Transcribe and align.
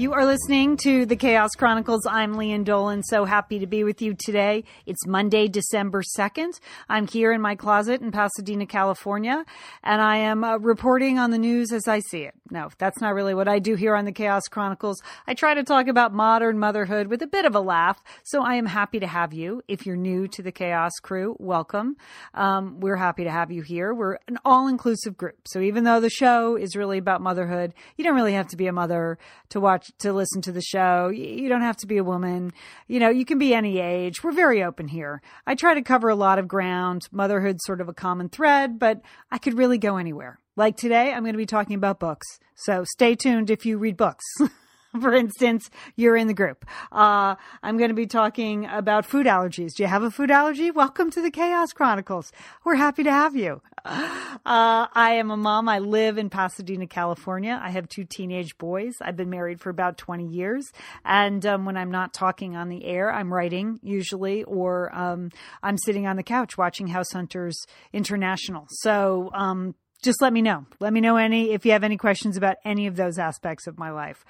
You 0.00 0.14
are 0.14 0.24
listening 0.24 0.78
to 0.78 1.04
the 1.04 1.14
Chaos 1.14 1.50
Chronicles. 1.58 2.06
I'm 2.06 2.32
Lian 2.36 2.64
Dolan. 2.64 3.02
So 3.02 3.26
happy 3.26 3.58
to 3.58 3.66
be 3.66 3.84
with 3.84 4.00
you 4.00 4.14
today. 4.14 4.64
It's 4.86 5.06
Monday, 5.06 5.46
December 5.46 6.02
2nd. 6.18 6.58
I'm 6.88 7.06
here 7.06 7.34
in 7.34 7.42
my 7.42 7.54
closet 7.54 8.00
in 8.00 8.10
Pasadena, 8.10 8.64
California, 8.64 9.44
and 9.82 10.00
I 10.00 10.16
am 10.16 10.42
uh, 10.42 10.56
reporting 10.56 11.18
on 11.18 11.32
the 11.32 11.36
news 11.36 11.70
as 11.70 11.86
I 11.86 12.00
see 12.00 12.22
it. 12.22 12.32
No, 12.50 12.70
that's 12.78 13.02
not 13.02 13.12
really 13.12 13.34
what 13.34 13.46
I 13.46 13.58
do 13.58 13.74
here 13.74 13.94
on 13.94 14.06
the 14.06 14.12
Chaos 14.12 14.44
Chronicles. 14.50 15.02
I 15.26 15.34
try 15.34 15.52
to 15.52 15.62
talk 15.62 15.86
about 15.86 16.14
modern 16.14 16.58
motherhood 16.58 17.08
with 17.08 17.20
a 17.20 17.26
bit 17.26 17.44
of 17.44 17.54
a 17.54 17.60
laugh. 17.60 18.02
So 18.24 18.42
I 18.42 18.54
am 18.54 18.64
happy 18.64 19.00
to 19.00 19.06
have 19.06 19.34
you. 19.34 19.62
If 19.68 19.84
you're 19.84 19.96
new 19.96 20.26
to 20.28 20.42
the 20.42 20.50
Chaos 20.50 20.92
crew, 21.02 21.36
welcome. 21.38 21.98
Um, 22.32 22.80
we're 22.80 22.96
happy 22.96 23.24
to 23.24 23.30
have 23.30 23.50
you 23.50 23.60
here. 23.60 23.92
We're 23.92 24.16
an 24.28 24.38
all 24.46 24.66
inclusive 24.66 25.18
group. 25.18 25.46
So 25.46 25.60
even 25.60 25.84
though 25.84 26.00
the 26.00 26.08
show 26.08 26.56
is 26.56 26.74
really 26.74 26.96
about 26.96 27.20
motherhood, 27.20 27.74
you 27.98 28.04
don't 28.04 28.16
really 28.16 28.32
have 28.32 28.48
to 28.48 28.56
be 28.56 28.66
a 28.66 28.72
mother 28.72 29.18
to 29.50 29.60
watch 29.60 29.89
to 29.98 30.12
listen 30.12 30.42
to 30.42 30.52
the 30.52 30.62
show. 30.62 31.08
You 31.08 31.48
don't 31.48 31.62
have 31.62 31.76
to 31.78 31.86
be 31.86 31.98
a 31.98 32.04
woman. 32.04 32.52
You 32.88 33.00
know, 33.00 33.10
you 33.10 33.24
can 33.24 33.38
be 33.38 33.54
any 33.54 33.78
age. 33.78 34.22
We're 34.22 34.32
very 34.32 34.62
open 34.62 34.88
here. 34.88 35.22
I 35.46 35.54
try 35.54 35.74
to 35.74 35.82
cover 35.82 36.08
a 36.08 36.14
lot 36.14 36.38
of 36.38 36.48
ground. 36.48 37.08
Motherhood's 37.12 37.64
sort 37.64 37.80
of 37.80 37.88
a 37.88 37.94
common 37.94 38.28
thread, 38.28 38.78
but 38.78 39.02
I 39.30 39.38
could 39.38 39.58
really 39.58 39.78
go 39.78 39.96
anywhere. 39.96 40.38
Like 40.56 40.76
today, 40.76 41.12
I'm 41.12 41.22
going 41.22 41.34
to 41.34 41.38
be 41.38 41.46
talking 41.46 41.76
about 41.76 42.00
books. 42.00 42.26
So 42.54 42.84
stay 42.84 43.14
tuned 43.14 43.50
if 43.50 43.64
you 43.64 43.78
read 43.78 43.96
books. 43.96 44.24
for 45.00 45.14
instance, 45.14 45.70
you're 45.96 46.16
in 46.16 46.26
the 46.26 46.34
group. 46.34 46.64
Uh, 46.90 47.36
I'm 47.62 47.76
going 47.76 47.90
to 47.90 47.94
be 47.94 48.06
talking 48.06 48.66
about 48.66 49.06
food 49.06 49.26
allergies. 49.26 49.74
Do 49.74 49.82
you 49.82 49.88
have 49.88 50.02
a 50.02 50.10
food 50.10 50.30
allergy? 50.30 50.70
Welcome 50.70 51.10
to 51.12 51.22
the 51.22 51.30
Chaos 51.30 51.72
Chronicles. 51.72 52.32
We're 52.64 52.74
happy 52.74 53.04
to 53.04 53.12
have 53.12 53.36
you. 53.36 53.62
Uh, 54.46 54.86
I 54.94 55.12
am 55.12 55.30
a 55.30 55.36
mom. 55.36 55.68
I 55.68 55.80
live 55.80 56.16
in 56.16 56.30
Pasadena, 56.30 56.86
California. 56.86 57.60
I 57.62 57.70
have 57.70 57.88
two 57.88 58.04
teenage 58.04 58.56
boys. 58.56 58.94
I've 59.02 59.16
been 59.16 59.28
married 59.28 59.60
for 59.60 59.68
about 59.68 59.98
20 59.98 60.26
years. 60.26 60.72
And 61.04 61.44
um, 61.44 61.66
when 61.66 61.76
I'm 61.76 61.90
not 61.90 62.14
talking 62.14 62.56
on 62.56 62.68
the 62.68 62.84
air, 62.84 63.12
I'm 63.12 63.32
writing 63.32 63.78
usually, 63.82 64.42
or 64.44 64.94
um, 64.96 65.30
I'm 65.62 65.76
sitting 65.76 66.06
on 66.06 66.16
the 66.16 66.22
couch 66.22 66.56
watching 66.56 66.88
House 66.88 67.12
Hunters 67.12 67.66
International. 67.92 68.66
So, 68.70 69.30
um, 69.34 69.74
just 70.02 70.22
let 70.22 70.32
me 70.32 70.42
know. 70.42 70.66
Let 70.78 70.92
me 70.92 71.00
know 71.00 71.16
any 71.16 71.52
if 71.52 71.64
you 71.64 71.72
have 71.72 71.84
any 71.84 71.96
questions 71.96 72.36
about 72.36 72.56
any 72.64 72.86
of 72.86 72.96
those 72.96 73.18
aspects 73.18 73.66
of 73.66 73.78
my 73.78 73.90
life. 73.90 74.24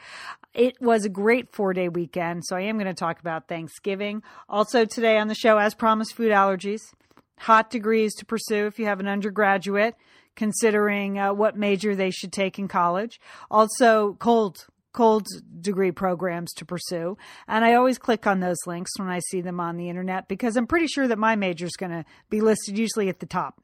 It 0.54 0.80
was 0.80 1.04
a 1.04 1.08
great 1.08 1.52
four 1.52 1.72
day 1.72 1.88
weekend, 1.88 2.44
so 2.44 2.56
I 2.56 2.62
am 2.62 2.77
going 2.77 2.86
to 2.86 2.94
talk 2.94 3.20
about 3.20 3.48
Thanksgiving. 3.48 4.22
Also 4.48 4.84
today 4.84 5.18
on 5.18 5.28
the 5.28 5.34
show, 5.34 5.58
as 5.58 5.74
promised, 5.74 6.14
food 6.14 6.32
allergies, 6.32 6.80
hot 7.38 7.70
degrees 7.70 8.14
to 8.16 8.27
pursue 8.27 8.66
if 8.66 8.78
you 8.78 8.86
have 8.86 9.00
an 9.00 9.08
undergraduate 9.08 9.94
considering 10.36 11.18
uh, 11.18 11.32
what 11.32 11.56
major 11.56 11.94
they 11.94 12.10
should 12.10 12.32
take 12.32 12.58
in 12.58 12.68
college. 12.68 13.20
Also 13.50 14.14
cold 14.14 14.66
cold 14.92 15.27
degree 15.60 15.92
programs 15.92 16.52
to 16.52 16.64
pursue. 16.64 17.16
And 17.46 17.64
I 17.64 17.74
always 17.74 17.98
click 17.98 18.27
on 18.27 18.40
those 18.40 18.58
links 18.66 18.98
when 18.98 19.08
I 19.08 19.20
see 19.28 19.40
them 19.40 19.60
on 19.60 19.77
the 19.77 19.88
internet 19.88 20.27
because 20.27 20.56
I'm 20.56 20.66
pretty 20.66 20.88
sure 20.88 21.06
that 21.06 21.18
my 21.18 21.36
major 21.36 21.66
is 21.66 21.77
going 21.77 21.92
to 21.92 22.05
be 22.28 22.40
listed 22.40 22.77
usually 22.77 23.08
at 23.08 23.20
the 23.20 23.27
top. 23.27 23.60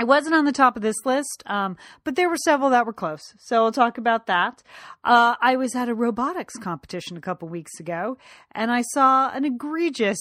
It 0.00 0.06
wasn't 0.06 0.34
on 0.34 0.46
the 0.46 0.52
top 0.52 0.76
of 0.76 0.82
this 0.82 0.96
list, 1.04 1.42
um, 1.44 1.76
but 2.04 2.16
there 2.16 2.30
were 2.30 2.38
several 2.38 2.70
that 2.70 2.86
were 2.86 2.92
close. 2.92 3.20
So 3.38 3.62
we'll 3.62 3.72
talk 3.72 3.98
about 3.98 4.26
that. 4.28 4.62
Uh, 5.04 5.34
I 5.42 5.56
was 5.56 5.74
at 5.74 5.90
a 5.90 5.94
robotics 5.94 6.56
competition 6.56 7.18
a 7.18 7.20
couple 7.20 7.48
weeks 7.48 7.78
ago, 7.78 8.16
and 8.52 8.72
I 8.72 8.80
saw 8.94 9.30
an 9.30 9.44
egregious, 9.44 10.18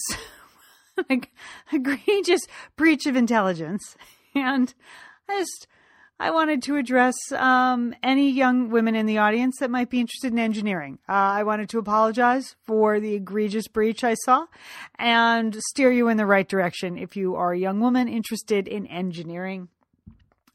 egregious 1.72 2.42
breach 2.76 3.06
of 3.06 3.16
intelligence. 3.16 3.96
And 4.36 4.72
I 5.28 5.40
just 5.40 5.66
I 6.22 6.32
wanted 6.32 6.62
to 6.64 6.76
address 6.76 7.16
um, 7.32 7.96
any 8.04 8.30
young 8.30 8.70
women 8.70 8.94
in 8.94 9.06
the 9.06 9.20
audience 9.20 9.60
that 9.60 9.72
might 9.72 9.90
be 9.90 10.02
interested 10.02 10.34
in 10.34 10.40
engineering. 10.40 11.00
Uh, 11.08 11.14
I 11.14 11.44
wanted 11.44 11.70
to 11.70 11.80
apologize 11.80 12.58
for 12.66 13.00
the 13.00 13.14
egregious 13.14 13.70
breach 13.70 14.04
I 14.04 14.16
saw 14.16 14.46
and 14.96 15.56
steer 15.70 15.94
you 15.94 16.10
in 16.10 16.18
the 16.18 16.26
right 16.26 16.48
direction 16.48 16.98
if 16.98 17.16
you 17.16 17.36
are 17.36 17.54
a 17.54 17.58
young 17.58 17.80
woman 17.80 18.10
interested 18.10 18.68
in 18.68 18.86
engineering. 18.88 19.70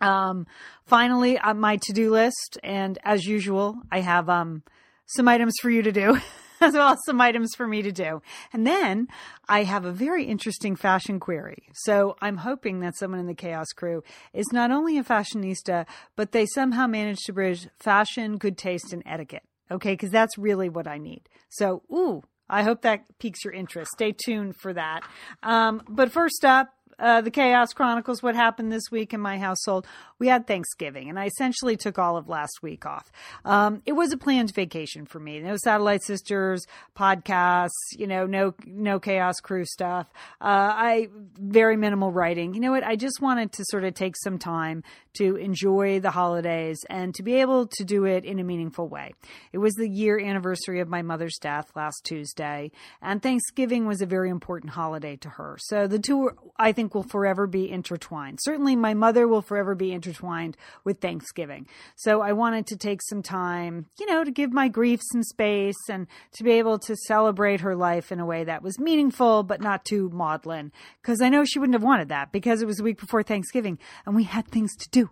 Um, 0.02 0.46
finally, 0.84 1.38
on 1.38 1.58
my 1.60 1.78
to 1.78 1.92
do 1.94 2.10
list, 2.10 2.58
and 2.62 2.98
as 3.02 3.24
usual, 3.24 3.78
I 3.90 4.00
have 4.00 4.28
um, 4.28 4.64
some 5.06 5.28
items 5.28 5.54
for 5.62 5.70
you 5.70 5.80
to 5.82 5.92
do. 5.92 6.18
as 6.64 6.74
well 6.74 6.88
as 6.88 6.98
some 7.06 7.20
items 7.20 7.54
for 7.54 7.66
me 7.66 7.82
to 7.82 7.92
do. 7.92 8.22
And 8.52 8.66
then 8.66 9.08
I 9.48 9.64
have 9.64 9.84
a 9.84 9.92
very 9.92 10.24
interesting 10.24 10.76
fashion 10.76 11.20
query. 11.20 11.68
So 11.74 12.16
I'm 12.20 12.38
hoping 12.38 12.80
that 12.80 12.96
someone 12.96 13.20
in 13.20 13.26
the 13.26 13.34
Chaos 13.34 13.68
crew 13.74 14.02
is 14.32 14.46
not 14.52 14.70
only 14.70 14.98
a 14.98 15.04
fashionista, 15.04 15.86
but 16.16 16.32
they 16.32 16.46
somehow 16.46 16.86
manage 16.86 17.20
to 17.26 17.32
bridge 17.32 17.68
fashion, 17.78 18.36
good 18.36 18.58
taste, 18.58 18.92
and 18.92 19.02
etiquette. 19.06 19.44
Okay, 19.70 19.92
because 19.92 20.10
that's 20.10 20.36
really 20.36 20.68
what 20.68 20.86
I 20.86 20.98
need. 20.98 21.28
So, 21.48 21.82
ooh, 21.90 22.22
I 22.48 22.62
hope 22.62 22.82
that 22.82 23.04
piques 23.18 23.44
your 23.44 23.54
interest. 23.54 23.90
Stay 23.92 24.12
tuned 24.12 24.56
for 24.56 24.72
that. 24.74 25.00
Um, 25.42 25.82
but 25.88 26.12
first 26.12 26.44
up, 26.44 26.68
uh, 26.98 27.20
the 27.20 27.30
Chaos 27.30 27.72
Chronicles, 27.72 28.22
what 28.22 28.34
happened 28.34 28.72
this 28.72 28.90
week 28.90 29.12
in 29.12 29.20
my 29.20 29.38
household. 29.38 29.86
We 30.18 30.28
had 30.28 30.46
Thanksgiving, 30.46 31.08
and 31.08 31.18
I 31.18 31.26
essentially 31.26 31.76
took 31.76 31.98
all 31.98 32.16
of 32.16 32.28
last 32.28 32.62
week 32.62 32.86
off. 32.86 33.10
Um, 33.44 33.82
it 33.86 33.92
was 33.92 34.12
a 34.12 34.16
planned 34.16 34.54
vacation 34.54 35.06
for 35.06 35.18
me. 35.18 35.40
No 35.40 35.56
Satellite 35.56 36.02
Sisters 36.02 36.66
podcasts, 36.96 37.70
you 37.96 38.06
know, 38.06 38.26
no 38.26 38.54
no 38.66 38.98
Chaos 38.98 39.40
Crew 39.40 39.64
stuff. 39.64 40.06
Uh, 40.40 40.72
I 40.74 41.08
very 41.38 41.76
minimal 41.76 42.12
writing. 42.12 42.54
You 42.54 42.60
know 42.60 42.72
what? 42.72 42.84
I 42.84 42.96
just 42.96 43.20
wanted 43.20 43.52
to 43.52 43.64
sort 43.66 43.84
of 43.84 43.94
take 43.94 44.16
some 44.16 44.38
time 44.38 44.82
to 45.14 45.36
enjoy 45.36 46.00
the 46.00 46.10
holidays 46.10 46.78
and 46.90 47.14
to 47.14 47.22
be 47.22 47.34
able 47.34 47.66
to 47.66 47.84
do 47.84 48.04
it 48.04 48.24
in 48.24 48.38
a 48.38 48.44
meaningful 48.44 48.88
way. 48.88 49.14
It 49.52 49.58
was 49.58 49.74
the 49.74 49.88
year 49.88 50.18
anniversary 50.18 50.80
of 50.80 50.88
my 50.88 51.02
mother's 51.02 51.38
death 51.40 51.70
last 51.76 52.02
Tuesday, 52.04 52.70
and 53.00 53.22
Thanksgiving 53.22 53.86
was 53.86 54.00
a 54.00 54.06
very 54.06 54.30
important 54.30 54.72
holiday 54.72 55.16
to 55.16 55.28
her. 55.30 55.56
So 55.60 55.86
the 55.86 55.98
two, 55.98 56.30
I 56.56 56.72
think 56.72 56.83
think 56.84 56.94
will 56.94 57.02
forever 57.02 57.46
be 57.46 57.70
intertwined. 57.70 58.38
Certainly, 58.42 58.76
my 58.76 58.92
mother 58.92 59.26
will 59.26 59.40
forever 59.40 59.74
be 59.74 59.92
intertwined 59.92 60.56
with 60.84 61.00
Thanksgiving. 61.00 61.66
So 61.96 62.20
I 62.20 62.32
wanted 62.32 62.66
to 62.66 62.76
take 62.76 63.00
some 63.02 63.22
time, 63.22 63.86
you 63.98 64.06
know, 64.06 64.22
to 64.22 64.30
give 64.30 64.52
my 64.52 64.68
grief 64.68 65.00
some 65.02 65.22
space 65.22 65.88
and 65.88 66.06
to 66.32 66.44
be 66.44 66.52
able 66.52 66.78
to 66.80 66.94
celebrate 67.06 67.62
her 67.62 67.74
life 67.74 68.12
in 68.12 68.20
a 68.20 68.26
way 68.26 68.44
that 68.44 68.62
was 68.62 68.78
meaningful, 68.78 69.44
but 69.44 69.62
not 69.62 69.86
too 69.86 70.10
maudlin. 70.12 70.72
Because 71.00 71.22
I 71.22 71.30
know 71.30 71.44
she 71.44 71.58
wouldn't 71.58 71.74
have 71.74 71.82
wanted 71.82 72.10
that 72.10 72.32
because 72.32 72.60
it 72.60 72.66
was 72.66 72.80
a 72.80 72.84
week 72.84 73.00
before 73.00 73.22
Thanksgiving 73.22 73.78
and 74.04 74.14
we 74.14 74.24
had 74.24 74.46
things 74.46 74.76
to 74.76 74.88
do. 74.90 75.10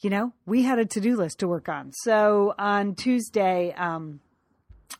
You 0.00 0.10
know, 0.10 0.32
we 0.46 0.62
had 0.62 0.78
a 0.78 0.84
to 0.86 1.00
do 1.00 1.16
list 1.16 1.40
to 1.40 1.48
work 1.48 1.68
on. 1.68 1.92
So 2.04 2.54
on 2.58 2.94
Tuesday, 2.94 3.74
um, 3.76 4.20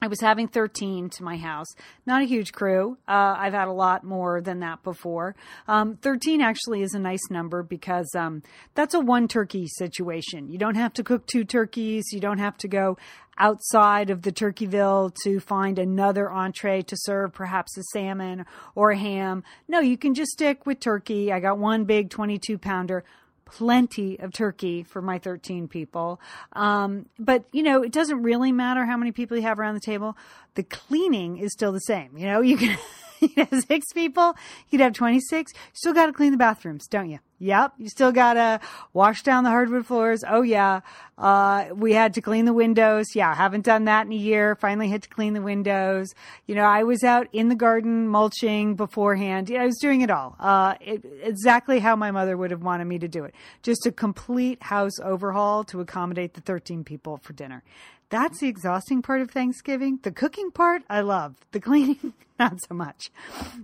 I 0.01 0.07
was 0.07 0.21
having 0.21 0.49
13 0.49 1.11
to 1.11 1.25
my 1.25 1.37
house. 1.37 1.67
Not 2.07 2.23
a 2.23 2.27
huge 2.27 2.53
crew. 2.53 2.99
Uh, 3.09 3.35
I've 3.37 3.53
had 3.53 3.69
a 3.69 3.73
lot 3.73 4.05
more 4.05 4.41
than 4.41 4.61
that 4.61 4.83
before. 4.85 5.35
Um, 5.67 5.97
13 5.97 6.41
actually 6.41 6.83
is 6.83 6.95
a 6.95 6.99
nice 6.99 7.31
number 7.31 7.63
because 7.63 8.09
um, 8.15 8.43
that's 8.75 8.95
a 8.95 9.01
one 9.01 9.27
turkey 9.27 9.67
situation. 9.67 10.49
You 10.49 10.59
don't 10.59 10.77
have 10.77 10.93
to 10.95 11.05
cook 11.05 11.27
two 11.27 11.45
turkeys. 11.45 12.13
You 12.13 12.21
don't 12.21 12.39
have 12.39 12.57
to 12.59 12.69
go 12.69 12.97
outside 13.39 14.11
of 14.11 14.23
the 14.23 14.33
Turkeyville 14.33 15.15
to 15.25 15.41
find 15.41 15.79
another 15.79 16.31
entree 16.31 16.83
to 16.83 16.97
serve, 16.99 17.33
perhaps 17.33 17.77
a 17.79 17.83
salmon 17.93 18.45
or 18.75 18.91
a 18.91 18.99
ham. 18.99 19.45
No, 19.69 19.81
you 19.81 19.97
can 19.97 20.15
just 20.15 20.33
stick 20.33 20.67
with 20.67 20.81
turkey. 20.81 21.33
I 21.33 21.41
got 21.41 21.59
one 21.59 21.85
big 21.85 22.11
22 22.11 22.59
pounder 22.59 23.05
plenty 23.51 24.19
of 24.21 24.33
turkey 24.33 24.83
for 24.83 25.03
my 25.03 25.19
13 25.19 25.69
people. 25.69 26.21
Um, 26.53 27.07
but, 27.19 27.45
you 27.53 27.63
know, 27.63 27.83
it 27.83 27.93
doesn't 27.93 28.23
really 28.23 28.53
matter 28.53 28.85
how 28.85 28.97
many 28.97 29.13
people 29.13 29.37
you 29.37 29.43
have 29.43 29.59
around 29.59 29.75
the 29.75 29.81
table. 29.81 30.17
The 30.55 30.63
cleaning 30.63 31.39
is 31.39 31.53
still 31.53 31.73
the 31.73 31.81
same. 31.81 32.17
You 32.17 32.27
know, 32.27 32.41
you 32.41 32.57
can. 32.57 32.79
you 33.21 33.31
have 33.37 33.65
six 33.67 33.93
people, 33.93 34.35
you'd 34.71 34.81
have 34.81 34.93
26. 34.93 35.53
You 35.53 35.61
still 35.75 35.95
got 35.95 36.07
to 36.07 36.13
clean 36.13 36.33
the 36.33 36.39
bathrooms, 36.39 36.87
don't 36.87 37.11
you? 37.11 37.19
Yep. 37.41 37.75
You 37.79 37.89
still 37.89 38.11
got 38.11 38.35
to 38.35 38.61
wash 38.93 39.23
down 39.23 39.45
the 39.45 39.51
hardwood 39.51 39.87
floors. 39.87 40.25
Oh, 40.29 40.43
yeah. 40.43 40.81
Uh, 41.17 41.67
we 41.73 41.93
had 41.93 42.15
to 42.15 42.21
clean 42.21 42.47
the 42.47 42.53
windows. 42.53 43.15
Yeah. 43.15 43.33
Haven't 43.33 43.65
done 43.65 43.85
that 43.85 44.07
in 44.07 44.13
a 44.13 44.17
year. 44.17 44.57
Finally 44.57 44.89
had 44.89 45.05
to 45.05 45.09
clean 45.09 45.35
the 45.35 45.43
windows. 45.43 46.15
You 46.47 46.57
know, 46.57 46.65
I 46.65 46.83
was 46.83 47.05
out 47.05 47.29
in 47.33 47.49
the 47.49 47.55
garden 47.55 48.09
mulching 48.09 48.75
beforehand. 48.75 49.49
Yeah, 49.49 49.63
I 49.63 49.67
was 49.67 49.79
doing 49.79 50.01
it 50.01 50.11
all. 50.11 50.35
Uh, 50.41 50.75
it, 50.81 51.05
exactly 51.23 51.79
how 51.79 51.95
my 51.95 52.11
mother 52.11 52.37
would 52.37 52.51
have 52.51 52.63
wanted 52.63 52.87
me 52.87 52.99
to 52.99 53.09
do 53.09 53.25
it. 53.25 53.35
Just 53.63 53.87
a 53.87 53.93
complete 53.93 54.61
house 54.63 54.99
overhaul 55.01 55.63
to 55.65 55.81
accommodate 55.81 56.35
the 56.35 56.41
13 56.41 56.83
people 56.83 57.19
for 57.19 57.33
dinner. 57.35 57.63
That's 58.11 58.41
the 58.41 58.49
exhausting 58.49 59.03
part 59.03 59.21
of 59.21 59.31
Thanksgiving. 59.31 59.99
The 60.03 60.13
cooking 60.13 60.51
part, 60.51 60.83
I 60.89 61.01
love. 61.01 61.37
The 61.53 61.61
cleaning, 61.61 62.15
not 62.39 62.59
so 62.67 62.75
much. 62.75 63.11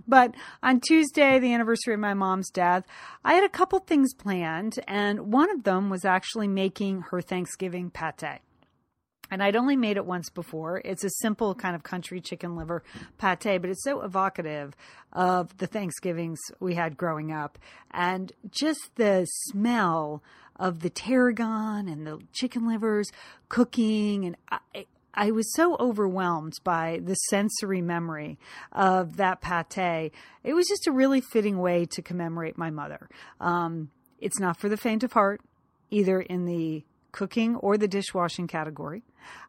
But 0.07 0.35
on 0.61 0.81
Tuesday, 0.81 1.39
the 1.39 1.53
anniversary 1.53 1.95
of 1.95 1.99
my 1.99 2.13
mom's 2.13 2.51
death, 2.51 2.85
I 3.23 3.33
had 3.33 3.43
a 3.43 3.49
couple 3.49 3.79
things 3.79 4.13
planned, 4.13 4.79
and 4.87 5.33
one 5.33 5.49
of 5.49 5.63
them 5.63 5.89
was 5.89 6.05
actually 6.05 6.47
making 6.47 7.05
her 7.09 7.21
Thanksgiving 7.21 7.89
pate. 7.89 8.41
And 9.31 9.41
I'd 9.41 9.55
only 9.55 9.75
made 9.75 9.97
it 9.97 10.05
once 10.05 10.29
before. 10.29 10.81
It's 10.85 11.03
a 11.03 11.09
simple 11.09 11.55
kind 11.55 11.75
of 11.75 11.83
country 11.83 12.21
chicken 12.21 12.55
liver 12.55 12.83
pate, 13.17 13.61
but 13.61 13.69
it's 13.69 13.83
so 13.83 14.01
evocative 14.01 14.75
of 15.13 15.57
the 15.57 15.67
Thanksgivings 15.67 16.39
we 16.59 16.75
had 16.75 16.97
growing 16.97 17.31
up. 17.31 17.57
And 17.91 18.31
just 18.49 18.91
the 18.95 19.25
smell 19.25 20.21
of 20.57 20.81
the 20.81 20.89
tarragon 20.89 21.87
and 21.87 22.05
the 22.05 22.19
chicken 22.33 22.67
livers 22.67 23.11
cooking. 23.49 24.25
And 24.25 24.37
I, 24.51 24.85
I 25.13 25.31
was 25.31 25.53
so 25.53 25.75
overwhelmed 25.79 26.53
by 26.63 26.99
the 27.03 27.15
sensory 27.15 27.81
memory 27.81 28.37
of 28.71 29.17
that 29.17 29.41
pate. 29.41 30.11
It 30.43 30.53
was 30.53 30.67
just 30.67 30.87
a 30.87 30.91
really 30.91 31.21
fitting 31.21 31.57
way 31.59 31.85
to 31.91 32.01
commemorate 32.01 32.57
my 32.57 32.69
mother. 32.69 33.09
Um, 33.39 33.89
it's 34.19 34.39
not 34.39 34.57
for 34.57 34.69
the 34.69 34.77
faint 34.77 35.03
of 35.03 35.13
heart, 35.13 35.41
either 35.89 36.21
in 36.21 36.45
the 36.45 36.83
cooking 37.15 37.55
or 37.55 37.77
the 37.77 37.87
dishwashing 37.87 38.45
category. 38.45 39.01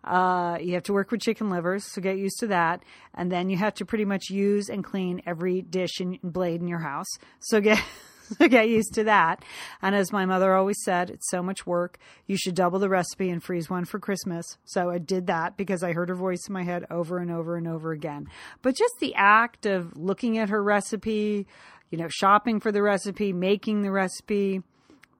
Uh, 0.04 0.56
you 0.60 0.74
have 0.74 0.84
to 0.84 0.92
work 0.92 1.10
with 1.10 1.20
chicken 1.20 1.50
livers, 1.50 1.84
so 1.84 2.00
get 2.00 2.16
used 2.16 2.38
to 2.38 2.46
that. 2.46 2.82
And 3.12 3.30
then 3.30 3.50
you 3.50 3.56
have 3.56 3.74
to 3.74 3.84
pretty 3.84 4.04
much 4.04 4.30
use 4.30 4.70
and 4.70 4.84
clean 4.84 5.20
every 5.26 5.62
dish 5.62 5.98
and 6.00 6.18
blade 6.22 6.60
in 6.60 6.68
your 6.68 6.78
house. 6.78 7.08
So 7.40 7.60
get 7.60 7.82
get 8.48 8.68
used 8.68 8.94
to 8.94 9.04
that. 9.04 9.44
And 9.82 9.94
as 9.94 10.12
my 10.12 10.26
mother 10.26 10.54
always 10.54 10.78
said, 10.84 11.10
it's 11.10 11.28
so 11.28 11.42
much 11.42 11.66
work. 11.66 11.98
You 12.26 12.36
should 12.36 12.54
double 12.54 12.78
the 12.78 12.88
recipe 12.88 13.30
and 13.30 13.42
freeze 13.42 13.68
one 13.68 13.84
for 13.84 13.98
Christmas. 13.98 14.58
So 14.64 14.90
I 14.90 14.98
did 14.98 15.26
that 15.26 15.56
because 15.56 15.82
I 15.82 15.92
heard 15.92 16.08
her 16.08 16.14
voice 16.14 16.46
in 16.46 16.52
my 16.52 16.62
head 16.62 16.86
over 16.90 17.18
and 17.18 17.30
over 17.30 17.56
and 17.56 17.66
over 17.66 17.92
again. 17.92 18.28
But 18.62 18.76
just 18.76 18.94
the 19.00 19.14
act 19.16 19.66
of 19.66 19.96
looking 19.96 20.38
at 20.38 20.50
her 20.50 20.62
recipe, 20.62 21.46
you 21.90 21.98
know, 21.98 22.08
shopping 22.08 22.60
for 22.60 22.70
the 22.70 22.82
recipe, 22.82 23.32
making 23.32 23.82
the 23.82 23.90
recipe, 23.90 24.62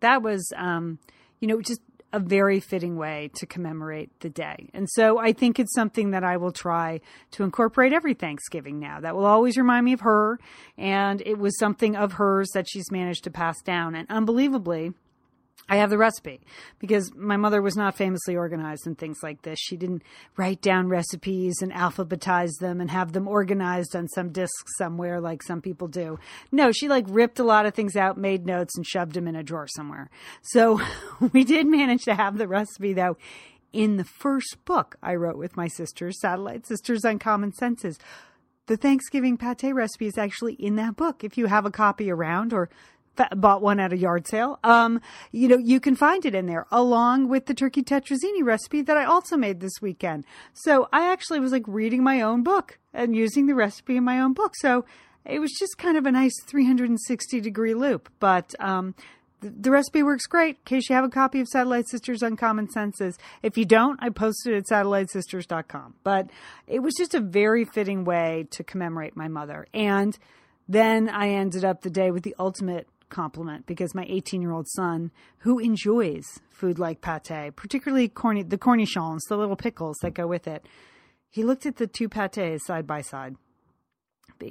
that 0.00 0.22
was, 0.22 0.52
um, 0.56 0.99
you 1.40 1.49
know, 1.49 1.60
just 1.60 1.81
a 2.12 2.19
very 2.19 2.61
fitting 2.61 2.97
way 2.97 3.31
to 3.35 3.47
commemorate 3.47 4.11
the 4.20 4.31
day. 4.31 4.69
And 4.73 4.88
so 4.91 5.19
I 5.19 5.32
think 5.32 5.58
it's 5.58 5.75
something 5.75 6.11
that 6.11 6.25
I 6.25 6.37
will 6.37 6.53
try 6.53 7.00
to 7.32 7.44
incorporate 7.44 7.93
every 7.93 8.14
Thanksgiving 8.14 8.79
now. 8.79 9.00
That 9.00 9.17
will 9.17 9.26
always 9.26 9.56
remind 9.56 9.85
me 9.85 9.93
of 9.93 10.00
her. 10.00 10.38
And 10.79 11.23
it 11.26 11.38
was 11.38 11.58
something 11.58 11.97
of 11.97 12.14
hers 12.14 12.49
that 12.55 12.69
she's 12.69 12.91
managed 12.91 13.25
to 13.25 13.31
pass 13.31 13.61
down. 13.62 13.94
And 13.94 14.11
unbelievably, 14.11 14.93
I 15.68 15.76
have 15.76 15.90
the 15.90 15.98
recipe 15.98 16.40
because 16.78 17.12
my 17.14 17.36
mother 17.36 17.60
was 17.60 17.76
not 17.76 17.96
famously 17.96 18.36
organized 18.36 18.86
in 18.86 18.94
things 18.94 19.18
like 19.22 19.42
this. 19.42 19.58
She 19.58 19.76
didn't 19.76 20.02
write 20.36 20.60
down 20.60 20.88
recipes 20.88 21.56
and 21.60 21.72
alphabetize 21.72 22.52
them 22.60 22.80
and 22.80 22.90
have 22.90 23.12
them 23.12 23.26
organized 23.26 23.96
on 23.96 24.06
some 24.08 24.30
disk 24.30 24.66
somewhere 24.78 25.20
like 25.20 25.42
some 25.42 25.60
people 25.60 25.88
do. 25.88 26.18
No, 26.52 26.70
she 26.70 26.88
like 26.88 27.04
ripped 27.08 27.40
a 27.40 27.44
lot 27.44 27.66
of 27.66 27.74
things 27.74 27.96
out, 27.96 28.16
made 28.16 28.46
notes, 28.46 28.76
and 28.76 28.86
shoved 28.86 29.14
them 29.14 29.26
in 29.26 29.34
a 29.34 29.42
drawer 29.42 29.66
somewhere. 29.66 30.08
So 30.42 30.80
we 31.32 31.42
did 31.42 31.66
manage 31.66 32.04
to 32.04 32.14
have 32.14 32.38
the 32.38 32.46
recipe 32.48 32.92
though 32.92 33.16
in 33.72 33.96
the 33.96 34.04
first 34.04 34.56
book 34.64 34.96
I 35.02 35.14
wrote 35.16 35.36
with 35.36 35.56
my 35.56 35.68
sisters, 35.68 36.20
Satellite 36.20 36.66
Sisters 36.66 37.04
Uncommon 37.04 37.52
Senses. 37.52 37.98
The 38.66 38.76
Thanksgiving 38.76 39.36
pate 39.36 39.74
recipe 39.74 40.06
is 40.06 40.18
actually 40.18 40.54
in 40.54 40.76
that 40.76 40.96
book. 40.96 41.22
If 41.22 41.36
you 41.36 41.46
have 41.46 41.66
a 41.66 41.70
copy 41.70 42.10
around 42.10 42.52
or 42.52 42.68
bought 43.36 43.62
one 43.62 43.80
at 43.80 43.92
a 43.92 43.96
yard 43.96 44.26
sale. 44.26 44.58
Um, 44.64 45.00
you 45.32 45.48
know, 45.48 45.58
you 45.58 45.80
can 45.80 45.96
find 45.96 46.24
it 46.24 46.34
in 46.34 46.46
there 46.46 46.66
along 46.70 47.28
with 47.28 47.46
the 47.46 47.54
turkey 47.54 47.82
tetrazzini 47.82 48.42
recipe 48.42 48.82
that 48.82 48.96
I 48.96 49.04
also 49.04 49.36
made 49.36 49.60
this 49.60 49.80
weekend. 49.80 50.24
So 50.52 50.88
I 50.92 51.10
actually 51.10 51.40
was 51.40 51.52
like 51.52 51.64
reading 51.66 52.02
my 52.02 52.20
own 52.20 52.42
book 52.42 52.78
and 52.92 53.14
using 53.14 53.46
the 53.46 53.54
recipe 53.54 53.96
in 53.96 54.04
my 54.04 54.20
own 54.20 54.32
book. 54.32 54.54
So 54.56 54.84
it 55.24 55.40
was 55.40 55.52
just 55.58 55.78
kind 55.78 55.96
of 55.96 56.06
a 56.06 56.12
nice 56.12 56.34
360 56.46 57.40
degree 57.40 57.74
loop. 57.74 58.08
But, 58.20 58.54
um, 58.60 58.94
the, 59.40 59.70
recipe 59.70 60.02
works 60.02 60.26
great 60.26 60.56
in 60.56 60.62
case 60.64 60.88
you 60.88 60.94
have 60.94 61.04
a 61.04 61.10
copy 61.10 61.40
of 61.40 61.48
Satellite 61.48 61.88
Sisters 61.88 62.22
Uncommon 62.22 62.70
Senses. 62.70 63.18
If 63.42 63.58
you 63.58 63.64
don't, 63.64 64.02
I 64.02 64.08
posted 64.08 64.54
it 64.54 64.58
at 64.58 64.64
satellitesisters.com. 64.66 65.94
But 66.02 66.30
it 66.66 66.80
was 66.80 66.94
just 66.96 67.14
a 67.14 67.20
very 67.20 67.64
fitting 67.64 68.04
way 68.04 68.46
to 68.50 68.64
commemorate 68.64 69.16
my 69.16 69.28
mother. 69.28 69.66
And 69.74 70.18
then 70.68 71.08
I 71.08 71.28
ended 71.30 71.64
up 71.64 71.82
the 71.82 71.90
day 71.90 72.10
with 72.10 72.22
the 72.22 72.34
ultimate 72.38 72.88
compliment 73.08 73.67
because 73.67 73.94
my 73.94 74.06
18 74.08 74.43
year 74.43 74.53
old 74.53 74.69
son, 74.69 75.11
who 75.38 75.58
enjoys 75.58 76.25
food 76.50 76.79
like 76.79 77.00
pate, 77.00 77.55
particularly 77.56 78.08
corny, 78.08 78.43
the 78.43 78.58
cornichons, 78.58 79.20
the 79.29 79.37
little 79.37 79.56
pickles 79.56 79.97
that 80.03 80.14
go 80.14 80.26
with 80.26 80.47
it, 80.47 80.67
he 81.31 81.44
looked 81.44 81.67
at 81.67 81.76
the 81.76 81.87
two 81.87 82.08
pates 82.08 82.67
side 82.67 82.87
by 82.87 83.03
side 83.03 83.37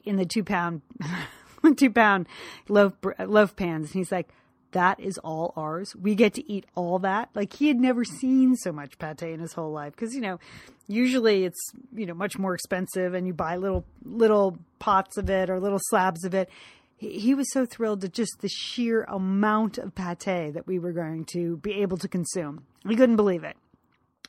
in 0.04 0.18
the 0.18 0.26
two 0.26 0.44
pound, 0.44 0.82
two 1.78 1.92
pound 1.92 2.28
loaf, 2.70 2.94
loaf 3.20 3.56
pans. 3.56 3.88
And 3.88 4.00
he's 4.00 4.12
like, 4.12 4.30
that 4.72 5.00
is 5.00 5.18
all 5.20 5.54
ours. 5.56 5.96
We 5.96 6.16
get 6.16 6.34
to 6.34 6.52
eat 6.52 6.66
all 6.76 7.00
that. 7.00 7.30
Like 7.34 7.54
he 7.54 7.70
had 7.70 7.80
never 7.80 8.04
seen 8.04 8.56
so 8.58 8.74
much 8.74 8.98
pate 9.00 9.22
in 9.22 9.40
his 9.40 9.54
whole 9.54 9.72
life 9.72 9.94
because 9.96 10.14
you 10.14 10.22
know, 10.22 10.38
usually 10.88 11.46
it's 11.46 11.72
you 11.96 12.06
know 12.06 12.14
much 12.14 12.38
more 12.38 12.54
expensive 12.54 13.14
and 13.14 13.26
you 13.26 13.34
buy 13.34 13.56
little 13.56 13.86
little 14.04 14.58
pots 14.80 15.18
of 15.18 15.30
it 15.30 15.50
or 15.50 15.60
little 15.62 15.80
slabs 15.82 16.26
of 16.26 16.34
it 16.34 16.50
he 16.98 17.34
was 17.34 17.52
so 17.52 17.66
thrilled 17.66 18.04
at 18.04 18.14
just 18.14 18.40
the 18.40 18.48
sheer 18.48 19.04
amount 19.04 19.78
of 19.78 19.94
pate 19.94 20.54
that 20.54 20.66
we 20.66 20.80
were 20.80 20.94
going 20.94 21.26
to 21.34 21.58
be 21.58 21.82
able 21.82 21.98
to 21.98 22.08
consume. 22.08 22.66
He 22.88 22.96
couldn't 22.96 23.18
believe 23.18 23.44
it. 23.44 23.58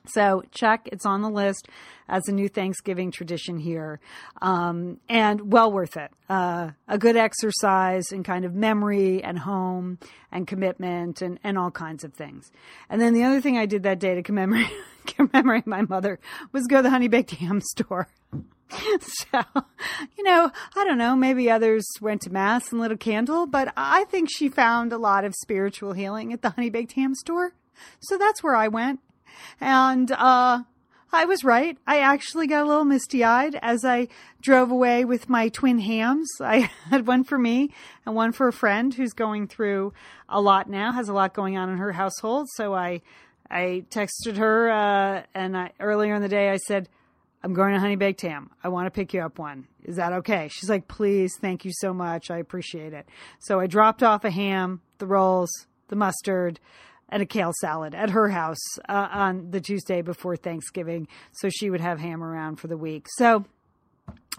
So 0.09 0.43
check, 0.53 0.89
it's 0.93 1.05
on 1.05 1.23
the 1.23 1.31
list 1.31 1.69
as 2.09 2.29
a 2.29 2.33
new 2.33 2.49
Thanksgiving 2.49 3.11
tradition 3.11 3.59
here, 3.59 3.99
um, 4.41 5.01
and 5.09 5.53
well 5.53 5.73
worth 5.73 5.97
it. 5.97 6.11
Uh, 6.29 6.71
a 6.87 6.99
good 6.99 7.17
exercise 7.17 8.13
and 8.13 8.25
kind 8.25 8.45
of 8.45 8.55
memory 8.55 9.23
and 9.23 9.39
home 9.39 9.99
and 10.31 10.47
commitment 10.47 11.23
and, 11.23 11.41
and 11.43 11.59
all 11.59 11.71
kinds 11.71 12.05
of 12.05 12.15
things. 12.15 12.51
And 12.89 13.01
then 13.01 13.15
the 13.15 13.25
other 13.25 13.41
thing 13.41 13.59
I 13.59 13.67
did 13.67 13.83
that 13.83 13.99
day 13.99 14.15
to 14.15 14.23
commemorate 14.23 14.71
commemorate 15.07 15.67
my 15.67 15.83
mother 15.83 16.19
was 16.53 16.67
go 16.67 16.77
to 16.77 16.83
the 16.83 16.91
honey 16.91 17.09
baked 17.09 17.33
ham 17.33 17.61
store. 17.61 18.09
so, 19.01 19.43
you 20.17 20.25
know, 20.25 20.51
I 20.75 20.85
don't 20.85 20.99
know, 20.99 21.15
maybe 21.15 21.51
others 21.51 21.87
went 22.01 22.23
to 22.23 22.31
mass 22.31 22.73
and 22.73 22.81
lit 22.81 22.93
a 22.93 22.97
candle, 22.97 23.47
but 23.47 23.73
I 23.77 24.05
think 24.05 24.29
she 24.31 24.49
found 24.49 24.93
a 24.93 24.99
lot 24.99 25.25
of 25.25 25.35
spiritual 25.35 25.93
healing 25.93 26.33
at 26.33 26.43
the 26.43 26.51
honey 26.51 26.71
baked 26.71 26.93
ham 26.93 27.15
store. 27.15 27.55
So 28.01 28.19
that's 28.19 28.43
where 28.43 28.57
I 28.57 28.69
went. 28.69 29.01
And, 29.61 30.11
uh, 30.13 30.63
I 31.13 31.25
was 31.25 31.45
right. 31.45 31.79
I 31.87 32.01
actually 32.01 32.47
got 32.47 32.65
a 32.65 32.69
little 32.69 32.85
misty 32.85 33.23
eyed 33.23 33.59
as 33.63 33.85
I 33.85 34.09
drove 34.43 34.71
away 34.71 35.05
with 35.05 35.29
my 35.29 35.49
twin 35.49 35.79
hams. 35.79 36.29
I 36.41 36.71
had 36.91 37.07
one 37.07 37.25
for 37.25 37.39
me 37.39 37.71
and 38.05 38.15
one 38.15 38.33
for 38.33 38.49
a 38.49 38.53
friend 38.53 38.93
who's 38.93 39.13
going 39.13 39.47
through 39.47 39.93
a 40.29 40.41
lot 40.41 40.69
now, 40.69 40.93
has 40.93 41.09
a 41.09 41.15
lot 41.15 41.33
going 41.33 41.57
on 41.57 41.71
in 41.71 41.79
her 41.79 41.93
household. 41.93 42.49
So 42.55 42.75
I, 42.75 43.03
I 43.51 43.85
texted 43.91 44.37
her, 44.37 44.71
uh, 44.71 45.23
and 45.35 45.57
I, 45.57 45.71
earlier 45.79 46.15
in 46.15 46.23
the 46.23 46.29
day 46.29 46.51
I 46.51 46.57
said, 46.57 46.89
I'm 47.47 47.55
going 47.55 47.75
to 47.75 47.79
Honey 47.79 47.95
Baked 47.95 48.23
Ham. 48.23 48.51
I 48.65 48.69
want 48.71 48.87
to 48.87 48.91
pick 48.91 49.15
you 49.15 49.21
up 49.21 49.39
one. 49.39 49.69
Is 49.85 49.95
that 49.97 50.13
okay? 50.13 50.49
She's 50.51 50.69
like, 50.69 50.89
please, 50.89 51.33
thank 51.41 51.65
you 51.65 51.71
so 51.73 51.95
much. 51.95 52.29
I 52.29 52.39
appreciate 52.39 52.93
it. 52.93 53.07
So 53.39 53.61
I 53.61 53.69
dropped 53.69 54.03
off 54.03 54.25
a 54.25 54.33
ham, 54.33 54.81
the 54.99 55.07
rolls, 55.07 55.49
the 55.87 55.95
mustard, 55.95 56.59
and 57.09 57.23
a 57.23 57.27
kale 57.27 57.53
salad 57.61 57.95
at 57.95 58.11
her 58.11 58.31
house 58.31 58.59
uh, 58.89 59.07
on 59.13 59.53
the 59.53 59.61
Tuesday 59.61 60.03
before 60.03 60.35
Thanksgiving, 60.35 61.07
so 61.35 61.49
she 61.49 61.71
would 61.71 61.81
have 61.81 62.01
ham 62.01 62.21
around 62.21 62.57
for 62.57 62.67
the 62.67 62.77
week. 62.77 63.07
So, 63.17 63.45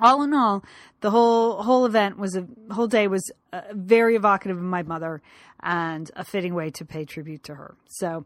all 0.01 0.21
in 0.23 0.33
all, 0.33 0.65
the 0.99 1.09
whole 1.09 1.63
whole 1.63 1.85
event 1.85 2.17
was 2.17 2.35
a 2.35 2.45
whole 2.73 2.87
day 2.87 3.07
was 3.07 3.31
uh, 3.53 3.61
very 3.71 4.17
evocative 4.17 4.57
of 4.57 4.63
my 4.63 4.83
mother 4.83 5.21
and 5.63 6.11
a 6.17 6.25
fitting 6.25 6.53
way 6.53 6.71
to 6.71 6.83
pay 6.83 7.05
tribute 7.05 7.43
to 7.43 7.55
her. 7.55 7.77
So 7.87 8.25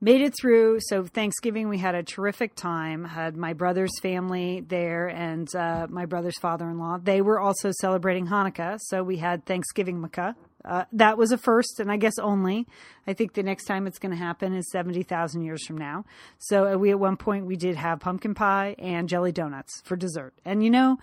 made 0.00 0.22
it 0.22 0.34
through. 0.40 0.78
So 0.80 1.04
Thanksgiving, 1.04 1.68
we 1.68 1.78
had 1.78 1.94
a 1.94 2.02
terrific 2.02 2.54
time. 2.54 3.04
Had 3.04 3.36
my 3.36 3.52
brother's 3.52 3.98
family 4.00 4.64
there 4.66 5.08
and 5.08 5.48
uh, 5.54 5.86
my 5.90 6.06
brother's 6.06 6.38
father-in-law. 6.38 6.98
They 7.02 7.20
were 7.20 7.40
also 7.40 7.70
celebrating 7.80 8.26
Hanukkah, 8.26 8.78
so 8.80 9.02
we 9.02 9.18
had 9.18 9.44
Thanksgivukkah. 9.44 10.34
Uh, 10.62 10.84
that 10.92 11.16
was 11.16 11.32
a 11.32 11.38
first, 11.38 11.80
and 11.80 11.90
I 11.90 11.96
guess 11.96 12.18
only. 12.20 12.66
I 13.06 13.14
think 13.14 13.32
the 13.32 13.42
next 13.42 13.64
time 13.64 13.86
it's 13.86 13.98
going 13.98 14.12
to 14.12 14.18
happen 14.18 14.54
is 14.54 14.70
seventy 14.70 15.02
thousand 15.02 15.42
years 15.42 15.64
from 15.66 15.78
now. 15.78 16.04
So 16.38 16.74
uh, 16.74 16.76
we 16.76 16.90
at 16.90 17.00
one 17.00 17.16
point 17.16 17.46
we 17.46 17.56
did 17.56 17.76
have 17.76 18.00
pumpkin 18.00 18.34
pie 18.34 18.76
and 18.78 19.08
jelly 19.08 19.32
donuts 19.32 19.80
for 19.84 19.96
dessert. 19.96 20.34
And 20.44 20.62
you 20.62 20.68
know, 20.68 20.98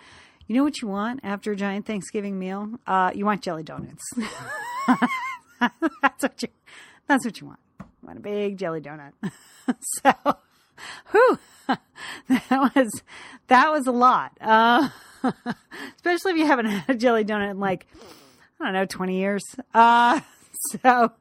you 0.45 0.55
know 0.55 0.63
what 0.63 0.79
you 0.79 0.87
want 0.87 1.21
after 1.23 1.53
a 1.53 1.55
giant 1.55 1.87
Thanksgiving 1.87 2.37
meal? 2.37 2.69
Uh, 2.85 3.11
you 3.15 3.25
want 3.25 3.41
jelly 3.41 3.63
donuts. 3.63 4.03
that's 5.59 6.21
what 6.21 6.43
you. 6.43 6.49
That's 7.07 7.25
what 7.25 7.41
you 7.41 7.47
want 7.47 7.59
want 8.07 8.19
a 8.19 8.21
big 8.21 8.57
jelly 8.57 8.81
donut. 8.81 9.11
so, 10.01 10.13
whew, 11.11 11.39
that 12.29 12.71
was 12.75 13.01
that 13.47 13.69
was 13.69 13.85
a 13.85 13.91
lot. 13.91 14.31
Uh, 14.39 14.89
especially 15.97 16.31
if 16.31 16.37
you 16.37 16.45
haven't 16.45 16.67
had 16.67 16.95
a 16.95 16.97
jelly 16.97 17.25
donut 17.25 17.51
in 17.51 17.59
like 17.59 17.85
I 18.59 18.65
don't 18.65 18.73
know 18.73 18.85
twenty 18.85 19.19
years. 19.19 19.43
Uh, 19.73 20.21
so, 20.81 21.11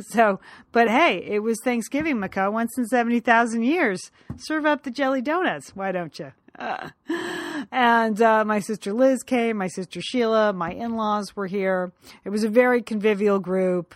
so, 0.00 0.40
but 0.72 0.88
hey, 0.88 1.22
it 1.26 1.40
was 1.40 1.60
Thanksgivukkah, 1.64 2.50
once 2.52 2.78
in 2.78 2.86
seventy 2.86 3.20
thousand 3.20 3.64
years. 3.64 4.10
Serve 4.36 4.64
up 4.64 4.84
the 4.84 4.90
jelly 4.90 5.20
donuts, 5.20 5.74
why 5.74 5.92
don't 5.92 6.16
you? 6.18 6.32
Uh, 6.58 6.88
and 7.70 8.22
uh, 8.22 8.42
my 8.44 8.60
sister 8.60 8.94
Liz 8.94 9.22
came, 9.22 9.58
my 9.58 9.68
sister 9.68 10.00
Sheila, 10.00 10.54
my 10.54 10.70
in 10.70 10.96
laws 10.96 11.36
were 11.36 11.48
here. 11.48 11.92
It 12.24 12.30
was 12.30 12.44
a 12.44 12.48
very 12.48 12.80
convivial 12.80 13.40
group 13.40 13.94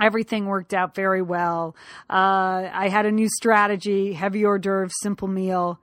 everything 0.00 0.46
worked 0.46 0.74
out 0.74 0.94
very 0.94 1.22
well. 1.22 1.76
Uh, 2.10 2.68
I 2.72 2.88
had 2.88 3.06
a 3.06 3.12
new 3.12 3.28
strategy, 3.28 4.12
heavy 4.12 4.44
hors 4.44 4.58
d'oeuvre, 4.58 4.90
simple 5.02 5.28
meal. 5.28 5.80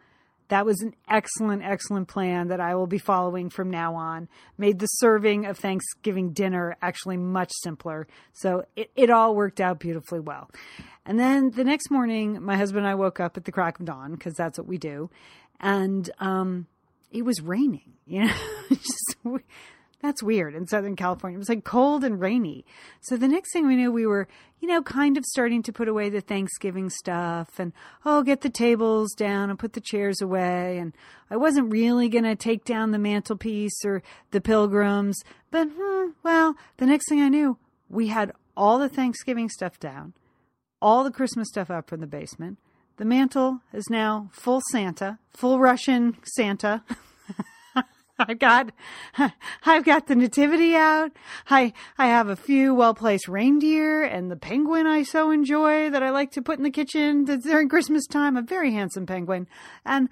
that 0.50 0.66
was 0.66 0.82
an 0.82 0.94
excellent, 1.08 1.64
excellent 1.64 2.10
plan 2.10 2.50
that 2.50 2.60
I 2.60 2.76
will 2.76 2.88
be 2.88 2.98
following 2.98 3.50
from 3.50 3.70
now 3.70 3.96
on. 3.96 4.28
Made 4.58 4.80
the 4.80 4.88
serving 4.88 5.46
of 5.46 5.58
Thanksgiving 5.58 6.34
dinner 6.34 6.76
actually 6.82 7.16
much 7.16 7.52
simpler. 7.64 8.06
So 8.34 8.66
it, 8.76 8.92
it 8.98 9.10
all 9.10 9.34
worked 9.34 9.62
out 9.62 9.80
beautifully 9.80 10.20
well. 10.20 10.52
And 11.06 11.18
then 11.18 11.52
the 11.52 11.64
next 11.64 11.90
morning, 11.90 12.44
my 12.44 12.58
husband 12.58 12.86
and 12.86 12.92
I 12.92 12.96
woke 12.96 13.20
up 13.22 13.38
at 13.38 13.46
the 13.46 13.52
crack 13.52 13.80
of 13.80 13.86
dawn 13.86 14.12
because 14.12 14.34
that's 14.34 14.58
what 14.58 14.68
we 14.68 14.78
do. 14.78 15.10
And 15.62 16.10
um, 16.20 16.68
it 17.12 17.24
was 17.24 17.40
raining, 17.42 17.94
you 18.06 18.26
know, 18.26 18.34
just 18.70 19.16
that's 20.02 20.24
weird 20.24 20.56
in 20.56 20.68
Southern 20.68 20.96
California. 20.96 21.38
It 21.38 21.40
was 21.40 21.50
like 21.50 21.64
cold 21.64 22.04
and 22.04 22.20
rainy. 22.20 22.66
So 23.02 23.18
the 23.18 23.28
next 23.28 23.54
thing 23.54 23.68
we 23.68 23.76
knew, 23.76 23.92
we 23.92 24.06
were, 24.06 24.28
you 24.60 24.68
know, 24.68 24.82
kind 24.82 25.18
of 25.18 25.26
starting 25.26 25.62
to 25.64 25.74
put 25.74 25.88
away 25.88 26.10
the 26.10 26.22
Thanksgiving 26.22 26.90
stuff 26.90 27.60
and, 27.60 27.72
oh, 28.06 28.24
get 28.24 28.42
the 28.42 28.50
tables 28.50 29.14
down 29.14 29.50
and 29.50 29.60
put 29.60 29.74
the 29.74 29.82
chairs 29.82 30.22
away. 30.22 30.78
And 30.80 30.94
I 31.30 31.38
wasn't 31.38 31.72
really 31.72 32.10
going 32.10 32.24
to 32.24 32.36
take 32.36 32.66
down 32.66 32.92
the 32.92 33.00
mantelpiece 33.00 33.86
or 33.86 34.02
the 34.32 34.42
pilgrims. 34.42 35.22
But, 35.52 35.68
hmm, 35.78 36.10
well, 36.24 36.56
the 36.78 36.88
next 36.88 37.08
thing 37.08 37.22
I 37.22 37.30
knew, 37.30 37.58
we 37.88 38.08
had 38.08 38.32
all 38.58 38.80
the 38.80 38.90
Thanksgiving 38.90 39.50
stuff 39.50 39.80
down, 39.80 40.14
all 40.82 41.04
the 41.04 41.12
Christmas 41.12 41.50
stuff 41.50 41.70
up 41.70 41.88
from 41.90 42.02
the 42.02 42.08
basement. 42.08 42.58
The 42.98 43.06
mantle 43.06 43.62
is 43.74 43.90
now 43.90 44.30
full 44.34 44.62
Santa, 44.72 45.20
full 45.30 45.60
Russian 45.60 46.18
Santa. 46.24 46.84
I've 48.28 48.40
got, 48.40 48.72
I've 49.66 49.84
got 49.84 50.08
the 50.08 50.16
nativity 50.16 50.76
out. 50.76 51.12
I, 51.50 51.74
I 51.98 52.08
have 52.08 52.30
a 52.30 52.36
few 52.36 52.74
well-placed 52.74 53.28
reindeer 53.28 54.04
and 54.04 54.30
the 54.30 54.36
penguin 54.36 54.88
I 54.88 55.04
so 55.04 55.32
enjoy 55.32 55.90
that 55.90 56.04
I 56.04 56.10
like 56.12 56.32
to 56.32 56.42
put 56.42 56.58
in 56.58 56.64
the 56.64 56.72
kitchen 56.72 57.26
during 57.26 57.70
Christmas 57.70 58.06
time. 58.06 58.38
A 58.38 58.42
very 58.42 58.72
handsome 58.74 59.06
penguin. 59.06 59.48
And 59.86 60.10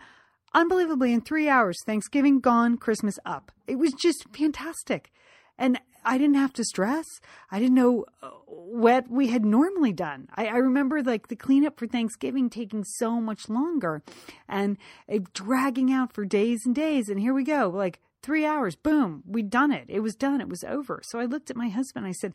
unbelievably, 0.53 1.13
in 1.13 1.21
three 1.21 1.49
hours, 1.49 1.77
Thanksgiving 1.85 2.39
gone, 2.39 2.77
Christmas 2.77 3.19
up. 3.25 3.51
It 3.67 3.77
was 3.77 3.93
just 3.93 4.25
fantastic. 4.33 5.11
And 5.57 5.79
I 6.03 6.17
didn't 6.17 6.35
have 6.35 6.53
to 6.53 6.63
stress. 6.63 7.05
I 7.51 7.59
didn't 7.59 7.75
know 7.75 8.05
uh, 8.21 8.29
what 8.45 9.09
we 9.09 9.27
had 9.27 9.45
normally 9.45 9.93
done. 9.93 10.27
I, 10.35 10.47
I 10.47 10.57
remember 10.57 11.01
like 11.03 11.27
the 11.27 11.35
cleanup 11.35 11.79
for 11.79 11.87
Thanksgiving 11.87 12.49
taking 12.49 12.83
so 12.83 13.19
much 13.21 13.49
longer 13.49 14.01
and 14.47 14.77
it 15.07 15.33
dragging 15.33 15.91
out 15.91 16.13
for 16.13 16.25
days 16.25 16.61
and 16.65 16.75
days. 16.75 17.09
And 17.09 17.19
here 17.19 17.33
we 17.33 17.43
go, 17.43 17.71
like 17.73 17.99
three 18.21 18.45
hours, 18.45 18.75
boom, 18.75 19.23
we'd 19.25 19.49
done 19.49 19.71
it. 19.71 19.85
It 19.87 20.01
was 20.01 20.15
done. 20.15 20.41
It 20.41 20.49
was 20.49 20.63
over. 20.63 21.01
So 21.05 21.19
I 21.19 21.25
looked 21.25 21.49
at 21.49 21.55
my 21.55 21.69
husband. 21.69 22.05
I 22.05 22.11
said, 22.11 22.33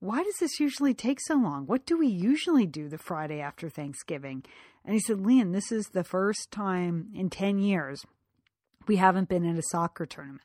why 0.00 0.22
does 0.22 0.36
this 0.40 0.58
usually 0.58 0.94
take 0.94 1.20
so 1.20 1.36
long? 1.36 1.66
What 1.66 1.86
do 1.86 1.96
we 1.96 2.08
usually 2.08 2.66
do 2.66 2.88
the 2.88 2.98
Friday 2.98 3.40
after 3.40 3.68
Thanksgiving? 3.68 4.44
And 4.84 4.94
he 4.94 5.00
said, 5.00 5.20
Lian, 5.20 5.52
this 5.52 5.70
is 5.70 5.86
the 5.86 6.04
first 6.04 6.50
time 6.50 7.08
in 7.14 7.30
10 7.30 7.58
years 7.58 8.04
we 8.86 8.96
haven't 8.96 9.28
been 9.28 9.44
in 9.44 9.56
a 9.56 9.62
soccer 9.70 10.06
tournament. 10.06 10.42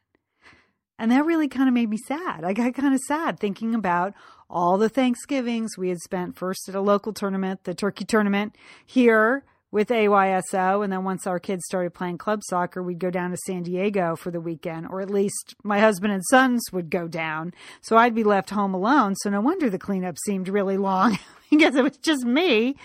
And 1.00 1.12
that 1.12 1.26
really 1.26 1.48
kind 1.48 1.70
of 1.70 1.74
made 1.74 1.90
me 1.90 1.98
sad. 1.98 2.44
I 2.44 2.52
got 2.52 2.74
kind 2.74 2.94
of 2.94 3.00
sad 3.08 3.40
thinking 3.40 3.74
about 3.74 4.14
all 4.50 4.78
the 4.78 4.90
Thanksgivings 4.90 5.78
we 5.78 5.90
had 5.90 6.00
spent 6.00 6.36
first 6.36 6.68
at 6.68 6.76
a 6.76 6.82
local 6.82 7.14
tournament, 7.14 7.64
the 7.64 7.74
turkey 7.74 8.04
tournament 8.04 8.56
here 8.86 9.46
with 9.72 9.90
AYSO. 9.90 10.84
And 10.84 10.92
then 10.92 11.06
once 11.06 11.26
our 11.26 11.40
kids 11.40 11.64
started 11.66 11.94
playing 11.94 12.18
club 12.18 12.42
soccer, 12.44 12.84
we'd 12.84 13.00
go 13.00 13.12
down 13.12 13.32
to 13.32 13.38
San 13.46 13.64
Diego 13.64 14.18
for 14.18 14.30
the 14.30 14.42
weekend, 14.42 14.88
or 14.88 15.00
at 15.00 15.10
least 15.10 15.56
my 15.64 15.80
husband 15.80 16.12
and 16.12 16.24
sons 16.30 16.62
would 16.74 16.90
go 16.90 17.08
down. 17.08 17.54
So 17.82 17.96
I'd 17.96 18.16
be 18.16 18.26
left 18.26 18.50
home 18.50 18.74
alone. 18.74 19.16
So 19.18 19.30
no 19.30 19.40
wonder 19.40 19.70
the 19.70 19.80
cleanup 19.80 20.18
seemed 20.26 20.50
really 20.50 20.78
long 20.78 21.18
because 21.50 21.76
it 21.76 21.84
was 21.84 21.98
just 21.98 22.26
me. 22.26 22.76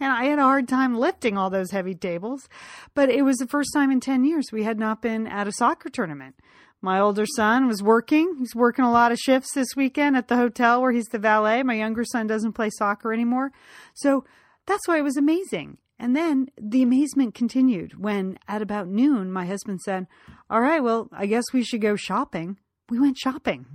And 0.00 0.10
I 0.10 0.24
had 0.24 0.38
a 0.38 0.42
hard 0.42 0.68
time 0.68 0.96
lifting 0.96 1.36
all 1.36 1.50
those 1.50 1.70
heavy 1.70 1.94
tables. 1.94 2.48
But 2.94 3.10
it 3.10 3.22
was 3.22 3.36
the 3.36 3.46
first 3.46 3.70
time 3.74 3.90
in 3.90 4.00
10 4.00 4.24
years 4.24 4.46
we 4.52 4.62
had 4.62 4.78
not 4.78 5.02
been 5.02 5.26
at 5.26 5.48
a 5.48 5.52
soccer 5.52 5.90
tournament. 5.90 6.36
My 6.80 7.00
older 7.00 7.26
son 7.26 7.66
was 7.66 7.82
working. 7.82 8.36
He's 8.38 8.54
working 8.54 8.84
a 8.84 8.92
lot 8.92 9.10
of 9.10 9.18
shifts 9.18 9.52
this 9.54 9.68
weekend 9.76 10.16
at 10.16 10.28
the 10.28 10.36
hotel 10.36 10.80
where 10.80 10.92
he's 10.92 11.06
the 11.06 11.18
valet. 11.18 11.62
My 11.62 11.74
younger 11.74 12.04
son 12.04 12.26
doesn't 12.26 12.52
play 12.52 12.70
soccer 12.70 13.12
anymore. 13.12 13.50
So 13.94 14.24
that's 14.66 14.86
why 14.86 14.98
it 14.98 15.04
was 15.04 15.16
amazing. 15.16 15.78
And 15.98 16.14
then 16.14 16.48
the 16.60 16.82
amazement 16.82 17.34
continued 17.34 18.00
when 18.00 18.38
at 18.46 18.62
about 18.62 18.86
noon, 18.86 19.32
my 19.32 19.44
husband 19.44 19.80
said, 19.80 20.06
All 20.48 20.60
right, 20.60 20.82
well, 20.82 21.08
I 21.12 21.26
guess 21.26 21.44
we 21.52 21.64
should 21.64 21.80
go 21.80 21.96
shopping. 21.96 22.58
We 22.88 23.00
went 23.00 23.18
shopping 23.18 23.66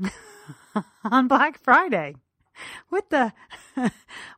on 1.04 1.28
Black 1.28 1.62
Friday. 1.62 2.16
What 2.88 3.10
the? 3.10 3.34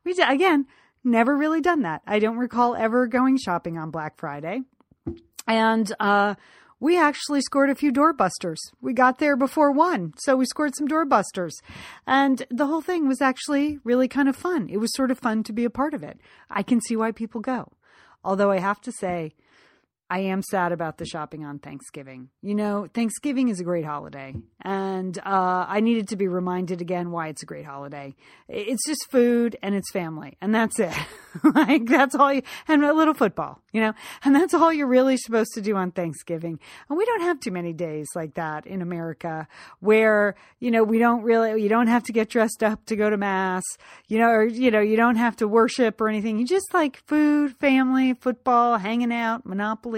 we 0.03 0.13
did, 0.13 0.27
again, 0.27 0.65
never 1.03 1.37
really 1.37 1.61
done 1.61 1.83
that. 1.83 2.01
I 2.07 2.17
don't 2.17 2.37
recall 2.37 2.75
ever 2.75 3.05
going 3.05 3.37
shopping 3.37 3.77
on 3.77 3.91
Black 3.91 4.17
Friday. 4.17 4.61
And, 5.47 5.93
uh, 5.99 6.33
we 6.79 6.99
actually 6.99 7.41
scored 7.41 7.69
a 7.69 7.75
few 7.75 7.91
doorbusters. 7.91 8.57
We 8.81 8.93
got 8.93 9.19
there 9.19 9.37
before 9.37 9.71
one, 9.71 10.13
so 10.17 10.35
we 10.35 10.45
scored 10.45 10.75
some 10.75 10.87
doorbusters. 10.87 11.53
And 12.05 12.45
the 12.49 12.67
whole 12.67 12.81
thing 12.81 13.07
was 13.07 13.21
actually 13.21 13.79
really 13.83 14.07
kind 14.07 14.27
of 14.27 14.35
fun. 14.35 14.69
It 14.69 14.77
was 14.77 14.93
sort 14.93 15.11
of 15.11 15.19
fun 15.19 15.43
to 15.43 15.53
be 15.53 15.65
a 15.65 15.69
part 15.69 15.93
of 15.93 16.03
it. 16.03 16.19
I 16.49 16.63
can 16.63 16.81
see 16.81 16.95
why 16.95 17.11
people 17.11 17.41
go. 17.41 17.71
Although 18.23 18.51
I 18.51 18.59
have 18.59 18.81
to 18.81 18.91
say, 18.91 19.35
I 20.07 20.19
am 20.19 20.43
sad 20.43 20.71
about 20.71 20.99
the 20.99 21.05
shopping 21.05 21.43
on 21.45 21.57
Thanksgiving. 21.57 22.29
You 22.43 22.53
know, 22.53 22.87
Thanksgiving 22.93 23.49
is 23.49 23.59
a 23.59 23.63
great 23.63 23.85
holiday, 23.85 24.35
and 24.61 25.17
uh, 25.17 25.65
I 25.67 25.79
needed 25.79 26.09
to 26.09 26.15
be 26.15 26.27
reminded 26.27 26.79
again 26.79 27.09
why 27.09 27.29
it's 27.29 27.41
a 27.41 27.47
great 27.47 27.65
holiday. 27.65 28.15
It's 28.47 28.85
just 28.85 29.09
food 29.09 29.57
and 29.63 29.73
it's 29.73 29.91
family, 29.91 30.37
and 30.41 30.53
that's 30.53 30.79
it. 30.79 30.93
like 31.55 31.87
that's 31.87 32.13
all 32.13 32.31
you, 32.31 32.43
and 32.67 32.85
a 32.85 32.93
little 32.93 33.15
football, 33.15 33.63
you 33.71 33.81
know, 33.81 33.93
and 34.23 34.35
that's 34.35 34.53
all 34.53 34.71
you're 34.71 34.85
really 34.85 35.17
supposed 35.17 35.53
to 35.55 35.61
do 35.61 35.75
on 35.75 35.89
Thanksgiving. 35.89 36.59
And 36.87 36.99
we 36.99 37.05
don't 37.05 37.21
have 37.21 37.39
too 37.39 37.51
many 37.51 37.73
days 37.73 38.05
like 38.13 38.35
that 38.35 38.67
in 38.67 38.83
America, 38.83 39.47
where 39.79 40.35
you 40.59 40.69
know 40.69 40.83
we 40.83 40.99
don't 40.99 41.23
really, 41.23 41.59
you 41.63 41.69
don't 41.69 41.87
have 41.87 42.03
to 42.03 42.13
get 42.13 42.29
dressed 42.29 42.61
up 42.61 42.85
to 42.85 42.95
go 42.95 43.09
to 43.09 43.17
mass, 43.17 43.63
you 44.07 44.19
know, 44.19 44.29
or 44.29 44.45
you 44.45 44.69
know 44.69 44.81
you 44.81 44.97
don't 44.97 45.15
have 45.15 45.35
to 45.37 45.47
worship 45.47 45.99
or 45.99 46.09
anything. 46.09 46.37
You 46.37 46.45
just 46.45 46.75
like 46.75 46.97
food, 47.07 47.55
family, 47.57 48.13
football, 48.13 48.77
hanging 48.77 49.11
out, 49.11 49.47
Monopoly 49.47 49.94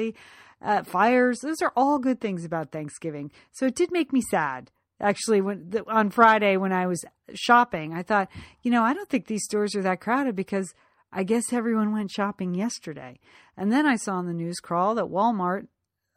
uh, 0.61 0.83
fires. 0.83 1.39
Those 1.39 1.61
are 1.61 1.73
all 1.75 1.99
good 1.99 2.19
things 2.19 2.45
about 2.45 2.71
Thanksgiving. 2.71 3.31
So 3.51 3.65
it 3.65 3.75
did 3.75 3.91
make 3.91 4.11
me 4.13 4.21
sad. 4.21 4.71
Actually, 4.99 5.41
when 5.41 5.69
the, 5.69 5.87
on 5.89 6.09
Friday 6.09 6.57
when 6.57 6.73
I 6.73 6.87
was 6.87 7.05
shopping, 7.33 7.93
I 7.93 8.01
thought, 8.01 8.29
you 8.63 8.71
know, 8.71 8.83
I 8.83 8.93
don't 8.93 9.09
think 9.09 9.27
these 9.27 9.43
stores 9.43 9.75
are 9.75 9.83
that 9.83 10.01
crowded 10.01 10.35
because 10.35 10.73
I 11.11 11.23
guess 11.23 11.53
everyone 11.53 11.93
went 11.93 12.11
shopping 12.11 12.55
yesterday. 12.55 13.19
And 13.55 13.71
then 13.71 13.85
I 13.85 13.95
saw 13.95 14.19
in 14.19 14.25
the 14.25 14.33
news 14.33 14.59
crawl 14.59 14.95
that 14.95 15.05
Walmart 15.05 15.67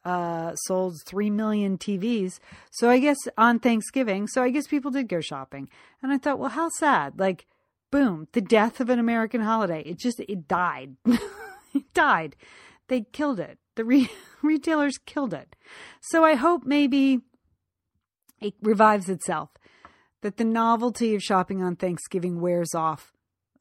uh, 0.04 0.54
sold 0.54 0.96
3 1.06 1.30
million 1.30 1.76
TVs. 1.76 2.40
So 2.70 2.88
I 2.88 2.98
guess 2.98 3.18
on 3.36 3.58
Thanksgiving, 3.58 4.26
so 4.26 4.42
I 4.42 4.50
guess 4.50 4.66
people 4.66 4.90
did 4.90 5.08
go 5.08 5.20
shopping. 5.20 5.68
And 6.02 6.10
I 6.10 6.18
thought, 6.18 6.38
well, 6.38 6.50
how 6.50 6.68
sad. 6.78 7.18
Like, 7.18 7.46
boom, 7.90 8.28
the 8.32 8.40
death 8.40 8.80
of 8.80 8.88
an 8.88 8.98
American 8.98 9.42
holiday. 9.42 9.82
It 9.82 9.98
just, 9.98 10.20
it 10.20 10.48
died. 10.48 10.96
it 11.06 11.92
died. 11.92 12.34
They 12.88 13.02
killed 13.02 13.40
it. 13.40 13.58
The 13.76 13.84
re- 13.84 14.10
retailers 14.42 14.98
killed 14.98 15.34
it. 15.34 15.56
So 16.00 16.24
I 16.24 16.34
hope 16.34 16.64
maybe 16.64 17.20
it 18.40 18.54
revives 18.62 19.08
itself, 19.08 19.50
that 20.22 20.36
the 20.36 20.44
novelty 20.44 21.14
of 21.14 21.22
shopping 21.22 21.62
on 21.62 21.76
Thanksgiving 21.76 22.40
wears 22.40 22.74
off 22.74 23.12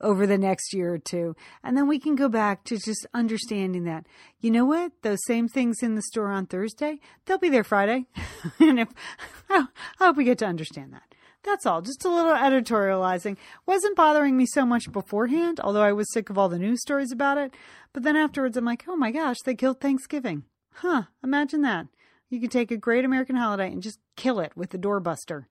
over 0.01 0.25
the 0.25 0.37
next 0.37 0.73
year 0.73 0.93
or 0.93 0.97
two. 0.97 1.35
And 1.63 1.75
then 1.75 1.87
we 1.87 1.99
can 1.99 2.15
go 2.15 2.29
back 2.29 2.63
to 2.65 2.77
just 2.77 3.05
understanding 3.13 3.83
that, 3.83 4.05
you 4.39 4.51
know 4.51 4.65
what, 4.65 4.93
those 5.01 5.19
same 5.25 5.47
things 5.47 5.77
in 5.81 5.95
the 5.95 6.01
store 6.01 6.31
on 6.31 6.45
Thursday, 6.45 6.99
they'll 7.25 7.37
be 7.37 7.49
there 7.49 7.63
Friday. 7.63 8.05
and 8.59 8.79
if, 8.79 8.89
I 9.49 9.67
hope 9.99 10.17
we 10.17 10.23
get 10.23 10.37
to 10.39 10.45
understand 10.45 10.93
that. 10.93 11.15
That's 11.43 11.65
all. 11.65 11.81
Just 11.81 12.05
a 12.05 12.09
little 12.09 12.33
editorializing. 12.33 13.37
Wasn't 13.65 13.95
bothering 13.95 14.35
me 14.35 14.45
so 14.45 14.65
much 14.65 14.91
beforehand, 14.91 15.59
although 15.63 15.81
I 15.81 15.93
was 15.93 16.11
sick 16.11 16.29
of 16.29 16.37
all 16.37 16.49
the 16.49 16.59
news 16.59 16.81
stories 16.81 17.11
about 17.11 17.37
it. 17.37 17.53
But 17.93 18.03
then 18.03 18.17
afterwards, 18.17 18.57
I'm 18.57 18.65
like, 18.65 18.83
oh 18.87 18.97
my 18.97 19.11
gosh, 19.11 19.37
they 19.45 19.55
killed 19.55 19.79
Thanksgiving. 19.79 20.43
Huh, 20.73 21.03
imagine 21.23 21.61
that. 21.61 21.87
You 22.29 22.39
could 22.39 22.51
take 22.51 22.71
a 22.71 22.77
great 22.77 23.05
American 23.05 23.35
holiday 23.35 23.71
and 23.71 23.81
just 23.81 23.99
kill 24.15 24.39
it 24.39 24.51
with 24.55 24.69
the 24.69 24.77
doorbuster. 24.77 25.45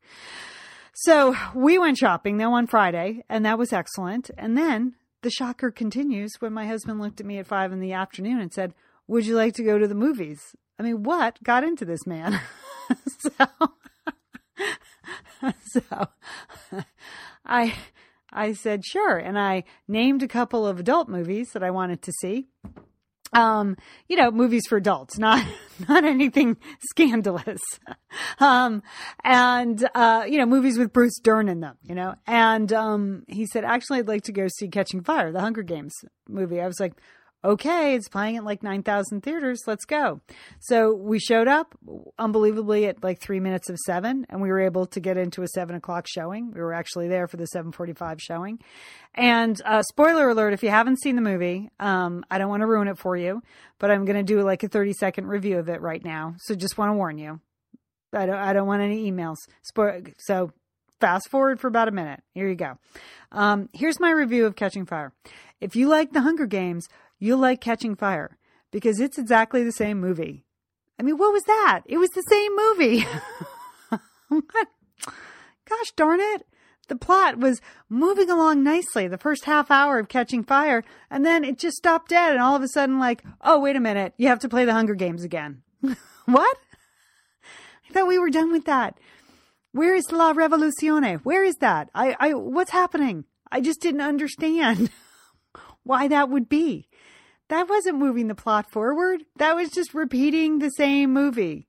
So 0.94 1.34
we 1.54 1.78
went 1.78 1.98
shopping 1.98 2.36
though 2.36 2.52
on 2.52 2.66
Friday, 2.66 3.22
and 3.28 3.44
that 3.44 3.58
was 3.58 3.72
excellent. 3.72 4.30
And 4.36 4.56
then 4.56 4.94
the 5.22 5.30
shocker 5.30 5.70
continues 5.70 6.34
when 6.38 6.52
my 6.52 6.66
husband 6.66 7.00
looked 7.00 7.20
at 7.20 7.26
me 7.26 7.38
at 7.38 7.46
five 7.46 7.72
in 7.72 7.80
the 7.80 7.92
afternoon 7.92 8.40
and 8.40 8.52
said, 8.52 8.74
Would 9.06 9.26
you 9.26 9.36
like 9.36 9.54
to 9.54 9.64
go 9.64 9.78
to 9.78 9.88
the 9.88 9.94
movies? 9.94 10.54
I 10.78 10.82
mean, 10.82 11.02
what 11.02 11.42
got 11.42 11.64
into 11.64 11.84
this 11.84 12.06
man? 12.06 12.40
so 13.18 13.30
so 15.72 16.08
I 17.44 17.74
I 18.32 18.52
said 18.52 18.84
sure, 18.84 19.16
and 19.16 19.38
I 19.38 19.64
named 19.86 20.22
a 20.22 20.28
couple 20.28 20.66
of 20.66 20.78
adult 20.78 21.08
movies 21.08 21.52
that 21.52 21.62
I 21.62 21.70
wanted 21.70 22.02
to 22.02 22.12
see. 22.20 22.48
Um, 23.34 23.76
you 24.08 24.16
know, 24.16 24.30
movies 24.30 24.62
for 24.68 24.78
adults, 24.78 25.18
not 25.18 25.44
not 25.88 26.04
anything 26.04 26.56
scandalous. 26.90 27.60
Um, 28.40 28.82
and 29.24 29.86
uh, 29.94 30.24
you 30.26 30.38
know, 30.38 30.46
movies 30.46 30.78
with 30.78 30.92
Bruce 30.92 31.18
Dern 31.18 31.48
in 31.48 31.60
them. 31.60 31.76
You 31.82 31.94
know, 31.94 32.14
and 32.26 32.72
um, 32.72 33.24
he 33.28 33.46
said, 33.46 33.64
actually, 33.64 33.98
I'd 33.98 34.08
like 34.08 34.22
to 34.24 34.32
go 34.32 34.46
see 34.48 34.68
Catching 34.68 35.02
Fire, 35.02 35.32
the 35.32 35.40
Hunger 35.40 35.62
Games 35.62 35.92
movie. 36.28 36.60
I 36.60 36.66
was 36.66 36.80
like, 36.80 36.94
okay, 37.44 37.94
it's 37.94 38.08
playing 38.08 38.36
at 38.36 38.44
like 38.44 38.62
9,000 38.62 39.22
theaters. 39.22 39.62
Let's 39.66 39.84
go. 39.84 40.20
So 40.60 40.92
we 40.94 41.18
showed 41.18 41.48
up 41.48 41.74
unbelievably 42.18 42.86
at 42.86 43.02
like 43.02 43.20
three 43.20 43.40
minutes 43.40 43.70
of 43.70 43.76
seven 43.86 44.26
and 44.28 44.42
we 44.42 44.48
were 44.48 44.60
able 44.60 44.86
to 44.86 45.00
get 45.00 45.16
into 45.16 45.42
a 45.42 45.48
seven 45.48 45.76
o'clock 45.76 46.06
showing. 46.08 46.50
We 46.52 46.60
were 46.60 46.74
actually 46.74 47.08
there 47.08 47.28
for 47.28 47.36
the 47.36 47.46
745 47.46 48.20
showing. 48.20 48.58
And, 49.14 49.60
uh, 49.64 49.82
spoiler 49.82 50.28
alert, 50.28 50.52
if 50.52 50.62
you 50.62 50.70
haven't 50.70 51.00
seen 51.00 51.16
the 51.16 51.22
movie, 51.22 51.70
um, 51.78 52.24
I 52.30 52.38
don't 52.38 52.48
want 52.48 52.62
to 52.62 52.66
ruin 52.66 52.88
it 52.88 52.98
for 52.98 53.16
you, 53.16 53.42
but 53.78 53.90
I'm 53.90 54.04
going 54.04 54.16
to 54.16 54.22
do 54.22 54.42
like 54.42 54.62
a 54.62 54.68
30 54.68 54.92
second 54.94 55.26
review 55.26 55.58
of 55.58 55.68
it 55.68 55.80
right 55.80 56.04
now. 56.04 56.34
So 56.38 56.54
just 56.54 56.76
want 56.76 56.90
to 56.90 56.94
warn 56.94 57.18
you. 57.18 57.40
I 58.12 58.26
don't, 58.26 58.36
I 58.36 58.52
don't 58.52 58.66
want 58.66 58.82
any 58.82 59.10
emails. 59.10 59.36
Spo- 59.70 60.12
so 60.18 60.52
fast 61.00 61.28
forward 61.28 61.60
for 61.60 61.68
about 61.68 61.88
a 61.88 61.92
minute. 61.92 62.20
Here 62.34 62.48
you 62.48 62.54
go. 62.54 62.78
Um, 63.32 63.68
here's 63.72 64.00
my 64.00 64.10
review 64.10 64.46
of 64.46 64.56
Catching 64.56 64.86
Fire. 64.86 65.12
If 65.60 65.76
you 65.76 65.88
like 65.88 66.12
the 66.12 66.20
Hunger 66.20 66.46
Games, 66.46 66.88
you'll 67.18 67.38
like 67.38 67.60
Catching 67.60 67.94
Fire 67.94 68.38
because 68.70 69.00
it's 69.00 69.18
exactly 69.18 69.64
the 69.64 69.72
same 69.72 70.00
movie. 70.00 70.44
I 70.98 71.02
mean, 71.02 71.16
what 71.16 71.32
was 71.32 71.44
that? 71.44 71.82
It 71.86 71.98
was 71.98 72.10
the 72.10 72.22
same 72.22 72.56
movie. 72.56 73.06
Gosh 75.68 75.92
darn 75.96 76.20
it. 76.20 76.46
The 76.88 76.96
plot 76.96 77.38
was 77.38 77.60
moving 77.88 78.30
along 78.30 78.64
nicely 78.64 79.06
the 79.06 79.18
first 79.18 79.44
half 79.44 79.70
hour 79.70 79.98
of 79.98 80.08
Catching 80.08 80.42
Fire, 80.42 80.82
and 81.10 81.24
then 81.24 81.44
it 81.44 81.58
just 81.58 81.76
stopped 81.76 82.08
dead, 82.08 82.32
and 82.32 82.40
all 82.40 82.56
of 82.56 82.62
a 82.62 82.68
sudden, 82.68 82.98
like, 82.98 83.22
oh, 83.42 83.60
wait 83.60 83.76
a 83.76 83.80
minute, 83.80 84.14
you 84.16 84.28
have 84.28 84.38
to 84.40 84.48
play 84.48 84.64
the 84.64 84.72
Hunger 84.72 84.94
Games 84.94 85.22
again. 85.22 85.62
what? 86.24 86.56
I 87.88 87.92
thought 87.92 88.08
we 88.08 88.18
were 88.18 88.30
done 88.30 88.50
with 88.50 88.64
that. 88.64 88.98
Where 89.72 89.94
is 89.94 90.10
La 90.10 90.32
Revoluzione? 90.32 91.20
Where 91.20 91.44
is 91.44 91.56
that? 91.56 91.90
I, 91.94 92.16
I, 92.18 92.34
what's 92.34 92.70
happening? 92.70 93.24
I 93.52 93.60
just 93.60 93.80
didn't 93.80 94.00
understand 94.00 94.90
why 95.82 96.08
that 96.08 96.30
would 96.30 96.48
be. 96.48 96.87
That 97.48 97.68
wasn't 97.68 97.98
moving 97.98 98.28
the 98.28 98.34
plot 98.34 98.70
forward. 98.70 99.24
That 99.36 99.56
was 99.56 99.70
just 99.70 99.94
repeating 99.94 100.58
the 100.58 100.70
same 100.70 101.12
movie. 101.12 101.66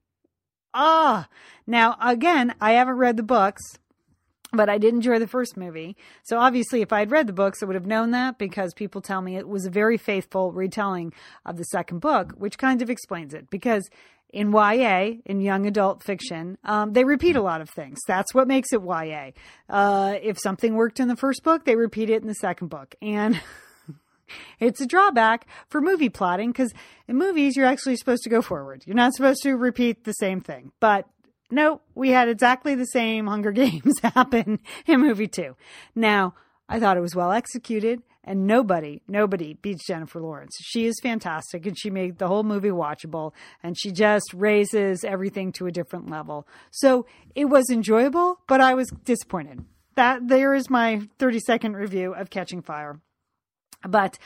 Ah, 0.74 1.28
now 1.66 1.98
again, 2.02 2.54
I 2.62 2.74
haven't 2.74 2.98
read 2.98 3.18
the 3.18 3.24
books, 3.24 3.64
but 4.52 4.70
I 4.70 4.78
did 4.78 4.94
enjoy 4.94 5.20
the 5.20 5.28
first 5.28 5.58
movie. 5.58 5.96
So 6.24 6.38
obviously, 6.38 6.82
if 6.82 6.92
I 6.92 7.00
had 7.00 7.12
read 7.12 7.28
the 7.28 7.34
books, 7.34 7.64
I 7.64 7.66
would 7.66 7.76
have 7.76 7.86
known 7.86 8.12
that 8.12 8.38
because 8.38 8.74
people 8.74 9.02
tell 9.02 9.22
me 9.22 9.38
it 9.38 9.48
was 9.48 9.66
a 9.66 9.72
very 9.72 9.98
faithful 9.98 10.52
retelling 10.52 11.14
of 11.46 11.58
the 11.58 11.64
second 11.66 12.00
book, 12.00 12.34
which 12.38 12.58
kind 12.58 12.82
of 12.82 12.90
explains 12.90 13.34
it. 13.34 13.50
Because 13.50 13.90
in 14.32 14.52
YA, 14.52 15.14
in 15.26 15.42
young 15.42 15.66
adult 15.66 16.04
fiction, 16.04 16.58
um, 16.64 16.94
they 16.94 17.04
repeat 17.04 17.36
a 17.36 17.42
lot 17.42 17.62
of 17.62 17.70
things. 17.70 18.00
That's 18.08 18.34
what 18.34 18.48
makes 18.48 18.72
it 18.74 18.82
YA. 18.82 19.32
Uh, 19.68 20.16
if 20.22 20.38
something 20.40 20.76
worked 20.76 21.00
in 21.00 21.08
the 21.08 21.16
first 21.16 21.44
book, 21.44 21.66
they 21.66 21.76
repeat 21.76 22.10
it 22.10 22.22
in 22.22 22.28
the 22.28 22.36
second 22.36 22.68
book. 22.68 22.94
And 23.02 23.40
it's 24.60 24.82
a 24.82 24.86
drawback 24.86 25.48
for 25.68 25.82
movie 25.82 26.10
plotting 26.10 26.52
because 26.52 26.74
in 27.08 27.18
movies, 27.18 27.56
you're 27.56 27.66
actually 27.66 27.96
supposed 27.96 28.24
to 28.24 28.30
go 28.30 28.42
forward. 28.42 28.84
You're 28.86 28.96
not 28.96 29.14
supposed 29.14 29.42
to 29.44 29.56
repeat 29.56 30.04
the 30.04 30.14
same 30.14 30.42
thing. 30.42 30.72
But 30.80 31.08
no, 31.52 31.82
we 31.96 32.10
had 32.10 32.30
exactly 32.30 32.76
the 32.76 32.86
same 32.86 33.28
Hunger 33.28 33.52
Games 33.54 34.00
happen 34.02 34.60
in 34.86 35.00
movie 35.02 35.28
two. 35.28 35.56
Now, 35.96 36.36
I 36.68 36.80
thought 36.80 36.98
it 36.98 37.02
was 37.02 37.16
well 37.16 37.32
executed. 37.32 38.02
And 38.24 38.46
nobody, 38.46 39.02
nobody 39.08 39.56
beats 39.56 39.88
Jennifer 39.88 40.22
Lawrence. 40.22 40.56
She 40.62 40.86
is 40.86 41.00
fantastic 41.02 41.66
and 41.66 41.76
she 41.76 41.90
made 41.90 42.20
the 42.20 42.28
whole 42.28 42.44
movie 42.44 42.70
watchable 42.70 43.34
and 43.64 43.76
she 43.76 43.92
just 43.92 44.34
raises 44.36 45.04
everything 45.04 45.52
to 45.54 45.66
a 45.66 45.72
different 45.72 46.12
level. 46.12 46.48
So 46.70 47.08
it 47.34 47.46
was 47.46 47.72
enjoyable, 47.72 48.40
but 48.48 48.62
I 48.62 48.76
was 48.76 48.92
disappointed. 49.04 49.66
That 49.96 50.28
there 50.28 50.54
is 50.54 50.70
my 50.70 51.02
30 51.18 51.40
second 51.40 51.76
review 51.76 52.14
of 52.14 52.30
Catching 52.30 52.62
Fire. 52.62 53.00
But 53.88 54.18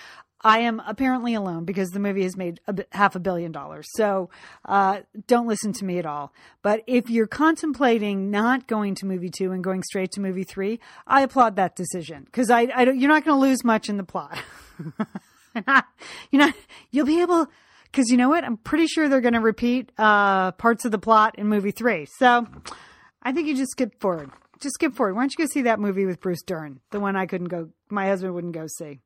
I 0.44 0.60
am 0.60 0.82
apparently 0.86 1.34
alone 1.36 1.64
because 1.64 1.92
the 1.92 2.00
movie 2.00 2.24
has 2.24 2.36
made 2.36 2.60
a 2.68 2.84
half 2.92 3.16
a 3.16 3.20
billion 3.20 3.52
dollars. 3.52 3.88
So 3.96 4.30
uh, 4.66 5.02
don't 5.26 5.48
listen 5.48 5.72
to 5.74 5.86
me 5.86 6.00
at 6.00 6.06
all. 6.06 6.34
But 6.62 6.84
if 6.86 7.10
you're 7.10 7.28
contemplating 7.28 8.30
not 8.30 8.68
going 8.68 8.96
to 8.96 9.06
movie 9.06 9.30
two 9.30 9.52
and 9.52 9.64
going 9.64 9.84
straight 9.84 10.12
to 10.14 10.22
movie 10.22 10.44
three, 10.44 10.80
I 11.08 11.22
applaud 11.22 11.56
that 11.56 11.76
decision 11.76 12.26
because 12.26 12.50
I, 12.50 12.64
I 12.76 12.84
you're 12.84 13.10
not 13.10 13.24
going 13.24 13.38
to 13.38 13.42
lose 13.42 13.64
much 13.64 13.88
in 13.88 13.98
the 13.98 14.04
plot. 14.04 14.38
you're 15.56 16.40
not. 16.42 16.54
You'll 16.92 17.06
be 17.06 17.22
able 17.22 17.48
because 17.86 18.10
you 18.10 18.18
know 18.18 18.30
what? 18.30 18.44
I'm 18.44 18.58
pretty 18.58 18.88
sure 18.88 19.08
they're 19.08 19.22
going 19.22 19.34
to 19.36 19.40
repeat 19.40 19.92
uh, 19.98 20.52
parts 20.54 20.84
of 20.84 20.92
the 20.92 21.00
plot 21.00 21.36
in 21.38 21.48
movie 21.48 21.72
three. 21.72 22.06
So 22.18 22.48
I 23.22 23.32
think 23.32 23.48
you 23.48 23.56
just 23.56 23.72
skip 23.72 24.00
forward. 24.02 24.30
Just 24.60 24.76
skip 24.76 24.94
forward. 24.94 25.16
Why 25.16 25.24
don't 25.24 25.38
you 25.38 25.46
go 25.46 25.52
see 25.52 25.64
that 25.64 25.80
movie 25.80 26.06
with 26.06 26.20
Bruce 26.20 26.44
Dern, 26.44 26.80
the 26.92 27.00
one 27.00 27.16
I 27.16 27.26
couldn't 27.26 27.48
go, 27.48 27.70
my 27.90 28.08
husband 28.08 28.34
wouldn't 28.34 28.54
go 28.54 28.68
see. 28.68 29.00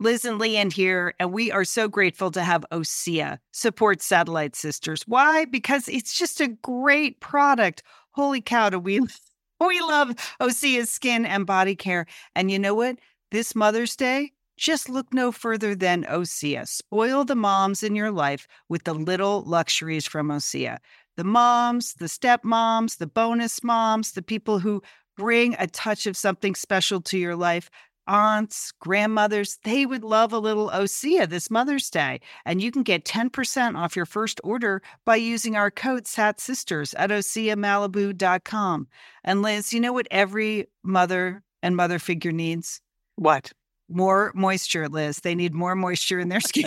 Liz 0.00 0.24
and 0.24 0.38
Lian 0.38 0.70
here, 0.70 1.14
and 1.18 1.32
we 1.32 1.50
are 1.50 1.64
so 1.64 1.88
grateful 1.88 2.30
to 2.30 2.42
have 2.42 2.64
OSEA 2.70 3.38
support 3.50 4.00
Satellite 4.00 4.54
Sisters. 4.54 5.02
Why? 5.08 5.44
Because 5.44 5.88
it's 5.88 6.16
just 6.16 6.40
a 6.40 6.48
great 6.48 7.18
product. 7.20 7.82
Holy 8.12 8.40
cow, 8.40 8.70
do 8.70 8.78
we 8.78 9.00
we 9.60 9.80
love 9.80 10.14
OSEA's 10.40 10.90
skin 10.90 11.26
and 11.26 11.46
body 11.46 11.74
care. 11.74 12.06
And 12.36 12.50
you 12.50 12.58
know 12.60 12.74
what? 12.74 12.98
This 13.32 13.56
Mother's 13.56 13.96
Day, 13.96 14.32
just 14.56 14.88
look 14.88 15.12
no 15.12 15.32
further 15.32 15.74
than 15.74 16.04
OSEA. 16.04 16.66
Spoil 16.66 17.24
the 17.24 17.34
moms 17.34 17.82
in 17.82 17.96
your 17.96 18.10
life 18.10 18.46
with 18.68 18.84
the 18.84 18.94
little 18.94 19.42
luxuries 19.42 20.06
from 20.06 20.28
OSEA. 20.28 20.78
The 21.18 21.24
moms, 21.24 21.94
the 21.94 22.06
stepmoms, 22.06 22.98
the 22.98 23.08
bonus 23.08 23.64
moms, 23.64 24.12
the 24.12 24.22
people 24.22 24.60
who 24.60 24.84
bring 25.16 25.56
a 25.58 25.66
touch 25.66 26.06
of 26.06 26.16
something 26.16 26.54
special 26.54 27.00
to 27.00 27.18
your 27.18 27.34
life 27.34 27.70
aunts, 28.06 28.72
grandmothers, 28.80 29.58
they 29.64 29.84
would 29.84 30.04
love 30.04 30.32
a 30.32 30.38
little 30.38 30.70
OSEA 30.70 31.28
this 31.28 31.50
Mother's 31.50 31.90
Day. 31.90 32.20
And 32.44 32.62
you 32.62 32.70
can 32.70 32.84
get 32.84 33.04
10% 33.04 33.76
off 33.76 33.96
your 33.96 34.06
first 34.06 34.40
order 34.44 34.80
by 35.04 35.16
using 35.16 35.56
our 35.56 35.72
code 35.72 36.04
SATSisters 36.04 36.94
at 36.96 37.10
OSEAMalibu.com. 37.10 38.86
And 39.24 39.42
Liz, 39.42 39.72
you 39.72 39.80
know 39.80 39.92
what 39.92 40.06
every 40.12 40.66
mother 40.84 41.42
and 41.64 41.74
mother 41.74 41.98
figure 41.98 42.32
needs? 42.32 42.80
What? 43.16 43.52
More 43.88 44.30
moisture, 44.36 44.88
Liz. 44.88 45.18
They 45.18 45.34
need 45.34 45.52
more 45.52 45.74
moisture 45.74 46.20
in 46.20 46.28
their 46.28 46.40
skin. 46.40 46.66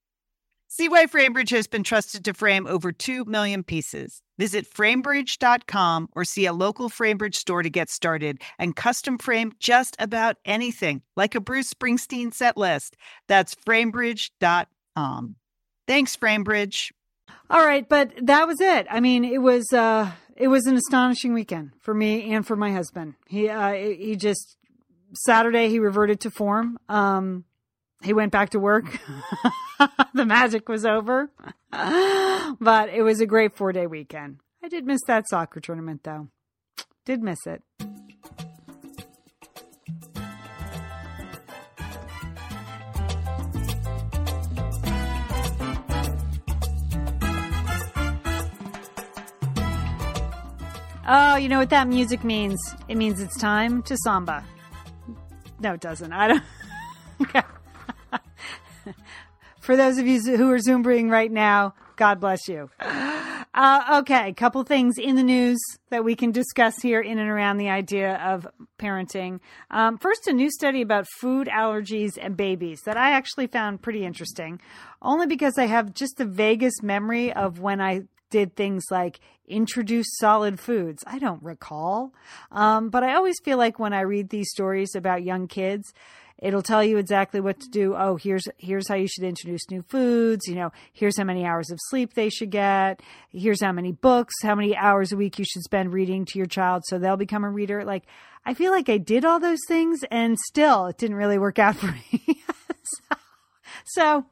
See 0.73 0.87
why 0.87 1.05
Framebridge 1.05 1.49
has 1.49 1.67
been 1.67 1.83
trusted 1.83 2.23
to 2.23 2.33
frame 2.33 2.65
over 2.65 2.93
2 2.93 3.25
million 3.25 3.61
pieces. 3.61 4.21
Visit 4.39 4.65
framebridge.com 4.73 6.07
or 6.15 6.23
see 6.23 6.45
a 6.45 6.53
local 6.53 6.89
Framebridge 6.89 7.35
store 7.35 7.61
to 7.61 7.69
get 7.69 7.89
started 7.89 8.41
and 8.57 8.73
custom 8.73 9.17
frame 9.17 9.51
just 9.59 9.97
about 9.99 10.37
anything, 10.45 11.01
like 11.17 11.35
a 11.35 11.41
Bruce 11.41 11.73
Springsteen 11.73 12.33
set 12.33 12.55
list. 12.55 12.95
That's 13.27 13.53
framebridge.com. 13.53 15.35
Thanks, 15.89 16.15
Framebridge. 16.15 16.93
All 17.49 17.65
right, 17.65 17.87
but 17.89 18.13
that 18.21 18.47
was 18.47 18.61
it. 18.61 18.87
I 18.89 19.01
mean, 19.01 19.25
it 19.25 19.41
was 19.41 19.73
uh 19.73 20.09
it 20.37 20.47
was 20.47 20.67
an 20.67 20.77
astonishing 20.77 21.33
weekend 21.33 21.71
for 21.81 21.93
me 21.93 22.31
and 22.31 22.47
for 22.47 22.55
my 22.55 22.71
husband. 22.71 23.15
He 23.27 23.49
uh 23.49 23.73
he 23.73 24.15
just 24.15 24.55
Saturday 25.15 25.67
he 25.67 25.79
reverted 25.79 26.21
to 26.21 26.31
form. 26.31 26.77
Um 26.87 27.43
he 28.03 28.13
went 28.13 28.31
back 28.31 28.51
to 28.51 28.59
work. 28.59 28.85
the 30.13 30.25
magic 30.25 30.67
was 30.67 30.85
over. 30.85 31.29
but 31.71 32.89
it 32.89 33.03
was 33.03 33.21
a 33.21 33.25
great 33.25 33.55
4-day 33.55 33.87
weekend. 33.87 34.39
I 34.63 34.67
did 34.67 34.85
miss 34.85 35.01
that 35.07 35.27
soccer 35.29 35.59
tournament 35.59 36.01
though. 36.03 36.27
Did 37.05 37.23
miss 37.23 37.45
it. 37.45 37.63
Oh, 51.13 51.35
you 51.35 51.49
know 51.49 51.57
what 51.59 51.71
that 51.71 51.89
music 51.89 52.23
means? 52.23 52.57
It 52.87 52.95
means 52.95 53.19
it's 53.19 53.37
time 53.37 53.83
to 53.83 53.97
samba. 53.97 54.45
No, 55.59 55.73
it 55.73 55.81
doesn't. 55.81 56.13
I 56.13 56.27
don't. 56.29 56.43
For 59.71 59.77
those 59.77 59.97
of 59.99 60.05
you 60.05 60.19
who 60.19 60.51
are 60.51 60.59
Zooming 60.59 61.07
right 61.07 61.31
now, 61.31 61.75
God 61.95 62.19
bless 62.19 62.49
you. 62.49 62.69
Uh, 63.53 63.99
okay, 64.01 64.27
a 64.27 64.33
couple 64.33 64.61
things 64.63 64.97
in 64.97 65.15
the 65.15 65.23
news 65.23 65.57
that 65.91 66.03
we 66.03 66.13
can 66.13 66.31
discuss 66.31 66.81
here 66.81 66.99
in 66.99 67.17
and 67.17 67.29
around 67.29 67.57
the 67.57 67.69
idea 67.69 68.15
of 68.15 68.45
parenting. 68.77 69.39
Um, 69.69 69.97
first, 69.97 70.27
a 70.27 70.33
new 70.33 70.51
study 70.51 70.81
about 70.81 71.05
food 71.19 71.47
allergies 71.47 72.17
and 72.19 72.35
babies 72.35 72.81
that 72.85 72.97
I 72.97 73.11
actually 73.11 73.47
found 73.47 73.81
pretty 73.81 74.03
interesting, 74.03 74.59
only 75.01 75.25
because 75.25 75.57
I 75.57 75.67
have 75.67 75.93
just 75.93 76.17
the 76.17 76.25
vaguest 76.25 76.83
memory 76.83 77.31
of 77.31 77.59
when 77.59 77.79
I 77.79 78.01
did 78.29 78.55
things 78.55 78.85
like 78.89 79.19
introduce 79.47 80.07
solid 80.17 80.59
foods. 80.59 81.03
I 81.05 81.19
don't 81.19 81.43
recall. 81.43 82.13
Um, 82.51 82.89
but 82.89 83.03
I 83.03 83.15
always 83.15 83.39
feel 83.43 83.57
like 83.57 83.79
when 83.79 83.93
I 83.93 84.01
read 84.01 84.29
these 84.29 84.49
stories 84.49 84.95
about 84.95 85.23
young 85.23 85.47
kids, 85.47 85.93
it'll 86.41 86.63
tell 86.63 86.83
you 86.83 86.97
exactly 86.97 87.39
what 87.39 87.59
to 87.59 87.69
do. 87.69 87.95
Oh, 87.95 88.17
here's 88.17 88.47
here's 88.57 88.87
how 88.87 88.95
you 88.95 89.07
should 89.07 89.23
introduce 89.23 89.69
new 89.69 89.83
foods. 89.83 90.47
You 90.47 90.55
know, 90.55 90.71
here's 90.91 91.17
how 91.17 91.23
many 91.23 91.45
hours 91.45 91.69
of 91.69 91.79
sleep 91.89 92.13
they 92.13 92.29
should 92.29 92.49
get. 92.49 93.01
Here's 93.29 93.61
how 93.61 93.71
many 93.71 93.91
books, 93.91 94.33
how 94.41 94.55
many 94.55 94.75
hours 94.75 95.11
a 95.11 95.17
week 95.17 95.39
you 95.39 95.45
should 95.45 95.63
spend 95.63 95.93
reading 95.93 96.25
to 96.25 96.37
your 96.37 96.47
child 96.47 96.83
so 96.85 96.97
they'll 96.97 97.17
become 97.17 97.43
a 97.43 97.49
reader. 97.49 97.85
Like 97.85 98.03
I 98.45 98.53
feel 98.53 98.71
like 98.71 98.89
I 98.89 98.97
did 98.97 99.23
all 99.23 99.39
those 99.39 99.61
things 99.67 100.03
and 100.09 100.37
still 100.47 100.87
it 100.87 100.97
didn't 100.97 101.17
really 101.17 101.37
work 101.37 101.59
out 101.59 101.75
for 101.75 101.87
me. 102.13 102.43
so, 102.83 103.15
so 103.85 104.25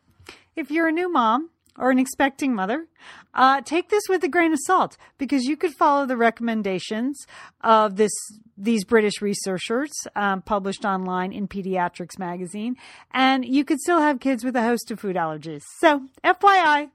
if 0.56 0.72
you're 0.72 0.88
a 0.88 0.91
new 0.91 1.12
mom 1.12 1.52
or 1.80 1.89
an 1.89 1.98
expecting 1.98 2.54
mother, 2.54 2.88
uh, 3.34 3.62
take 3.62 3.89
this 3.89 4.04
with 4.10 4.24
a 4.24 4.28
grain 4.28 4.54
of 4.54 4.60
salt 4.65 4.98
because 5.18 5.46
you 5.46 5.58
could 5.58 5.74
follow 5.74 6.06
the 6.06 6.18
recommendations 6.18 7.26
of 7.62 7.96
this 7.96 8.12
these 8.62 8.84
British 8.84 9.22
researchers 9.22 9.89
um, 10.18 10.42
published 10.42 10.84
online 10.84 11.32
in 11.32 11.48
Pediatrics 11.48 12.20
magazine, 12.20 12.76
and 13.12 13.46
you 13.46 13.63
could 13.63 13.80
still 13.80 14.02
have 14.02 14.20
kids 14.20 14.44
with 14.44 14.56
a 14.56 14.63
host 14.63 14.92
of 14.92 15.00
food 15.00 15.15
allergies. 15.15 15.63
So, 15.80 16.04
FYI, 16.26 16.89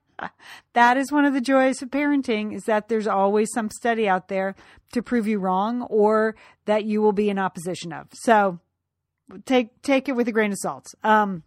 that 0.74 0.96
is 0.96 1.10
one 1.10 1.24
of 1.24 1.32
the 1.32 1.40
joys 1.40 1.80
of 1.80 1.90
parenting 1.90 2.54
is 2.54 2.64
that 2.64 2.88
there's 2.88 3.06
always 3.06 3.50
some 3.52 3.70
study 3.70 4.06
out 4.06 4.28
there 4.28 4.54
to 4.92 5.02
prove 5.02 5.26
you 5.26 5.38
wrong 5.38 5.82
or 5.82 6.36
that 6.66 6.84
you 6.84 7.00
will 7.00 7.12
be 7.12 7.30
in 7.30 7.38
opposition 7.38 7.92
of. 7.92 8.08
So, 8.12 8.60
take 9.46 9.80
take 9.82 10.08
it 10.08 10.12
with 10.16 10.28
a 10.28 10.32
grain 10.32 10.52
of 10.52 10.58
salt. 10.60 10.94
Um, 11.02 11.42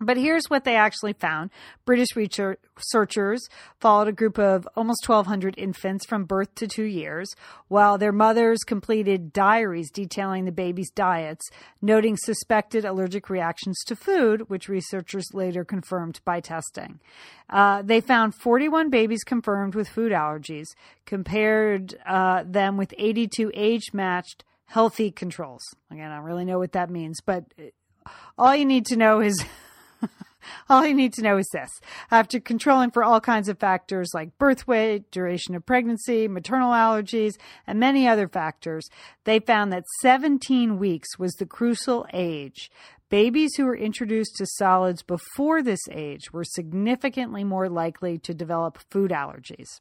but 0.00 0.16
here's 0.16 0.44
what 0.48 0.64
they 0.64 0.76
actually 0.76 1.12
found. 1.12 1.50
British 1.84 2.14
researchers 2.14 3.48
followed 3.80 4.06
a 4.06 4.12
group 4.12 4.38
of 4.38 4.68
almost 4.76 5.08
1,200 5.08 5.56
infants 5.58 6.06
from 6.06 6.24
birth 6.24 6.54
to 6.54 6.68
two 6.68 6.84
years, 6.84 7.34
while 7.66 7.98
their 7.98 8.12
mothers 8.12 8.60
completed 8.64 9.32
diaries 9.32 9.90
detailing 9.90 10.44
the 10.44 10.52
baby's 10.52 10.90
diets, 10.90 11.44
noting 11.82 12.16
suspected 12.16 12.84
allergic 12.84 13.28
reactions 13.28 13.82
to 13.86 13.96
food, 13.96 14.48
which 14.48 14.68
researchers 14.68 15.26
later 15.34 15.64
confirmed 15.64 16.20
by 16.24 16.38
testing. 16.38 17.00
Uh, 17.50 17.82
they 17.82 18.00
found 18.00 18.34
41 18.36 18.90
babies 18.90 19.24
confirmed 19.24 19.74
with 19.74 19.88
food 19.88 20.12
allergies, 20.12 20.66
compared 21.06 21.96
uh, 22.06 22.44
them 22.46 22.76
with 22.76 22.94
82 22.98 23.50
age 23.52 23.92
matched 23.92 24.44
healthy 24.66 25.10
controls. 25.10 25.62
Again, 25.90 26.12
I 26.12 26.16
don't 26.16 26.24
really 26.24 26.44
know 26.44 26.58
what 26.58 26.72
that 26.72 26.90
means, 26.90 27.20
but 27.24 27.44
all 28.36 28.54
you 28.54 28.64
need 28.64 28.86
to 28.86 28.96
know 28.96 29.20
is. 29.20 29.44
All 30.68 30.86
you 30.86 30.94
need 30.94 31.12
to 31.14 31.22
know 31.22 31.38
is 31.38 31.48
this. 31.52 31.70
After 32.10 32.40
controlling 32.40 32.90
for 32.90 33.04
all 33.04 33.20
kinds 33.20 33.48
of 33.48 33.58
factors 33.58 34.10
like 34.14 34.38
birth 34.38 34.66
weight, 34.66 35.10
duration 35.10 35.54
of 35.54 35.66
pregnancy, 35.66 36.28
maternal 36.28 36.72
allergies, 36.72 37.34
and 37.66 37.78
many 37.78 38.06
other 38.06 38.28
factors, 38.28 38.88
they 39.24 39.40
found 39.40 39.72
that 39.72 39.84
17 40.00 40.78
weeks 40.78 41.18
was 41.18 41.32
the 41.34 41.46
crucial 41.46 42.06
age. 42.12 42.70
Babies 43.10 43.54
who 43.56 43.64
were 43.64 43.76
introduced 43.76 44.36
to 44.36 44.46
solids 44.46 45.02
before 45.02 45.62
this 45.62 45.80
age 45.90 46.32
were 46.32 46.44
significantly 46.44 47.42
more 47.42 47.68
likely 47.68 48.18
to 48.18 48.34
develop 48.34 48.78
food 48.90 49.10
allergies 49.10 49.80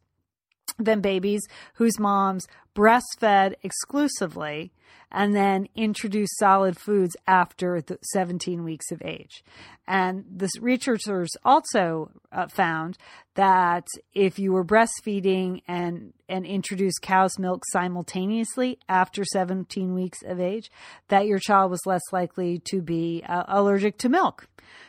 than 0.77 1.01
babies 1.01 1.41
whose 1.75 1.99
moms 1.99 2.47
breastfed 2.75 3.55
exclusively 3.63 4.71
and 5.11 5.35
then 5.35 5.67
introduced 5.75 6.37
solid 6.37 6.77
foods 6.77 7.15
after 7.25 7.81
the 7.81 7.97
17 8.11 8.63
weeks 8.63 8.91
of 8.91 9.01
age. 9.03 9.43
And 9.87 10.25
the 10.35 10.49
researchers 10.59 11.29
also 11.45 12.11
uh, 12.31 12.47
found 12.47 12.97
that 13.35 13.87
if 14.13 14.37
you 14.37 14.51
were 14.51 14.65
breastfeeding 14.65 15.61
and 15.67 16.13
and 16.27 16.45
introduced 16.45 17.01
cow's 17.01 17.39
milk 17.39 17.63
simultaneously 17.71 18.79
after 18.89 19.23
17 19.23 19.93
weeks 19.93 20.19
of 20.25 20.41
age, 20.41 20.69
that 21.07 21.25
your 21.25 21.39
child 21.39 21.71
was 21.71 21.85
less 21.85 22.01
likely 22.11 22.59
to 22.65 22.81
be 22.81 23.23
uh, 23.27 23.43
allergic 23.47 23.97
to 23.99 24.09
milk. 24.09 24.47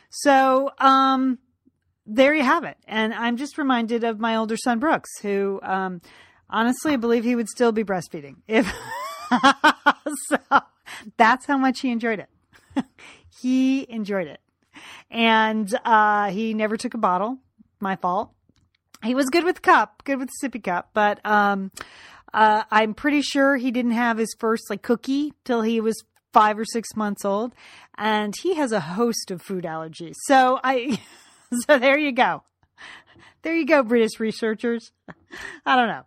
So, 0.09 0.71
um, 0.79 1.37
there 2.09 2.33
you 2.33 2.43
have 2.43 2.63
it. 2.63 2.77
And 2.87 3.13
I'm 3.13 3.37
just 3.37 3.57
reminded 3.57 4.03
of 4.03 4.19
my 4.19 4.35
older 4.35 4.57
son, 4.57 4.79
Brooks, 4.79 5.09
who 5.21 5.59
um, 5.63 6.01
Honestly, 6.49 6.93
I 6.93 6.97
believe 6.97 7.23
he 7.23 7.35
would 7.35 7.47
still 7.47 7.71
be 7.71 7.83
breastfeeding 7.83 8.37
if. 8.47 8.71
so 10.27 10.37
that's 11.15 11.45
how 11.45 11.57
much 11.57 11.81
he 11.81 11.91
enjoyed 11.91 12.19
it. 12.19 12.85
he 13.41 13.85
enjoyed 13.89 14.27
it, 14.27 14.39
and 15.11 15.71
uh, 15.85 16.31
he 16.31 16.55
never 16.55 16.75
took 16.75 16.95
a 16.95 16.97
bottle. 16.97 17.37
My 17.79 17.95
fault. 17.95 18.31
He 19.03 19.15
was 19.15 19.29
good 19.29 19.45
with 19.45 19.61
cup, 19.61 20.01
good 20.03 20.19
with 20.19 20.29
sippy 20.43 20.61
cup, 20.61 20.89
but 20.93 21.25
um, 21.25 21.71
uh, 22.33 22.63
I'm 22.69 22.93
pretty 22.93 23.21
sure 23.21 23.55
he 23.55 23.71
didn't 23.71 23.91
have 23.91 24.17
his 24.17 24.35
first 24.37 24.63
like 24.69 24.81
cookie 24.81 25.33
till 25.45 25.61
he 25.61 25.79
was 25.79 26.03
five 26.33 26.59
or 26.59 26.65
six 26.65 26.95
months 26.95 27.23
old, 27.23 27.53
and 27.95 28.33
he 28.41 28.55
has 28.55 28.71
a 28.71 28.79
host 28.79 29.29
of 29.29 29.41
food 29.41 29.63
allergies. 29.65 30.15
So 30.25 30.59
I, 30.63 30.99
so 31.67 31.79
there 31.79 31.97
you 31.97 32.11
go, 32.11 32.43
there 33.41 33.55
you 33.55 33.65
go, 33.65 33.83
British 33.83 34.19
researchers. 34.19 34.91
I 35.65 35.75
don't 35.75 35.87
know. 35.87 36.03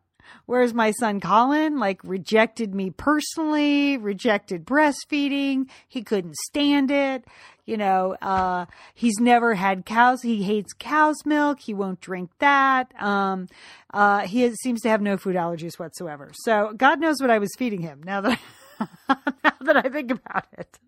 Whereas 0.47 0.75
my 0.75 0.91
son 0.93 1.21
Colin, 1.21 1.79
like, 1.79 2.01
rejected 2.05 2.75
me 2.75 2.91
personally, 2.91 3.97
rejected 3.97 4.65
breastfeeding. 4.65 5.69
He 5.89 6.03
couldn't 6.03 6.37
stand 6.37 6.91
it. 6.91 7.25
You 7.65 7.77
know, 7.77 8.17
uh, 8.21 8.67
he's 8.95 9.19
never 9.21 9.55
had 9.55 9.87
cows. 9.87 10.23
He 10.23 10.43
hates 10.43 10.73
cow's 10.73 11.25
milk. 11.25 11.61
He 11.61 11.75
won't 11.75 12.01
drink 12.01 12.31
that. 12.41 12.93
Um, 13.01 13.47
uh, 13.95 14.21
he 14.21 14.43
has, 14.43 14.61
seems 14.61 14.81
to 14.83 14.89
have 14.89 15.01
no 15.01 15.17
food 15.17 15.37
allergies 15.37 15.79
whatsoever. 15.79 16.33
So 16.35 16.73
God 16.77 17.01
knows 17.01 17.21
what 17.21 17.31
I 17.31 17.39
was 17.39 17.51
feeding 17.57 17.81
him 17.81 18.03
now 18.05 18.21
that, 18.23 18.39
I, 18.79 18.89
now 19.45 19.53
that 19.61 19.77
I 19.77 19.89
think 19.89 20.11
about 20.11 20.47
it. 20.59 20.79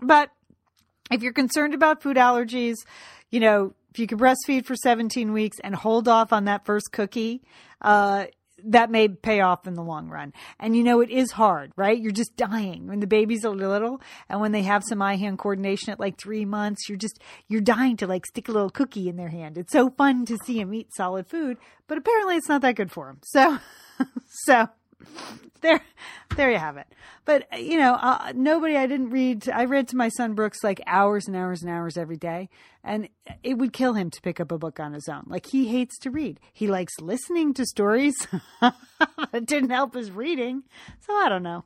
but 0.00 0.30
if 1.14 1.22
you're 1.22 1.32
concerned 1.32 1.74
about 1.74 2.02
food 2.02 2.16
allergies, 2.16 2.76
you 3.30 3.40
know, 3.40 3.72
if 3.90 3.98
you 3.98 4.06
can 4.06 4.18
breastfeed 4.18 4.66
for 4.66 4.74
17 4.74 5.32
weeks 5.32 5.58
and 5.62 5.74
hold 5.74 6.08
off 6.08 6.32
on 6.32 6.44
that 6.46 6.66
first 6.66 6.90
cookie, 6.92 7.42
uh, 7.80 8.26
that 8.66 8.90
may 8.90 9.08
pay 9.08 9.40
off 9.40 9.66
in 9.66 9.74
the 9.74 9.82
long 9.82 10.08
run. 10.08 10.32
And 10.58 10.76
you 10.76 10.82
know, 10.82 11.00
it 11.00 11.10
is 11.10 11.32
hard, 11.32 11.72
right? 11.76 12.00
You're 12.00 12.12
just 12.12 12.36
dying 12.36 12.86
when 12.86 13.00
the 13.00 13.06
baby's 13.06 13.44
a 13.44 13.50
little 13.50 14.00
and 14.28 14.40
when 14.40 14.52
they 14.52 14.62
have 14.62 14.82
some 14.88 15.02
eye 15.02 15.16
hand 15.16 15.38
coordination 15.38 15.90
at 15.90 16.00
like 16.00 16.18
three 16.18 16.44
months, 16.44 16.88
you're 16.88 16.98
just, 16.98 17.20
you're 17.46 17.60
dying 17.60 17.96
to 17.98 18.06
like 18.06 18.26
stick 18.26 18.48
a 18.48 18.52
little 18.52 18.70
cookie 18.70 19.08
in 19.08 19.16
their 19.16 19.28
hand. 19.28 19.58
It's 19.58 19.72
so 19.72 19.90
fun 19.90 20.24
to 20.26 20.38
see 20.44 20.58
them 20.58 20.72
eat 20.74 20.94
solid 20.94 21.28
food, 21.28 21.58
but 21.86 21.98
apparently 21.98 22.36
it's 22.36 22.48
not 22.48 22.62
that 22.62 22.76
good 22.76 22.90
for 22.90 23.06
them. 23.06 23.20
So, 23.22 23.58
so 24.44 24.68
there, 25.60 25.80
there 26.36 26.50
you 26.50 26.58
have 26.58 26.76
it. 26.76 26.86
But 27.24 27.46
you 27.60 27.78
know, 27.78 27.94
uh, 27.94 28.32
nobody. 28.34 28.76
I 28.76 28.86
didn't 28.86 29.10
read. 29.10 29.48
I 29.48 29.64
read 29.64 29.88
to 29.88 29.96
my 29.96 30.08
son 30.08 30.34
Brooks 30.34 30.62
like 30.62 30.80
hours 30.86 31.26
and 31.26 31.36
hours 31.36 31.62
and 31.62 31.70
hours 31.70 31.96
every 31.96 32.16
day, 32.16 32.48
and 32.82 33.08
it 33.42 33.54
would 33.54 33.72
kill 33.72 33.94
him 33.94 34.10
to 34.10 34.20
pick 34.20 34.40
up 34.40 34.52
a 34.52 34.58
book 34.58 34.78
on 34.78 34.92
his 34.92 35.08
own. 35.08 35.24
Like 35.26 35.46
he 35.46 35.68
hates 35.68 35.98
to 36.00 36.10
read. 36.10 36.38
He 36.52 36.66
likes 36.66 37.00
listening 37.00 37.54
to 37.54 37.64
stories. 37.64 38.14
it 39.32 39.46
didn't 39.46 39.70
help 39.70 39.94
his 39.94 40.10
reading. 40.10 40.64
So 41.00 41.14
I 41.14 41.28
don't 41.28 41.42
know. 41.42 41.64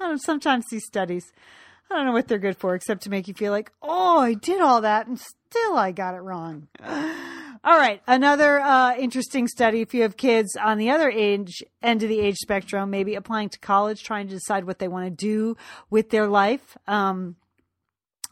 I 0.00 0.08
don't. 0.08 0.22
Sometimes 0.22 0.64
these 0.70 0.86
studies, 0.86 1.32
I 1.90 1.96
don't 1.96 2.06
know 2.06 2.12
what 2.12 2.28
they're 2.28 2.38
good 2.38 2.56
for, 2.56 2.74
except 2.74 3.02
to 3.02 3.10
make 3.10 3.28
you 3.28 3.34
feel 3.34 3.52
like, 3.52 3.70
oh, 3.82 4.18
I 4.18 4.34
did 4.34 4.60
all 4.60 4.80
that 4.80 5.06
and 5.06 5.20
still 5.20 5.76
I 5.76 5.92
got 5.92 6.14
it 6.14 6.20
wrong. 6.20 6.68
All 7.66 7.78
right, 7.78 8.02
another 8.06 8.60
uh, 8.60 8.94
interesting 8.98 9.48
study. 9.48 9.80
If 9.80 9.94
you 9.94 10.02
have 10.02 10.18
kids 10.18 10.54
on 10.54 10.76
the 10.76 10.90
other 10.90 11.08
age 11.08 11.62
end 11.82 12.02
of 12.02 12.10
the 12.10 12.20
age 12.20 12.36
spectrum, 12.36 12.90
maybe 12.90 13.14
applying 13.14 13.48
to 13.48 13.58
college, 13.58 14.02
trying 14.02 14.28
to 14.28 14.34
decide 14.34 14.66
what 14.66 14.80
they 14.80 14.86
want 14.86 15.06
to 15.06 15.10
do 15.10 15.56
with 15.88 16.10
their 16.10 16.26
life. 16.26 16.76
Um, 16.86 17.36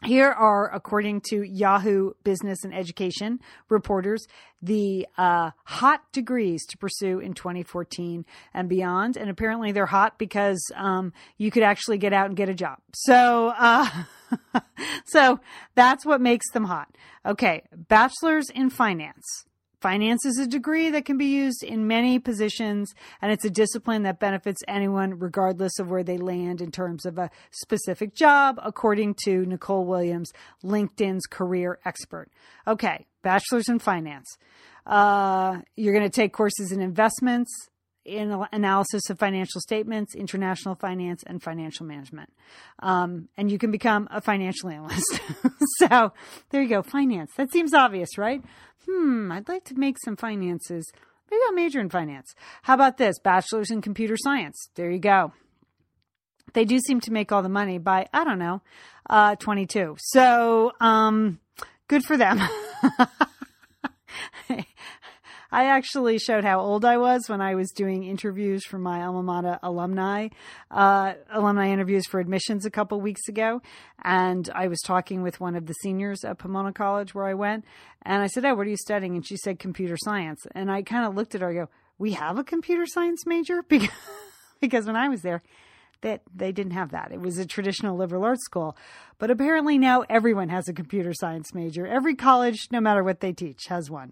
here 0.05 0.29
are, 0.31 0.73
according 0.73 1.21
to 1.29 1.43
Yahoo 1.43 2.13
Business 2.23 2.63
and 2.63 2.73
Education 2.73 3.39
reporters, 3.69 4.27
the 4.61 5.07
uh, 5.17 5.51
hot 5.65 6.01
degrees 6.11 6.65
to 6.67 6.77
pursue 6.77 7.19
in 7.19 7.33
2014 7.33 8.25
and 8.53 8.69
beyond. 8.69 9.17
And 9.17 9.29
apparently 9.29 9.71
they're 9.71 9.85
hot 9.85 10.17
because 10.17 10.63
um, 10.75 11.13
you 11.37 11.51
could 11.51 11.63
actually 11.63 11.97
get 11.97 12.13
out 12.13 12.27
and 12.27 12.35
get 12.35 12.49
a 12.49 12.53
job. 12.53 12.79
So, 12.93 13.53
uh, 13.57 13.89
so 15.05 15.39
that's 15.75 16.05
what 16.05 16.21
makes 16.21 16.49
them 16.51 16.65
hot. 16.65 16.95
Okay, 17.25 17.63
bachelor's 17.73 18.49
in 18.49 18.69
finance. 18.69 19.45
Finance 19.83 20.25
is 20.25 20.37
a 20.37 20.47
degree 20.47 20.89
that 20.91 21.03
can 21.03 21.17
be 21.17 21.25
used 21.25 21.61
in 21.61 21.87
many 21.87 22.17
positions, 22.17 22.95
and 23.21 23.33
it's 23.33 23.43
a 23.43 23.49
discipline 23.49 24.03
that 24.03 24.17
benefits 24.17 24.61
anyone 24.65 25.19
regardless 25.19 25.77
of 25.77 25.91
where 25.91 26.05
they 26.05 26.17
land 26.17 26.61
in 26.61 26.71
terms 26.71 27.05
of 27.05 27.17
a 27.17 27.29
specific 27.51 28.15
job, 28.15 28.57
according 28.63 29.13
to 29.13 29.45
Nicole 29.45 29.83
Williams, 29.83 30.31
LinkedIn's 30.63 31.25
career 31.25 31.79
expert. 31.83 32.29
Okay, 32.65 33.05
bachelor's 33.23 33.67
in 33.67 33.77
finance. 33.77 34.37
Uh, 34.85 35.57
you're 35.75 35.93
going 35.93 36.09
to 36.09 36.15
take 36.15 36.31
courses 36.31 36.71
in 36.71 36.81
investments, 36.81 37.51
in 38.05 38.31
analysis 38.51 39.09
of 39.09 39.17
financial 39.19 39.61
statements, 39.61 40.15
international 40.15 40.75
finance, 40.75 41.23
and 41.25 41.41
financial 41.41 41.85
management. 41.85 42.29
Um, 42.79 43.29
and 43.37 43.51
you 43.51 43.57
can 43.57 43.71
become 43.71 44.07
a 44.11 44.21
financial 44.21 44.69
analyst. 44.69 45.21
so 45.77 46.11
there 46.49 46.61
you 46.61 46.69
go, 46.69 46.81
finance. 46.81 47.31
That 47.37 47.51
seems 47.51 47.73
obvious, 47.73 48.17
right? 48.17 48.41
Hmm, 48.87 49.31
I'd 49.31 49.47
like 49.47 49.63
to 49.65 49.75
make 49.75 49.97
some 50.03 50.17
finances. 50.17 50.91
Maybe 51.31 51.41
I'll 51.45 51.53
major 51.53 51.79
in 51.79 51.89
finance. 51.89 52.33
How 52.63 52.73
about 52.73 52.97
this? 52.97 53.19
Bachelor's 53.19 53.71
in 53.71 53.81
computer 53.81 54.17
science. 54.17 54.69
There 54.75 54.91
you 54.91 54.99
go. 54.99 55.33
They 56.53 56.65
do 56.65 56.79
seem 56.79 56.99
to 57.01 57.11
make 57.11 57.31
all 57.31 57.41
the 57.41 57.49
money 57.49 57.77
by, 57.77 58.07
I 58.13 58.23
don't 58.23 58.39
know, 58.39 58.61
uh, 59.09 59.35
22. 59.35 59.95
So, 59.99 60.73
um, 60.79 61.39
good 61.87 62.03
for 62.03 62.17
them. 62.17 62.39
I 65.53 65.65
actually 65.65 66.17
showed 66.17 66.43
how 66.43 66.59
old 66.59 66.83
I 66.83 66.97
was 66.97 67.29
when 67.29 67.39
I 67.39 67.53
was 67.53 67.69
doing 67.69 68.03
interviews 68.03 68.65
for 68.65 68.79
my 68.79 69.03
alma 69.03 69.21
mater 69.21 69.59
alumni, 69.61 70.29
uh, 70.71 71.13
alumni 71.31 71.69
interviews 71.69 72.07
for 72.07 72.19
admissions 72.19 72.65
a 72.65 72.71
couple 72.71 72.99
weeks 72.99 73.27
ago. 73.27 73.61
And 74.03 74.49
I 74.55 74.67
was 74.67 74.81
talking 74.81 75.21
with 75.21 75.39
one 75.39 75.55
of 75.55 75.67
the 75.67 75.75
seniors 75.75 76.23
at 76.23 76.39
Pomona 76.39 76.73
College 76.73 77.13
where 77.13 77.25
I 77.25 77.35
went. 77.35 77.65
And 78.01 78.23
I 78.23 78.27
said, 78.27 78.45
Oh, 78.45 78.55
what 78.55 78.65
are 78.65 78.71
you 78.71 78.77
studying? 78.77 79.13
And 79.13 79.23
she 79.23 79.37
said, 79.37 79.59
computer 79.59 79.95
science. 79.95 80.43
And 80.55 80.71
I 80.71 80.81
kind 80.81 81.05
of 81.05 81.13
looked 81.13 81.35
at 81.35 81.41
her, 81.41 81.51
I 81.51 81.53
go, 81.53 81.69
We 81.99 82.13
have 82.13 82.39
a 82.39 82.43
computer 82.43 82.87
science 82.87 83.23
major? 83.27 83.63
Because, 83.69 83.89
because 84.59 84.87
when 84.87 84.95
I 84.95 85.07
was 85.07 85.21
there, 85.21 85.43
that 86.03 86.21
they 86.33 86.51
didn't 86.51 86.73
have 86.73 86.91
that. 86.91 87.11
It 87.11 87.19
was 87.19 87.37
a 87.37 87.45
traditional 87.45 87.97
liberal 87.97 88.23
arts 88.23 88.45
school. 88.45 88.77
But 89.17 89.31
apparently 89.31 89.77
now 89.77 90.03
everyone 90.09 90.49
has 90.49 90.67
a 90.67 90.73
computer 90.73 91.13
science 91.13 91.53
major. 91.53 91.87
Every 91.87 92.15
college, 92.15 92.67
no 92.71 92.79
matter 92.79 93.03
what 93.03 93.19
they 93.19 93.33
teach, 93.33 93.65
has 93.67 93.89
one. 93.89 94.11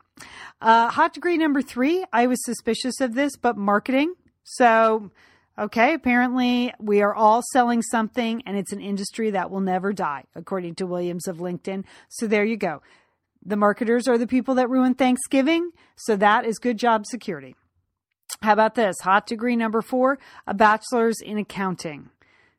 Uh, 0.61 0.89
hot 0.89 1.13
degree 1.13 1.37
number 1.37 1.61
three, 1.61 2.03
I 2.11 2.27
was 2.27 2.43
suspicious 2.43 2.99
of 2.99 3.13
this, 3.13 3.37
but 3.37 3.57
marketing. 3.57 4.15
So, 4.43 5.11
okay, 5.57 5.93
apparently 5.93 6.73
we 6.79 7.01
are 7.01 7.13
all 7.13 7.41
selling 7.53 7.81
something 7.81 8.41
and 8.45 8.57
it's 8.57 8.73
an 8.73 8.81
industry 8.81 9.31
that 9.31 9.51
will 9.51 9.59
never 9.61 9.93
die, 9.93 10.23
according 10.35 10.75
to 10.75 10.87
Williams 10.87 11.27
of 11.27 11.37
LinkedIn. 11.37 11.83
So 12.09 12.27
there 12.27 12.45
you 12.45 12.57
go. 12.57 12.81
The 13.45 13.57
marketers 13.57 14.07
are 14.07 14.17
the 14.17 14.27
people 14.27 14.55
that 14.55 14.69
ruin 14.69 14.93
Thanksgiving. 14.93 15.71
So 15.95 16.15
that 16.15 16.45
is 16.45 16.59
good 16.59 16.77
job 16.77 17.05
security. 17.05 17.55
How 18.41 18.53
about 18.53 18.73
this? 18.73 18.99
Hot 19.01 19.27
degree 19.27 19.55
number 19.55 19.81
four, 19.81 20.17
a 20.47 20.53
bachelor's 20.53 21.21
in 21.21 21.37
accounting. 21.37 22.09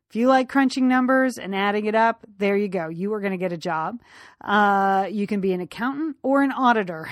If 0.09 0.17
you 0.17 0.29
like 0.29 0.49
crunching 0.49 0.87
numbers 0.87 1.39
and 1.39 1.55
adding 1.55 1.87
it 1.87 1.95
up, 1.95 2.25
there 2.39 2.57
you 2.57 2.69
go. 2.69 2.89
You 2.89 3.13
are 3.15 3.21
going 3.21 3.33
to 3.33 3.39
get 3.39 3.51
a 3.51 3.57
job. 3.57 3.99
Uh, 4.41 5.09
you 5.11 5.27
can 5.27 5.41
be 5.41 5.53
an 5.53 5.61
accountant 5.61 6.19
or 6.23 6.43
an 6.43 6.53
auditor. 6.53 7.09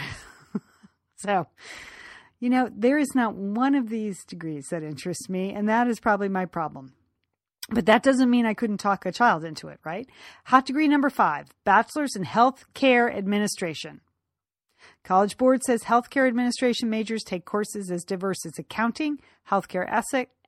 so, 1.16 1.46
you 2.38 2.48
know, 2.48 2.70
there 2.72 2.98
is 2.98 3.14
not 3.14 3.34
one 3.34 3.74
of 3.74 3.88
these 3.88 4.24
degrees 4.24 4.66
that 4.70 4.84
interests 4.84 5.28
me, 5.28 5.52
and 5.52 5.68
that 5.68 5.88
is 5.88 5.98
probably 5.98 6.28
my 6.28 6.44
problem. 6.44 6.92
But 7.70 7.86
that 7.86 8.02
doesn't 8.02 8.30
mean 8.30 8.46
I 8.46 8.54
couldn't 8.54 8.78
talk 8.78 9.04
a 9.04 9.12
child 9.12 9.44
into 9.44 9.68
it, 9.68 9.80
right? 9.84 10.08
Hot 10.44 10.66
degree 10.66 10.86
number 10.86 11.10
five, 11.10 11.48
bachelor's 11.64 12.14
in 12.14 12.24
health 12.24 12.66
care 12.74 13.10
administration. 13.10 14.00
College 15.04 15.36
Board 15.36 15.62
says 15.62 15.84
healthcare 15.84 16.26
administration 16.26 16.90
majors 16.90 17.22
take 17.22 17.44
courses 17.44 17.90
as 17.90 18.04
diverse 18.04 18.44
as 18.46 18.58
accounting, 18.58 19.18
healthcare 19.50 19.86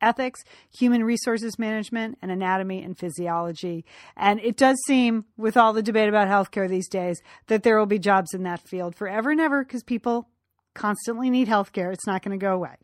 ethics, 0.00 0.40
human 0.76 1.04
resources 1.04 1.58
management, 1.58 2.18
and 2.22 2.30
anatomy 2.30 2.82
and 2.82 2.98
physiology. 2.98 3.84
And 4.16 4.40
it 4.40 4.56
does 4.56 4.78
seem, 4.86 5.24
with 5.36 5.56
all 5.56 5.72
the 5.72 5.82
debate 5.82 6.08
about 6.08 6.28
healthcare 6.28 6.68
these 6.68 6.88
days, 6.88 7.20
that 7.46 7.62
there 7.62 7.78
will 7.78 7.86
be 7.86 7.98
jobs 7.98 8.34
in 8.34 8.42
that 8.44 8.60
field 8.60 8.94
forever 8.94 9.30
and 9.30 9.40
ever 9.40 9.64
because 9.64 9.82
people 9.82 10.28
constantly 10.74 11.30
need 11.30 11.48
healthcare. 11.48 11.92
It's 11.92 12.06
not 12.06 12.22
going 12.22 12.38
to 12.38 12.44
go 12.44 12.54
away. 12.54 12.76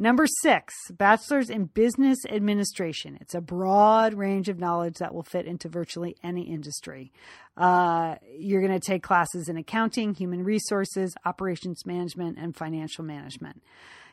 Number 0.00 0.26
six, 0.42 0.74
bachelor's 0.92 1.50
in 1.50 1.64
business 1.64 2.18
administration. 2.30 3.18
It's 3.20 3.34
a 3.34 3.40
broad 3.40 4.14
range 4.14 4.48
of 4.48 4.60
knowledge 4.60 4.98
that 4.98 5.12
will 5.12 5.24
fit 5.24 5.44
into 5.44 5.68
virtually 5.68 6.16
any 6.22 6.42
industry. 6.42 7.12
Uh, 7.56 8.14
you're 8.38 8.60
going 8.60 8.78
to 8.78 8.86
take 8.86 9.02
classes 9.02 9.48
in 9.48 9.56
accounting, 9.56 10.14
human 10.14 10.44
resources, 10.44 11.16
operations 11.24 11.84
management, 11.84 12.38
and 12.38 12.56
financial 12.56 13.04
management. 13.04 13.60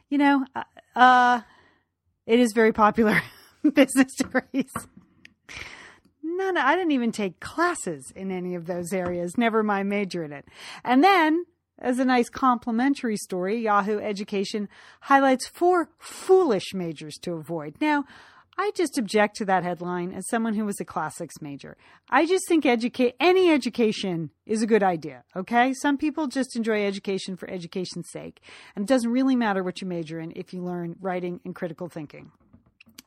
You 0.10 0.18
know, 0.18 0.46
uh, 0.56 0.64
uh 0.96 1.42
it 2.26 2.40
is 2.40 2.54
very 2.54 2.74
popular 2.74 3.22
business 3.76 4.16
degrees. 4.16 4.72
None, 6.24 6.58
I 6.58 6.76
didn't 6.76 6.94
even 6.94 7.12
take 7.12 7.40
classes 7.40 8.12
in 8.16 8.32
any 8.32 8.56
of 8.56 8.66
those 8.66 8.92
areas, 8.92 9.38
never 9.38 9.62
mind 9.62 9.90
major 9.90 10.24
in 10.24 10.34
it. 10.34 10.46
And 10.84 11.04
then 11.04 11.46
As 11.80 12.00
a 12.00 12.06
nice 12.06 12.30
complimentary 12.30 13.18
story, 13.18 13.62
Yahoo 13.62 14.00
Education 14.00 14.70
highlights 15.02 15.48
four 15.48 15.90
foolish 16.00 16.74
majors 16.74 17.16
to 17.24 17.34
avoid. 17.34 17.76
Now, 17.82 18.06
I 18.58 18.72
just 18.74 18.98
object 18.98 19.36
to 19.38 19.46
that 19.46 19.64
headline 19.64 20.14
as 20.14 20.30
someone 20.30 20.54
who 20.54 20.64
was 20.64 20.80
a 20.80 20.86
classics 20.86 21.42
major. 21.42 21.76
I 22.10 22.26
just 22.26 22.48
think 22.48 22.66
educate 22.66 23.16
any 23.20 23.52
education 23.52 24.30
is 24.46 24.62
a 24.62 24.68
good 24.68 24.84
idea. 24.84 25.24
Okay. 25.36 25.74
Some 25.82 25.98
people 25.98 26.28
just 26.28 26.56
enjoy 26.56 26.86
education 26.86 27.36
for 27.36 27.50
education's 27.50 28.10
sake. 28.10 28.40
And 28.76 28.84
it 28.84 28.88
doesn't 28.88 29.12
really 29.12 29.36
matter 29.36 29.62
what 29.62 29.82
you 29.82 29.88
major 29.88 30.22
in 30.22 30.32
if 30.38 30.54
you 30.54 30.62
learn 30.62 30.96
writing 31.02 31.42
and 31.44 31.54
critical 31.54 31.90
thinking. 31.90 32.32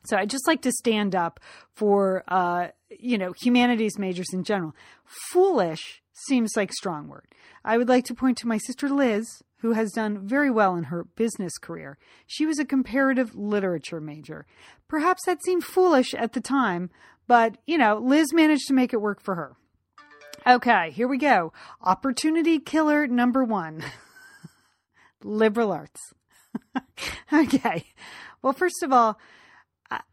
So 0.05 0.17
I 0.17 0.25
just 0.25 0.47
like 0.47 0.61
to 0.61 0.71
stand 0.71 1.15
up 1.15 1.39
for, 1.73 2.23
uh, 2.27 2.67
you 2.89 3.17
know, 3.17 3.33
humanities 3.41 3.97
majors 3.97 4.29
in 4.31 4.43
general. 4.43 4.75
Foolish 5.31 6.01
seems 6.27 6.55
like 6.55 6.71
strong 6.73 7.07
word. 7.07 7.27
I 7.63 7.77
would 7.77 7.89
like 7.89 8.05
to 8.05 8.15
point 8.15 8.37
to 8.39 8.47
my 8.47 8.57
sister 8.57 8.89
Liz, 8.89 9.41
who 9.57 9.73
has 9.73 9.91
done 9.91 10.27
very 10.27 10.49
well 10.49 10.75
in 10.75 10.85
her 10.85 11.03
business 11.03 11.57
career. 11.57 11.97
She 12.25 12.45
was 12.45 12.59
a 12.59 12.65
comparative 12.65 13.35
literature 13.35 13.99
major. 13.99 14.45
Perhaps 14.87 15.25
that 15.25 15.43
seemed 15.43 15.63
foolish 15.63 16.13
at 16.13 16.33
the 16.33 16.41
time, 16.41 16.89
but, 17.27 17.57
you 17.65 17.77
know, 17.77 17.97
Liz 17.97 18.33
managed 18.33 18.67
to 18.67 18.73
make 18.73 18.93
it 18.93 19.01
work 19.01 19.21
for 19.21 19.35
her. 19.35 19.55
Okay, 20.47 20.91
here 20.91 21.07
we 21.07 21.17
go. 21.17 21.51
Opportunity 21.81 22.59
killer 22.59 23.05
number 23.07 23.43
one 23.43 23.83
liberal 25.23 25.71
arts. 25.71 26.13
okay. 27.33 27.85
Well, 28.41 28.53
first 28.53 28.81
of 28.81 28.93
all, 28.93 29.19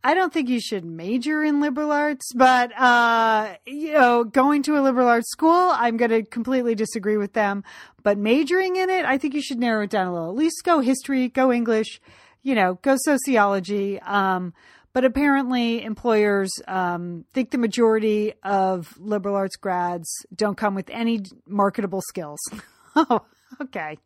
I 0.02 0.14
don't 0.14 0.32
think 0.32 0.48
you 0.48 0.58
should 0.58 0.86
major 0.86 1.44
in 1.44 1.60
liberal 1.60 1.92
arts, 1.92 2.32
but 2.34 2.72
uh, 2.78 3.56
you 3.66 3.92
know, 3.92 4.24
going 4.24 4.62
to 4.62 4.78
a 4.78 4.80
liberal 4.80 5.06
arts 5.06 5.30
school, 5.30 5.70
I'm 5.74 5.98
going 5.98 6.10
to 6.10 6.22
completely 6.22 6.74
disagree 6.74 7.18
with 7.18 7.34
them. 7.34 7.62
But 8.02 8.16
majoring 8.16 8.76
in 8.76 8.88
it, 8.88 9.04
I 9.04 9.18
think 9.18 9.34
you 9.34 9.42
should 9.42 9.58
narrow 9.58 9.84
it 9.84 9.90
down 9.90 10.06
a 10.06 10.12
little. 10.12 10.30
At 10.30 10.36
least 10.36 10.62
go 10.64 10.80
history, 10.80 11.28
go 11.28 11.52
English, 11.52 12.00
you 12.42 12.54
know, 12.54 12.78
go 12.80 12.96
sociology. 12.98 14.00
Um, 14.00 14.54
but 14.94 15.04
apparently, 15.04 15.84
employers 15.84 16.50
um, 16.66 17.26
think 17.34 17.50
the 17.50 17.58
majority 17.58 18.32
of 18.42 18.96
liberal 18.98 19.36
arts 19.36 19.56
grads 19.56 20.08
don't 20.34 20.56
come 20.56 20.74
with 20.74 20.88
any 20.88 21.20
marketable 21.46 22.00
skills. 22.00 22.38
oh, 22.96 23.26
okay. 23.60 23.98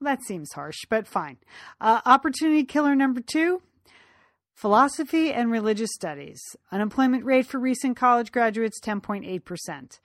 That 0.00 0.22
seems 0.22 0.52
harsh, 0.52 0.78
but 0.88 1.06
fine. 1.06 1.36
Uh, 1.82 2.00
opportunity 2.06 2.64
killer 2.64 2.94
number 2.94 3.20
two 3.20 3.60
Philosophy 4.54 5.32
and 5.32 5.50
religious 5.50 5.90
studies. 5.94 6.40
Unemployment 6.70 7.24
rate 7.24 7.46
for 7.46 7.58
recent 7.58 7.96
college 7.96 8.32
graduates 8.32 8.80
10.8%. 8.80 9.98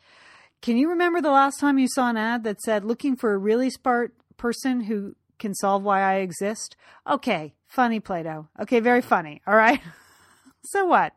Can 0.61 0.77
you 0.77 0.89
remember 0.89 1.21
the 1.21 1.31
last 1.31 1.59
time 1.59 1.77
you 1.77 1.87
saw 1.87 2.09
an 2.09 2.17
ad 2.17 2.43
that 2.43 2.61
said 2.61 2.83
looking 2.83 3.15
for 3.15 3.33
a 3.33 3.37
really 3.37 3.69
smart 3.69 4.13
person 4.37 4.81
who 4.81 5.15
can 5.37 5.53
solve 5.53 5.83
why 5.83 6.01
I 6.01 6.15
exist? 6.15 6.75
Okay, 7.07 7.53
funny 7.67 7.99
Plato. 7.99 8.49
Okay, 8.59 8.79
very 8.79 9.01
funny. 9.01 9.41
All 9.45 9.55
right. 9.55 9.81
so 10.63 10.85
what? 10.85 11.13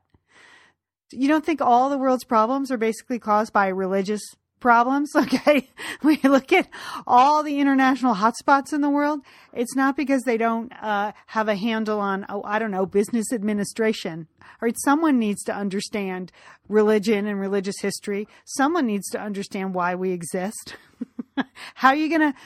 You 1.13 1.27
don't 1.27 1.45
think 1.45 1.61
all 1.61 1.89
the 1.89 1.99
world's 1.99 2.25
problems 2.25 2.71
are 2.71 2.77
basically 2.77 3.19
caused 3.19 3.53
by 3.53 3.69
religious 3.69 4.23
problems. 4.61 5.13
Okay. 5.21 5.71
we 6.03 6.19
look 6.25 6.53
at 6.53 6.69
all 7.07 7.43
the 7.43 7.61
international 7.61 8.17
hotspots 8.17 8.73
in 8.73 8.81
the 8.81 8.91
world. 8.91 9.21
It's 9.53 9.77
not 9.77 9.97
because 9.97 10.23
they 10.23 10.37
don't 10.37 10.73
uh, 10.83 11.13
have 11.27 11.47
a 11.47 11.55
handle 11.55 12.01
on, 12.01 12.27
oh, 12.29 12.43
I 12.45 12.59
don't 12.59 12.71
know, 12.71 12.85
business 12.85 13.33
administration. 13.33 14.27
All 14.41 14.47
right. 14.63 14.77
Someone 14.85 15.19
needs 15.19 15.43
to 15.45 15.55
understand 15.55 16.33
religion 16.69 17.27
and 17.27 17.39
religious 17.39 17.81
history. 17.81 18.27
Someone 18.45 18.87
needs 18.87 19.09
to 19.11 19.21
understand 19.21 19.75
why 19.75 19.95
we 19.95 20.11
exist. 20.11 20.77
How 21.75 21.91
are 21.91 21.97
you 21.97 22.09
going 22.09 22.33
to 22.33 22.39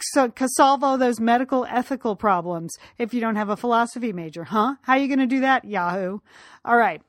so, 0.00 0.32
solve 0.46 0.84
all 0.84 0.98
those 0.98 1.20
medical 1.20 1.64
ethical 1.66 2.16
problems 2.16 2.76
if 2.98 3.12
you 3.12 3.20
don't 3.20 3.36
have 3.36 3.48
a 3.48 3.56
philosophy 3.56 4.12
major, 4.12 4.44
huh? 4.44 4.76
How 4.82 4.94
are 4.94 4.98
you 4.98 5.08
going 5.08 5.18
to 5.18 5.26
do 5.26 5.40
that? 5.40 5.64
Yahoo. 5.64 6.18
All 6.64 6.76
right. 6.76 7.02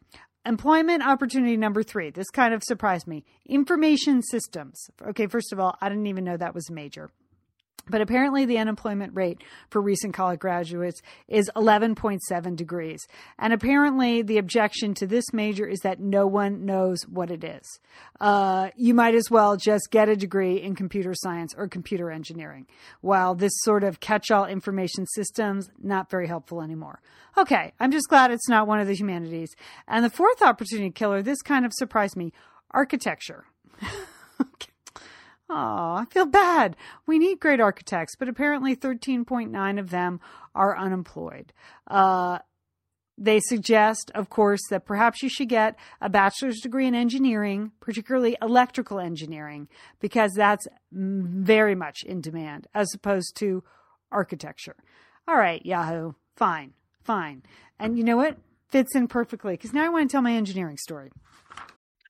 Employment 0.46 1.06
opportunity 1.06 1.58
number 1.58 1.84
three. 1.84 2.12
This 2.12 2.30
kind 2.30 2.54
of 2.54 2.64
surprised 2.64 3.08
me. 3.08 3.26
Information 3.48 4.22
systems. 4.22 4.90
Okay, 5.08 5.28
first 5.28 5.52
of 5.52 5.60
all, 5.60 5.76
I 5.82 5.90
didn't 5.90 6.08
even 6.08 6.24
know 6.24 6.38
that 6.38 6.56
was 6.56 6.70
a 6.70 6.74
major. 6.74 7.10
But 7.90 8.02
apparently, 8.02 8.46
the 8.46 8.58
unemployment 8.58 9.16
rate 9.16 9.44
for 9.70 9.82
recent 9.82 10.14
college 10.14 10.40
graduates 10.40 11.02
is 11.28 11.50
11.7 11.56 12.56
degrees. 12.56 13.08
And 13.38 13.54
apparently, 13.54 14.22
the 14.22 14.38
objection 14.38 14.94
to 14.96 15.08
this 15.08 15.26
major 15.34 15.66
is 15.66 15.80
that 15.80 16.00
no 16.00 16.28
one 16.28 16.66
knows 16.66 17.04
what 17.04 17.32
it 17.32 17.44
is. 17.44 17.80
Uh, 18.20 18.70
you 18.76 18.94
might 18.94 19.16
as 19.16 19.30
well 19.30 19.58
just 19.58 19.90
get 19.92 20.10
a 20.10 20.16
degree 20.16 20.62
in 20.62 20.76
computer 20.76 21.14
science 21.14 21.54
or 21.58 21.68
computer 21.68 22.12
engineering. 22.12 22.68
While 23.02 23.36
this 23.36 23.54
sort 23.62 23.84
of 23.84 24.00
catch 24.00 24.32
all 24.32 24.46
information 24.46 25.06
systems, 25.08 25.70
not 25.82 26.10
very 26.10 26.28
helpful 26.28 26.62
anymore. 26.62 27.02
Okay, 27.38 27.74
I'm 27.80 27.92
just 27.92 28.10
glad 28.10 28.32
it's 28.32 28.50
not 28.50 28.68
one 28.68 28.80
of 28.80 28.88
the 28.88 28.96
humanities. 28.96 29.56
And 29.88 30.04
the 30.04 30.10
fourth 30.10 30.42
opportunity 30.42 30.92
killer, 30.92 31.22
this 31.22 31.42
kind 31.42 31.66
of 31.66 31.72
surprised 31.74 32.16
me 32.16 32.34
architecture. 32.72 33.46
okay. 34.42 34.72
Oh, 35.50 35.96
I 35.96 36.06
feel 36.12 36.28
bad. 36.28 36.76
We 37.08 37.18
need 37.18 37.40
great 37.40 37.60
architects, 37.60 38.16
but 38.16 38.30
apparently 38.30 38.76
13.9 38.76 39.80
of 39.80 39.90
them 39.90 40.20
are 40.54 40.78
unemployed. 40.78 41.54
Uh, 41.88 42.40
they 43.18 43.40
suggest, 43.42 44.12
of 44.16 44.30
course, 44.30 44.62
that 44.70 44.86
perhaps 44.86 45.22
you 45.22 45.28
should 45.28 45.50
get 45.50 45.76
a 46.00 46.10
bachelor's 46.10 46.62
degree 46.62 46.88
in 46.88 46.96
engineering, 46.96 47.72
particularly 47.82 48.38
electrical 48.42 49.00
engineering, 49.00 49.68
because 50.00 50.32
that's 50.36 50.68
very 50.92 51.76
much 51.76 52.04
in 52.04 52.22
demand 52.22 52.68
as 52.74 52.94
opposed 52.94 53.36
to 53.38 53.64
architecture. 54.12 54.76
All 55.28 55.36
right, 55.36 55.66
Yahoo, 55.66 56.14
fine, 56.36 56.74
fine. 57.04 57.44
And 57.78 57.98
you 57.98 58.04
know 58.04 58.18
what? 58.18 58.38
Fits 58.70 58.96
in 58.96 59.08
perfectly 59.08 59.54
because 59.54 59.74
now 59.74 59.84
I 59.84 59.90
want 59.90 60.10
to 60.10 60.12
tell 60.12 60.22
my 60.22 60.34
engineering 60.34 60.78
story. 60.78 61.12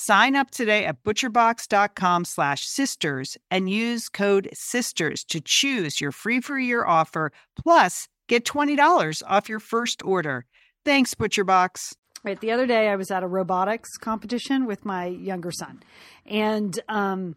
Sign 0.00 0.36
up 0.36 0.52
today 0.52 0.84
at 0.84 1.02
butcherbox.com 1.02 2.24
slash 2.24 2.64
sisters 2.64 3.36
and 3.50 3.68
use 3.68 4.08
code 4.08 4.48
SISTERS 4.54 5.24
to 5.24 5.40
choose 5.40 6.00
your 6.00 6.12
free 6.12 6.40
for 6.40 6.56
year 6.56 6.84
offer. 6.84 7.32
Plus, 7.60 8.06
get 8.28 8.44
$20 8.44 9.22
off 9.26 9.48
your 9.48 9.58
first 9.58 10.04
order. 10.04 10.46
Thanks, 10.84 11.14
ButcherBox. 11.14 11.96
Right. 12.22 12.40
The 12.40 12.52
other 12.52 12.64
day 12.64 12.90
I 12.90 12.94
was 12.94 13.10
at 13.10 13.24
a 13.24 13.26
robotics 13.26 13.96
competition 13.96 14.66
with 14.66 14.84
my 14.84 15.06
younger 15.06 15.50
son. 15.50 15.82
And 16.24 16.78
um 16.88 17.34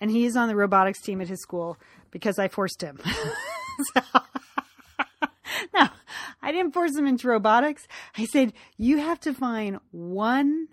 and 0.00 0.08
he's 0.08 0.36
on 0.36 0.46
the 0.46 0.54
robotics 0.54 1.02
team 1.02 1.20
at 1.20 1.26
his 1.26 1.42
school 1.42 1.76
because 2.12 2.38
I 2.38 2.46
forced 2.46 2.82
him. 2.82 3.00
so, 3.94 4.00
no, 5.74 5.88
I 6.40 6.52
didn't 6.52 6.70
force 6.70 6.96
him 6.96 7.08
into 7.08 7.26
robotics. 7.26 7.88
I 8.16 8.26
said, 8.26 8.52
you 8.76 8.98
have 8.98 9.18
to 9.20 9.34
find 9.34 9.80
one 9.90 10.68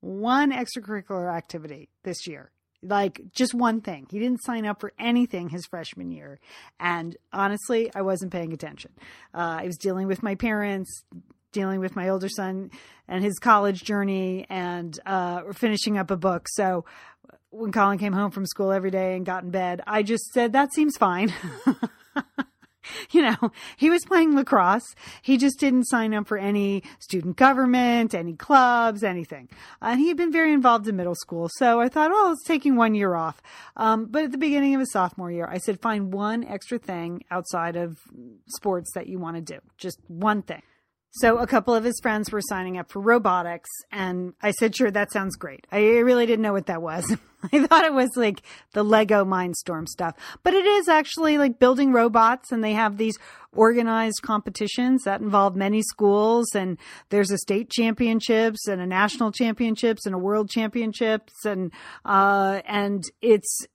one 0.00 0.52
extracurricular 0.52 1.34
activity 1.34 1.88
this 2.04 2.26
year. 2.26 2.50
Like 2.82 3.20
just 3.32 3.54
one 3.54 3.80
thing. 3.80 4.06
He 4.08 4.20
didn't 4.20 4.42
sign 4.44 4.64
up 4.64 4.80
for 4.80 4.92
anything 4.98 5.48
his 5.48 5.66
freshman 5.66 6.12
year. 6.12 6.38
And 6.78 7.16
honestly, 7.32 7.90
I 7.94 8.02
wasn't 8.02 8.32
paying 8.32 8.52
attention. 8.52 8.92
Uh, 9.34 9.58
I 9.60 9.66
was 9.66 9.76
dealing 9.76 10.06
with 10.06 10.22
my 10.22 10.36
parents, 10.36 11.02
dealing 11.52 11.80
with 11.80 11.96
my 11.96 12.08
older 12.08 12.28
son 12.28 12.70
and 13.08 13.24
his 13.24 13.38
college 13.40 13.82
journey, 13.82 14.46
and 14.48 14.98
uh, 15.06 15.52
finishing 15.54 15.98
up 15.98 16.10
a 16.12 16.16
book. 16.16 16.46
So 16.48 16.84
when 17.50 17.72
Colin 17.72 17.98
came 17.98 18.12
home 18.12 18.30
from 18.30 18.46
school 18.46 18.70
every 18.70 18.90
day 18.90 19.16
and 19.16 19.26
got 19.26 19.42
in 19.42 19.50
bed, 19.50 19.80
I 19.86 20.02
just 20.02 20.24
said, 20.32 20.52
that 20.52 20.72
seems 20.72 20.96
fine. 20.96 21.32
you 23.10 23.22
know, 23.22 23.52
he 23.76 23.90
was 23.90 24.04
playing 24.04 24.34
lacrosse. 24.34 24.94
He 25.22 25.36
just 25.36 25.58
didn't 25.58 25.84
sign 25.84 26.14
up 26.14 26.26
for 26.26 26.38
any 26.38 26.82
student 26.98 27.36
government, 27.36 28.14
any 28.14 28.34
clubs, 28.34 29.02
anything. 29.02 29.48
And 29.80 30.00
he 30.00 30.08
had 30.08 30.16
been 30.16 30.32
very 30.32 30.52
involved 30.52 30.88
in 30.88 30.96
middle 30.96 31.14
school. 31.14 31.48
So 31.54 31.80
I 31.80 31.88
thought, 31.88 32.10
oh, 32.12 32.32
it's 32.32 32.44
taking 32.44 32.76
one 32.76 32.94
year 32.94 33.14
off. 33.14 33.42
Um, 33.76 34.06
but 34.06 34.24
at 34.24 34.32
the 34.32 34.38
beginning 34.38 34.74
of 34.74 34.80
his 34.80 34.92
sophomore 34.92 35.30
year, 35.30 35.48
I 35.50 35.58
said, 35.58 35.80
find 35.80 36.12
one 36.12 36.44
extra 36.44 36.78
thing 36.78 37.24
outside 37.30 37.76
of 37.76 37.98
sports 38.48 38.92
that 38.94 39.06
you 39.06 39.18
want 39.18 39.36
to 39.36 39.42
do. 39.42 39.58
Just 39.76 39.98
one 40.08 40.42
thing. 40.42 40.62
So 41.10 41.38
a 41.38 41.46
couple 41.46 41.74
of 41.74 41.84
his 41.84 41.98
friends 42.00 42.30
were 42.30 42.42
signing 42.42 42.76
up 42.76 42.92
for 42.92 43.00
robotics 43.00 43.70
and 43.90 44.34
I 44.42 44.50
said, 44.50 44.76
sure, 44.76 44.90
that 44.90 45.10
sounds 45.10 45.36
great. 45.36 45.66
I 45.72 45.80
really 45.98 46.26
didn't 46.26 46.42
know 46.42 46.52
what 46.52 46.66
that 46.66 46.82
was. 46.82 47.16
I 47.52 47.66
thought 47.66 47.84
it 47.84 47.94
was 47.94 48.10
like 48.14 48.42
the 48.72 48.82
Lego 48.82 49.24
Mindstorm 49.24 49.88
stuff, 49.88 50.16
but 50.42 50.54
it 50.54 50.66
is 50.66 50.88
actually 50.88 51.38
like 51.38 51.58
building 51.58 51.92
robots 51.92 52.52
and 52.52 52.62
they 52.62 52.72
have 52.72 52.98
these 52.98 53.16
organized 53.52 54.20
competitions 54.22 55.04
that 55.04 55.20
involve 55.20 55.56
many 55.56 55.82
schools 55.82 56.46
and 56.54 56.78
there's 57.08 57.30
a 57.30 57.38
state 57.38 57.70
championships 57.70 58.68
and 58.68 58.80
a 58.80 58.86
national 58.86 59.32
championships 59.32 60.04
and 60.04 60.14
a 60.14 60.18
world 60.18 60.50
championships 60.50 61.32
and, 61.44 61.72
uh, 62.04 62.60
and 62.66 63.04
it's, 63.22 63.66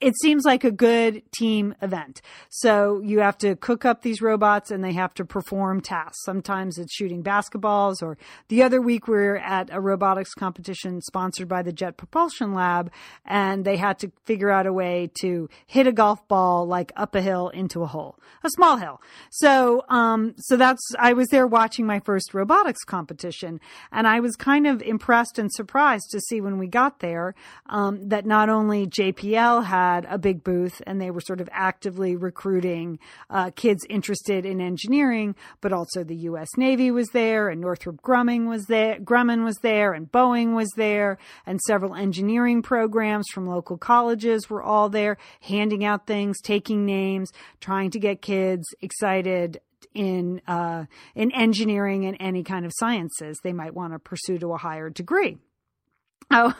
it 0.00 0.14
seems 0.20 0.44
like 0.44 0.64
a 0.64 0.70
good 0.70 1.22
team 1.32 1.74
event. 1.82 2.20
So 2.50 3.00
you 3.02 3.20
have 3.20 3.38
to 3.38 3.56
cook 3.56 3.84
up 3.84 4.02
these 4.02 4.20
robots 4.20 4.70
and 4.70 4.82
they 4.82 4.92
have 4.92 5.14
to 5.14 5.24
perform 5.24 5.80
tasks. 5.80 6.24
Sometimes 6.24 6.78
it's 6.78 6.94
shooting 6.94 7.22
basketballs 7.22 8.02
or 8.02 8.18
the 8.48 8.62
other 8.62 8.80
week 8.80 9.08
we 9.08 9.16
are 9.16 9.36
at 9.36 9.68
a 9.72 9.80
robotics 9.80 10.34
competition 10.34 11.00
sponsored 11.00 11.48
by 11.48 11.62
the 11.62 11.72
Jet 11.72 11.96
Propulsion 11.96 12.54
Lab 12.54 12.90
and 13.24 13.64
they 13.64 13.76
had 13.76 13.98
to 14.00 14.10
figure 14.24 14.50
out 14.50 14.66
a 14.66 14.72
way 14.72 15.10
to 15.20 15.48
hit 15.66 15.86
a 15.86 15.92
golf 15.92 16.26
ball 16.28 16.66
like 16.66 16.92
up 16.96 17.14
a 17.14 17.20
hill 17.20 17.48
into 17.48 17.82
a 17.82 17.86
hole, 17.86 18.18
a 18.42 18.50
small 18.50 18.76
hill. 18.76 19.00
So, 19.30 19.82
um, 19.88 20.34
so 20.38 20.56
that's, 20.56 20.82
I 20.98 21.12
was 21.12 21.28
there 21.28 21.46
watching 21.46 21.86
my 21.86 22.00
first 22.00 22.34
robotics 22.34 22.84
competition 22.84 23.60
and 23.92 24.06
I 24.06 24.20
was 24.20 24.36
kind 24.36 24.66
of 24.66 24.82
impressed 24.82 25.38
and 25.38 25.52
surprised 25.52 26.10
to 26.10 26.20
see 26.20 26.40
when 26.40 26.58
we 26.58 26.66
got 26.66 27.00
there, 27.00 27.34
um, 27.66 28.08
that 28.08 28.26
not 28.26 28.48
only 28.48 28.86
JPL 28.86 29.64
had 29.64 29.75
had 29.76 30.06
a 30.08 30.18
big 30.18 30.42
booth 30.42 30.80
and 30.86 31.00
they 31.00 31.10
were 31.10 31.20
sort 31.20 31.40
of 31.40 31.48
actively 31.52 32.16
recruiting 32.16 32.98
uh, 33.30 33.50
kids 33.54 33.84
interested 33.88 34.44
in 34.44 34.60
engineering, 34.60 35.34
but 35.60 35.72
also 35.72 36.02
the 36.02 36.16
U.S. 36.30 36.48
Navy 36.56 36.90
was 36.90 37.08
there 37.08 37.48
and 37.48 37.60
Northrop 37.60 38.00
Grumman 38.02 38.48
was 38.48 38.64
there, 38.66 38.98
Grumman 39.00 39.44
was 39.44 39.56
there 39.62 39.92
and 39.92 40.10
Boeing 40.10 40.54
was 40.54 40.70
there 40.76 41.18
and 41.44 41.60
several 41.60 41.94
engineering 41.94 42.62
programs 42.62 43.26
from 43.32 43.46
local 43.46 43.76
colleges 43.76 44.48
were 44.48 44.62
all 44.62 44.88
there 44.88 45.18
handing 45.42 45.84
out 45.84 46.06
things, 46.06 46.40
taking 46.40 46.84
names, 46.84 47.30
trying 47.60 47.90
to 47.90 47.98
get 47.98 48.22
kids 48.22 48.66
excited 48.80 49.60
in 49.94 50.40
uh, 50.46 50.84
in 51.14 51.32
engineering 51.32 52.06
and 52.06 52.16
any 52.20 52.42
kind 52.42 52.66
of 52.66 52.72
sciences 52.74 53.38
they 53.42 53.52
might 53.52 53.74
want 53.74 53.92
to 53.92 53.98
pursue 53.98 54.38
to 54.38 54.52
a 54.52 54.58
higher 54.58 54.90
degree. 54.90 55.38
Oh, 56.30 56.54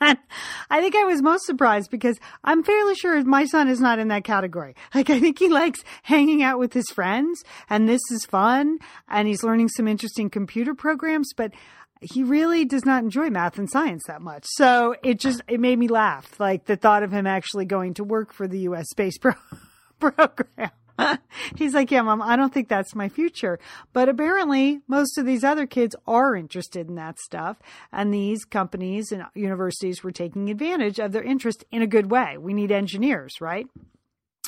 I 0.00 0.80
think 0.80 0.96
I 0.96 1.04
was 1.04 1.22
most 1.22 1.46
surprised 1.46 1.90
because 1.90 2.18
I'm 2.42 2.62
fairly 2.62 2.94
sure 2.94 3.22
my 3.24 3.44
son 3.44 3.68
is 3.68 3.80
not 3.80 3.98
in 3.98 4.08
that 4.08 4.24
category. 4.24 4.74
Like, 4.94 5.10
I 5.10 5.20
think 5.20 5.38
he 5.38 5.48
likes 5.48 5.80
hanging 6.02 6.42
out 6.42 6.58
with 6.58 6.72
his 6.72 6.88
friends 6.90 7.42
and 7.68 7.88
this 7.88 8.02
is 8.10 8.24
fun 8.24 8.78
and 9.08 9.28
he's 9.28 9.42
learning 9.42 9.68
some 9.68 9.88
interesting 9.88 10.30
computer 10.30 10.74
programs, 10.74 11.32
but 11.36 11.52
he 12.00 12.22
really 12.22 12.64
does 12.64 12.84
not 12.84 13.02
enjoy 13.02 13.30
math 13.30 13.58
and 13.58 13.70
science 13.70 14.02
that 14.06 14.20
much. 14.20 14.44
So 14.46 14.94
it 15.02 15.18
just, 15.18 15.42
it 15.48 15.60
made 15.60 15.78
me 15.78 15.88
laugh. 15.88 16.38
Like 16.38 16.66
the 16.66 16.76
thought 16.76 17.02
of 17.02 17.12
him 17.12 17.26
actually 17.26 17.64
going 17.64 17.94
to 17.94 18.04
work 18.04 18.32
for 18.32 18.46
the 18.46 18.60
U.S. 18.60 18.88
space 18.90 19.16
pro- 19.18 19.34
program. 19.98 20.70
He's 21.56 21.74
like, 21.74 21.90
yeah, 21.90 22.02
mom, 22.02 22.22
I 22.22 22.36
don't 22.36 22.52
think 22.52 22.68
that's 22.68 22.94
my 22.94 23.08
future. 23.08 23.58
But 23.92 24.08
apparently, 24.08 24.80
most 24.86 25.18
of 25.18 25.26
these 25.26 25.44
other 25.44 25.66
kids 25.66 25.96
are 26.06 26.36
interested 26.36 26.88
in 26.88 26.94
that 26.96 27.18
stuff. 27.18 27.58
And 27.92 28.12
these 28.12 28.44
companies 28.44 29.12
and 29.12 29.24
universities 29.34 30.02
were 30.02 30.12
taking 30.12 30.50
advantage 30.50 30.98
of 30.98 31.12
their 31.12 31.22
interest 31.22 31.64
in 31.70 31.82
a 31.82 31.86
good 31.86 32.10
way. 32.10 32.36
We 32.38 32.54
need 32.54 32.70
engineers, 32.70 33.40
right? 33.40 33.66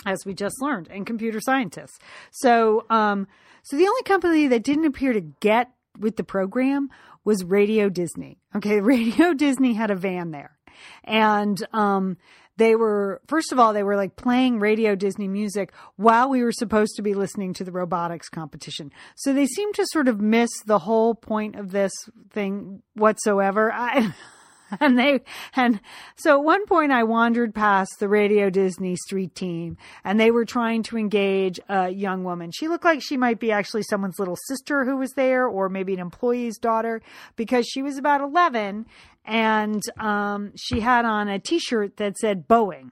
As 0.05 0.25
we 0.25 0.35
just 0.35 0.61
learned, 0.61 0.89
and 0.91 1.07
computer 1.07 1.41
scientists. 1.41 1.99
So, 2.31 2.87
um, 2.91 3.27
so 3.63 3.77
the 3.77 3.89
only 3.89 4.03
company 4.03 4.47
that 4.49 4.63
didn't 4.63 4.87
appear 4.87 5.13
to 5.13 5.21
get 5.21 5.71
with 5.99 6.17
the 6.17 6.25
program 6.25 6.91
was 7.25 7.43
Radio 7.43 7.89
Disney. 7.89 8.39
Okay. 8.55 8.81
Radio 8.97 9.35
Disney 9.35 9.75
had 9.75 9.91
a 9.91 9.97
van 9.97 10.31
there. 10.31 10.57
And, 11.05 11.67
um, 11.73 12.19
they 12.57 12.75
were 12.75 13.21
first 13.27 13.53
of 13.53 13.59
all 13.59 13.73
they 13.73 13.83
were 13.83 13.97
like 13.97 14.17
playing 14.17 14.59
radio 14.59 14.95
disney 14.95 15.29
music 15.29 15.73
while 15.97 16.29
we 16.29 16.43
were 16.43 16.53
supposed 16.53 16.97
to 16.97 17.03
be 17.03 17.15
listening 17.15 17.53
to 17.55 17.65
the 17.65 17.73
robotics 17.73 18.29
competition. 18.29 18.93
So 19.17 19.33
they 19.33 19.47
seem 19.47 19.73
to 19.75 19.87
sort 19.87 20.09
of 20.09 20.21
miss 20.21 20.51
the 20.65 20.79
whole 20.79 21.15
point 21.15 21.57
of 21.57 21.71
this 21.71 21.93
thing 22.31 22.83
whatsoever. 22.95 23.73
I, 23.73 24.15
and 24.81 24.99
they 24.99 25.21
and 25.55 25.81
so 26.17 26.39
at 26.39 26.45
one 26.45 26.67
point 26.67 26.93
I 26.93 27.05
wandered 27.05 27.55
past 27.55 27.99
the 27.99 28.09
Radio 28.09 28.51
Disney 28.51 28.97
street 28.97 29.35
team 29.35 29.77
and 30.05 30.19
they 30.19 30.31
were 30.31 30.45
trying 30.45 30.83
to 30.85 30.99
engage 30.99 31.61
a 31.69 31.91
young 31.91 32.25
woman. 32.25 32.51
She 32.53 32.69
looked 32.69 32.85
like 32.85 33.03
she 33.03 33.17
might 33.17 33.39
be 33.39 33.53
actually 33.53 33.83
someone's 33.83 34.19
little 34.19 34.39
sister 34.49 34.85
who 34.85 34.97
was 34.97 35.13
there 35.13 35.47
or 35.47 35.69
maybe 35.69 35.95
an 35.95 36.01
employee's 36.01 36.59
daughter 36.59 37.01
because 37.37 37.67
she 37.67 37.83
was 37.83 37.97
about 37.99 38.21
11 38.21 38.87
and 39.25 39.83
um, 39.99 40.53
she 40.57 40.81
had 40.81 41.05
on 41.05 41.29
a 41.29 41.39
t-shirt 41.39 41.97
that 41.97 42.17
said 42.17 42.49
Boeing. 42.49 42.91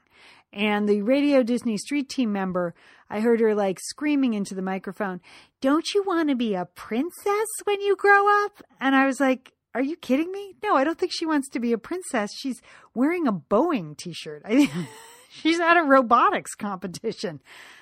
And 0.53 0.89
the 0.89 1.03
Radio 1.03 1.43
Disney 1.43 1.77
street 1.77 2.09
team 2.09 2.33
member, 2.33 2.75
I 3.11 3.21
heard 3.21 3.41
her 3.41 3.57
like 3.57 3.81
screaming 3.81 4.35
into 4.35 4.55
the 4.55 4.63
microphone, 4.63 5.21
Don't 5.61 5.93
you 5.95 6.05
want 6.05 6.29
to 6.29 6.37
be 6.37 6.55
a 6.55 6.65
princess 6.65 7.49
when 7.65 7.81
you 7.81 7.97
grow 7.97 8.45
up? 8.45 8.63
And 8.81 8.95
I 8.95 9.07
was 9.07 9.19
like, 9.19 9.54
are 9.75 9.83
you 9.83 9.97
kidding 9.97 10.31
me? 10.31 10.55
No, 10.63 10.77
I 10.77 10.85
don't 10.85 10.99
think 10.99 11.13
she 11.13 11.27
wants 11.27 11.49
to 11.51 11.61
be 11.61 11.73
a 11.73 11.79
princess. 11.79 12.31
She's 12.37 12.61
wearing 12.95 13.27
a 13.27 13.33
Boeing 13.33 13.97
t 13.97 14.13
shirt. 14.13 14.43
I 14.45 14.71
she's 15.31 15.61
at 15.61 15.77
a 15.77 15.83
robotics 15.83 16.55
competition. 16.55 17.41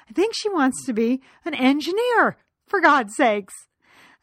I 0.09 0.13
think 0.13 0.35
she 0.35 0.49
wants 0.49 0.85
to 0.87 0.93
be 0.93 1.21
an 1.45 1.55
engineer, 1.55 2.37
for 2.67 2.81
God's 2.81 3.15
sakes. 3.15 3.55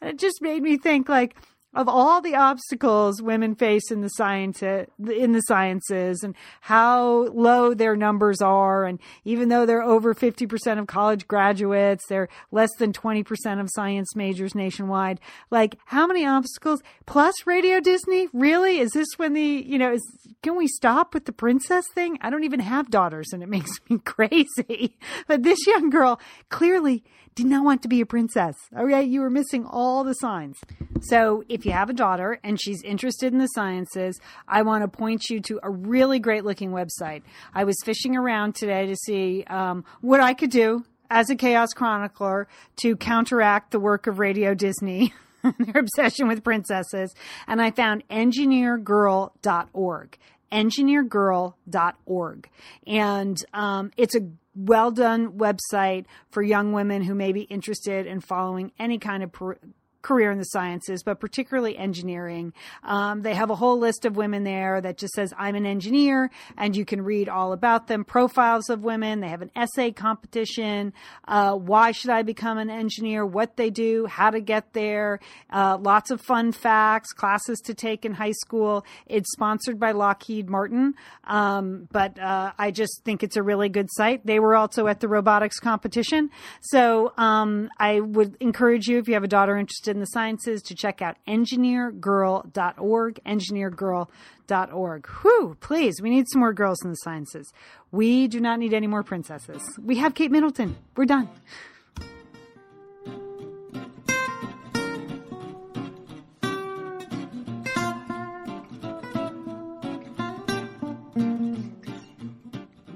And 0.02 0.10
it 0.10 0.18
just 0.18 0.42
made 0.42 0.64
me 0.64 0.78
think 0.78 1.08
like, 1.08 1.36
of 1.74 1.88
all 1.88 2.20
the 2.20 2.36
obstacles 2.36 3.22
women 3.22 3.54
face 3.54 3.92
in 3.92 4.02
the 4.02 4.10
science 4.10 4.64
in 4.64 5.32
the 5.34 5.42
sciences 5.42 6.24
and 6.24 6.36
how 6.62 7.28
low 7.28 7.74
their 7.74 7.96
numbers 7.96 8.42
are. 8.42 8.86
And 8.86 9.00
even 9.24 9.50
though 9.50 9.66
they're 9.66 9.84
over 9.84 10.16
50% 10.16 10.80
of 10.80 10.88
college 10.88 11.28
graduates 11.28 12.06
they're 12.08 12.30
less 12.52 12.72
than 12.80 12.92
20% 12.92 13.60
of 13.60 13.70
science 13.72 14.16
majors 14.16 14.56
nationwide. 14.56 15.20
Like 15.52 15.78
how 15.86 16.08
many 16.08 16.26
obstacles? 16.26 16.82
Plus 17.06 17.36
radio 17.46 17.80
disney? 17.80 18.28
Really? 18.34 18.80
Is 18.80 18.92
this 18.92 19.08
when 19.18 19.34
the 19.34 19.42
you 19.42 19.78
know 19.78 19.94
is 19.94 20.02
can 20.42 20.56
we 20.56 20.68
stop 20.68 21.14
with 21.14 21.26
the 21.26 21.34
princess 21.34 21.86
thing? 21.94 22.18
I 22.22 22.30
don't 22.30 22.46
even 22.46 22.62
have 22.62 22.90
daughters 22.90 23.32
and 23.32 23.44
it 23.44 23.50
makes 23.50 23.72
me 23.90 24.00
crazy. 24.06 24.98
But 25.28 25.44
this 25.44 25.68
young 25.68 25.90
girl 25.90 26.20
clearly 26.50 27.04
did 27.44 27.50
not 27.50 27.64
want 27.64 27.82
to 27.84 27.88
be 27.88 28.02
a 28.02 28.06
princess. 28.06 28.58
Okay, 28.78 29.04
you 29.04 29.22
were 29.22 29.30
missing 29.30 29.66
all 29.66 30.04
the 30.04 30.12
signs. 30.14 30.58
So, 31.02 31.46
if 31.48 31.66
you 31.66 31.72
have 31.72 31.90
a 31.90 31.94
daughter 31.94 32.42
and 32.44 32.60
she's 32.62 32.84
interested 32.84 33.32
in 33.32 33.40
the 33.40 33.48
sciences, 33.48 34.20
I 34.48 34.64
want 34.64 34.84
to 34.84 34.90
point 34.90 35.30
you 35.30 35.40
to 35.42 35.60
a 35.64 35.70
really 35.70 36.20
great 36.20 36.44
looking 36.44 36.72
website. 36.72 37.22
I 37.54 37.64
was 37.64 37.78
fishing 37.86 38.18
around 38.18 38.56
today 38.56 38.88
to 38.88 38.96
see 38.96 39.44
um, 39.46 39.86
what 40.02 40.20
I 40.20 40.34
could 40.34 40.52
do 40.52 40.84
as 41.10 41.30
a 41.30 41.36
chaos 41.36 41.70
chronicler 41.74 42.48
to 42.82 42.98
counteract 42.98 43.72
the 43.72 43.80
work 43.80 44.08
of 44.08 44.20
Radio 44.20 44.54
Disney. 44.54 45.14
their 45.58 45.80
obsession 45.80 46.28
with 46.28 46.44
princesses, 46.44 47.16
and 47.48 47.62
I 47.62 47.72
found 47.72 48.06
engineergirl.org 48.10 50.18
engineergirl.org. 50.52 52.50
And 52.88 53.46
um, 53.54 53.92
it's 53.98 54.16
a 54.16 54.22
well 54.60 54.92
done 54.92 55.32
website 55.38 56.06
for 56.30 56.44
young 56.44 56.74
women 56.74 57.04
who 57.04 57.16
may 57.16 57.32
be 57.32 57.42
interested 57.44 58.06
in 58.06 58.20
following 58.20 58.72
any 58.78 58.98
kind 58.98 59.24
of 59.24 59.32
per- 59.32 59.58
career 60.02 60.32
in 60.32 60.38
the 60.38 60.46
sciences, 60.46 61.04
but 61.04 61.20
particularly 61.20 61.78
engineering. 61.78 62.54
Um, 62.84 63.22
they 63.22 63.34
have 63.34 63.50
a 63.50 63.56
whole 63.56 63.78
list 63.78 64.06
of 64.06 64.16
women 64.16 64.44
there 64.44 64.80
that 64.82 64.98
just 64.98 65.14
says, 65.14 65.34
I'm 65.38 65.56
an 65.56 65.66
engineer, 65.66 66.32
and 66.58 66.76
you 66.76 66.86
can 66.86 67.02
read 67.02 67.28
all 67.28 67.52
about 67.54 67.88
them, 67.88 68.06
profiles 68.06 68.70
of 68.70 68.84
women. 68.84 69.20
They 69.20 69.28
have 69.28 69.42
an 69.42 69.52
essay 69.56 69.92
competition. 69.92 70.94
Uh, 71.28 71.56
why 71.56 71.92
should 71.92 72.12
I 72.12 72.22
become 72.22 72.58
an 72.58 72.70
engineer? 72.70 73.26
What 73.26 73.58
they 73.58 73.70
do, 73.70 74.06
how 74.06 74.30
to 74.30 74.40
get 74.40 74.74
there, 74.74 75.20
uh, 75.50 75.78
lots 75.82 76.12
of 76.12 76.22
fun 76.22 76.52
facts, 76.52 77.12
classes 77.12 77.60
to 77.66 77.74
take 77.74 78.06
in 78.06 78.14
high 78.14 78.32
school. 78.32 78.86
It's 79.06 79.32
sponsored 79.32 79.80
by 79.80 79.92
Lockheed 79.92 80.50
Martin, 80.50 80.94
um, 81.26 81.88
but 81.92 82.18
uh, 82.20 82.54
I 82.58 82.72
just 82.72 83.04
think 83.04 83.24
it's 83.24 83.36
a 83.36 83.44
really 83.44 83.70
good 83.70 83.90
site. 83.92 84.26
They 84.26 84.40
were 84.40 84.56
also 84.56 84.88
at 84.88 85.00
the 85.02 85.08
robotics 85.08 85.60
competition. 85.60 86.30
So 86.62 87.14
um, 87.18 87.70
I 87.78 88.00
would 88.00 88.38
encourage 88.40 88.88
you, 88.88 89.00
if 89.00 89.08
you 89.08 89.14
have 89.16 89.24
a 89.24 89.28
daughter 89.28 89.58
interested 89.58 89.89
in 89.90 90.00
the 90.00 90.06
sciences 90.06 90.62
to 90.64 90.76
check 90.76 91.02
out 91.02 91.18
engineergirl.org, 91.28 93.20
engineergirl.org. 93.26 95.08
Whew, 95.22 95.58
please, 95.60 96.02
we 96.02 96.10
need 96.10 96.26
some 96.32 96.40
more 96.40 96.54
girls 96.54 96.84
in 96.84 96.90
the 96.92 96.96
sciences. 96.96 97.52
We 97.92 98.28
do 98.28 98.40
not 98.40 98.60
need 98.60 98.74
any 98.74 98.88
more 98.88 99.04
princesses. 99.04 99.62
We 99.84 99.98
have 99.98 100.14
Kate 100.14 100.32
Middleton. 100.32 100.78
We're 100.96 101.06
done. 101.06 101.30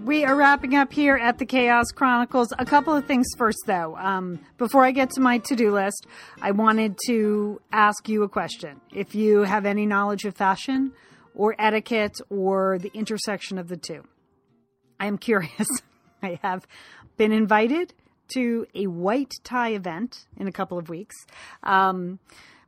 We 0.03 0.25
are 0.25 0.35
wrapping 0.35 0.75
up 0.75 0.91
here 0.91 1.15
at 1.15 1.37
the 1.37 1.45
Chaos 1.45 1.85
Chronicles. 1.93 2.51
A 2.59 2.65
couple 2.65 2.93
of 2.93 3.05
things 3.05 3.25
first, 3.37 3.59
though. 3.65 3.95
Um, 3.95 4.39
before 4.57 4.83
I 4.83 4.91
get 4.91 5.11
to 5.11 5.21
my 5.21 5.37
to 5.39 5.55
do 5.55 5.71
list, 5.71 6.07
I 6.41 6.51
wanted 6.51 6.97
to 7.07 7.61
ask 7.71 8.09
you 8.09 8.23
a 8.23 8.29
question. 8.29 8.81
If 8.93 9.15
you 9.15 9.43
have 9.43 9.65
any 9.65 9.85
knowledge 9.85 10.25
of 10.25 10.35
fashion 10.35 10.91
or 11.33 11.55
etiquette 11.57 12.17
or 12.29 12.79
the 12.79 12.91
intersection 12.93 13.57
of 13.57 13.69
the 13.69 13.77
two, 13.77 14.03
I 14.99 15.05
am 15.05 15.17
curious. 15.17 15.67
I 16.21 16.39
have 16.43 16.67
been 17.15 17.31
invited 17.31 17.93
to 18.33 18.67
a 18.75 18.87
white 18.87 19.31
tie 19.43 19.73
event 19.73 20.25
in 20.37 20.47
a 20.47 20.51
couple 20.51 20.77
of 20.77 20.89
weeks. 20.89 21.15
Um, 21.63 22.19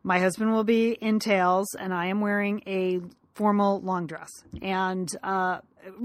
my 0.04 0.20
husband 0.20 0.54
will 0.54 0.64
be 0.64 0.92
in 0.92 1.20
tails, 1.20 1.68
and 1.78 1.94
I 1.94 2.08
am 2.08 2.22
wearing 2.22 2.62
a 2.66 3.02
formal 3.36 3.82
long 3.82 4.08
dress. 4.08 4.32
And 4.62 5.10
uh, 5.22 5.60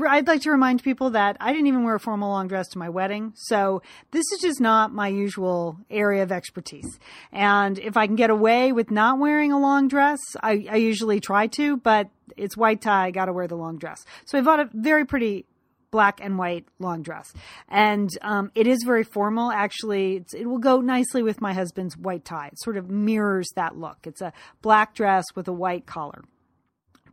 I'd 0.07 0.27
like 0.27 0.43
to 0.43 0.51
remind 0.51 0.83
people 0.83 1.11
that 1.11 1.37
I 1.41 1.53
didn't 1.53 1.69
even 1.69 1.85
wear 1.85 1.95
a 1.95 2.01
formal 2.01 2.29
long 2.29 2.49
dress 2.49 2.69
to 2.71 2.79
my 2.79 2.89
wedding. 2.89 3.33
So 3.37 3.83
this 4.11 4.25
is 4.33 4.41
just 4.43 4.61
not 4.61 4.93
my 4.93 5.09
usual 5.09 5.79
area 5.89 6.23
of 6.23 6.33
expertise. 6.33 6.99
And 7.33 7.79
if 7.79 7.97
I 7.97 8.07
can 8.07 8.17
get 8.17 8.31
away 8.31 8.73
with 8.73 8.91
not 8.91 9.19
wearing 9.19 9.53
a 9.53 9.59
long 9.59 9.89
dress, 9.89 10.19
I, 10.43 10.67
I 10.69 10.77
usually 10.77 11.21
try 11.21 11.47
to, 11.47 11.77
but 11.77 12.11
it's 12.37 12.57
white 12.57 12.83
tie. 12.83 13.07
I 13.07 13.11
got 13.13 13.27
to 13.27 13.33
wear 13.33 13.47
the 13.47 13.57
long 13.57 13.79
dress. 13.79 14.05
So 14.27 14.37
I 14.37 14.43
bought 14.43 14.61
a 14.61 14.69
very 14.75 15.07
pretty 15.07 15.47
black 15.93 16.21
and 16.23 16.39
white 16.39 16.67
long 16.79 17.03
dress. 17.03 17.33
And 17.69 18.11
um, 18.23 18.51
it 18.55 18.67
is 18.67 18.83
very 18.85 19.05
formal. 19.05 19.51
Actually, 19.51 20.25
it 20.35 20.47
will 20.47 20.59
go 20.59 20.81
nicely 20.81 21.23
with 21.23 21.41
my 21.41 21.53
husband's 21.53 21.97
white 21.97 22.25
tie. 22.25 22.49
It 22.49 22.61
sort 22.61 22.77
of 22.77 22.91
mirrors 22.91 23.49
that 23.57 23.77
look. 23.77 23.99
It's 24.05 24.21
a 24.21 24.33
black 24.63 24.95
dress 24.95 25.25
with 25.35 25.49
a 25.49 25.53
white 25.53 25.87
collar. 25.87 26.23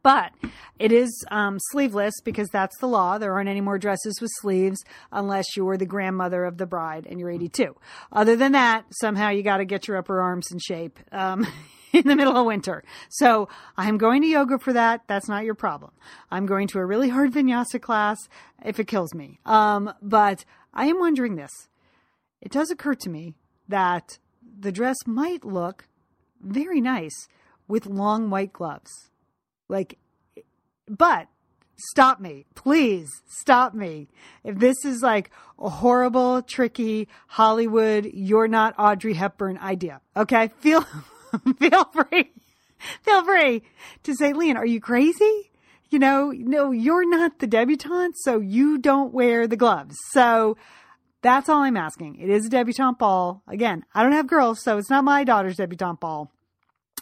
But 0.08 0.32
it 0.80 0.93
is 0.93 1.26
um, 1.32 1.58
sleeveless 1.72 2.14
because 2.24 2.47
that's 2.47 2.78
the 2.78 2.88
law. 2.88 3.18
There 3.18 3.34
aren't 3.34 3.49
any 3.49 3.60
more 3.60 3.78
dresses 3.78 4.22
with 4.22 4.32
sleeves 4.39 4.82
unless 5.12 5.58
you're 5.58 5.76
the 5.76 5.86
grandmother 5.86 6.45
of 6.45 6.58
the 6.58 6.66
bride 6.66 7.05
and 7.10 7.20
you're 7.20 7.30
82. 7.30 7.76
Other 8.14 8.38
than 8.38 8.53
that, 8.53 8.86
somehow 9.01 9.32
you 9.32 9.43
got 9.43 9.58
to 9.58 9.66
get 9.66 9.86
your 9.86 9.97
upper 9.97 10.22
arms 10.22 10.49
in 10.49 10.60
shape. 10.60 10.97
Um, 11.12 11.45
in 11.91 12.08
the 12.08 12.16
middle 12.16 12.38
of 12.38 12.45
winter. 12.45 12.86
So 13.10 13.49
I'm 13.76 13.97
going 13.97 14.22
to 14.22 14.30
yoga 14.30 14.60
for 14.60 14.72
that. 14.72 15.01
That's 15.08 15.28
not 15.28 15.43
your 15.43 15.55
problem. 15.55 15.91
I'm 16.32 16.45
going 16.45 16.70
to 16.70 16.80
a 16.80 16.86
really 16.86 17.10
hard 17.10 17.34
vinyasa 17.34 17.82
class 17.82 18.18
if 18.64 18.80
it 18.80 18.88
kills 18.88 19.14
me. 19.14 19.41
Um, 19.45 19.93
but 20.01 20.45
I 20.74 20.86
am 20.86 21.01
wondering 21.01 21.36
this. 21.36 21.68
It 22.39 22.53
does 22.53 22.72
occur 22.72 22.95
to 22.95 23.10
me 23.10 23.34
that 23.68 24.20
the 24.58 24.72
dress 24.72 24.95
might 25.05 25.43
look 25.43 25.89
very 26.41 26.80
nice 26.80 27.28
with 27.68 27.86
long 27.86 28.30
white 28.30 28.53
gloves. 28.53 29.10
Like, 29.70 29.97
but 30.88 31.28
stop 31.78 32.20
me. 32.20 32.45
Please 32.55 33.09
stop 33.28 33.74
me. 33.74 34.07
If 34.43 34.57
this 34.59 34.86
is 34.86 35.01
like 35.01 35.32
a 35.59 35.70
horrible, 35.70 36.41
tricky 36.41 37.07
Hollywood, 37.28 38.09
you're 38.13 38.47
not 38.47 38.76
Audrey 38.78 39.13
Hepburn 39.13 39.57
idea. 39.57 40.01
Okay. 40.15 40.51
Feel, 40.59 40.86
feel 41.59 41.84
free, 41.86 42.32
feel 43.01 43.26
free 43.26 43.63
to 44.03 44.15
say, 44.15 44.32
Lian, 44.32 44.55
are 44.55 44.65
you 44.65 44.80
crazy? 44.80 45.51
You 45.89 45.99
know, 45.99 46.32
no, 46.32 46.72
you're 46.72 47.07
not 47.07 47.39
the 47.39 47.47
debutante, 47.47 48.15
so 48.15 48.39
you 48.39 48.78
don't 48.78 49.13
wear 49.13 49.47
the 49.47 49.57
gloves. 49.57 49.95
So 50.11 50.57
that's 51.22 51.49
all 51.49 51.63
I'm 51.63 51.78
asking. 51.78 52.18
It 52.18 52.30
is 52.30 52.45
a 52.45 52.49
debutante 52.49 52.97
ball. 52.97 53.41
Again, 53.47 53.86
I 53.93 54.03
don't 54.03 54.13
have 54.13 54.28
girls, 54.28 54.63
so 54.63 54.78
it's 54.78 54.89
not 54.89 55.03
my 55.03 55.24
daughter's 55.24 55.57
debutante 55.57 55.99
ball. 55.99 56.32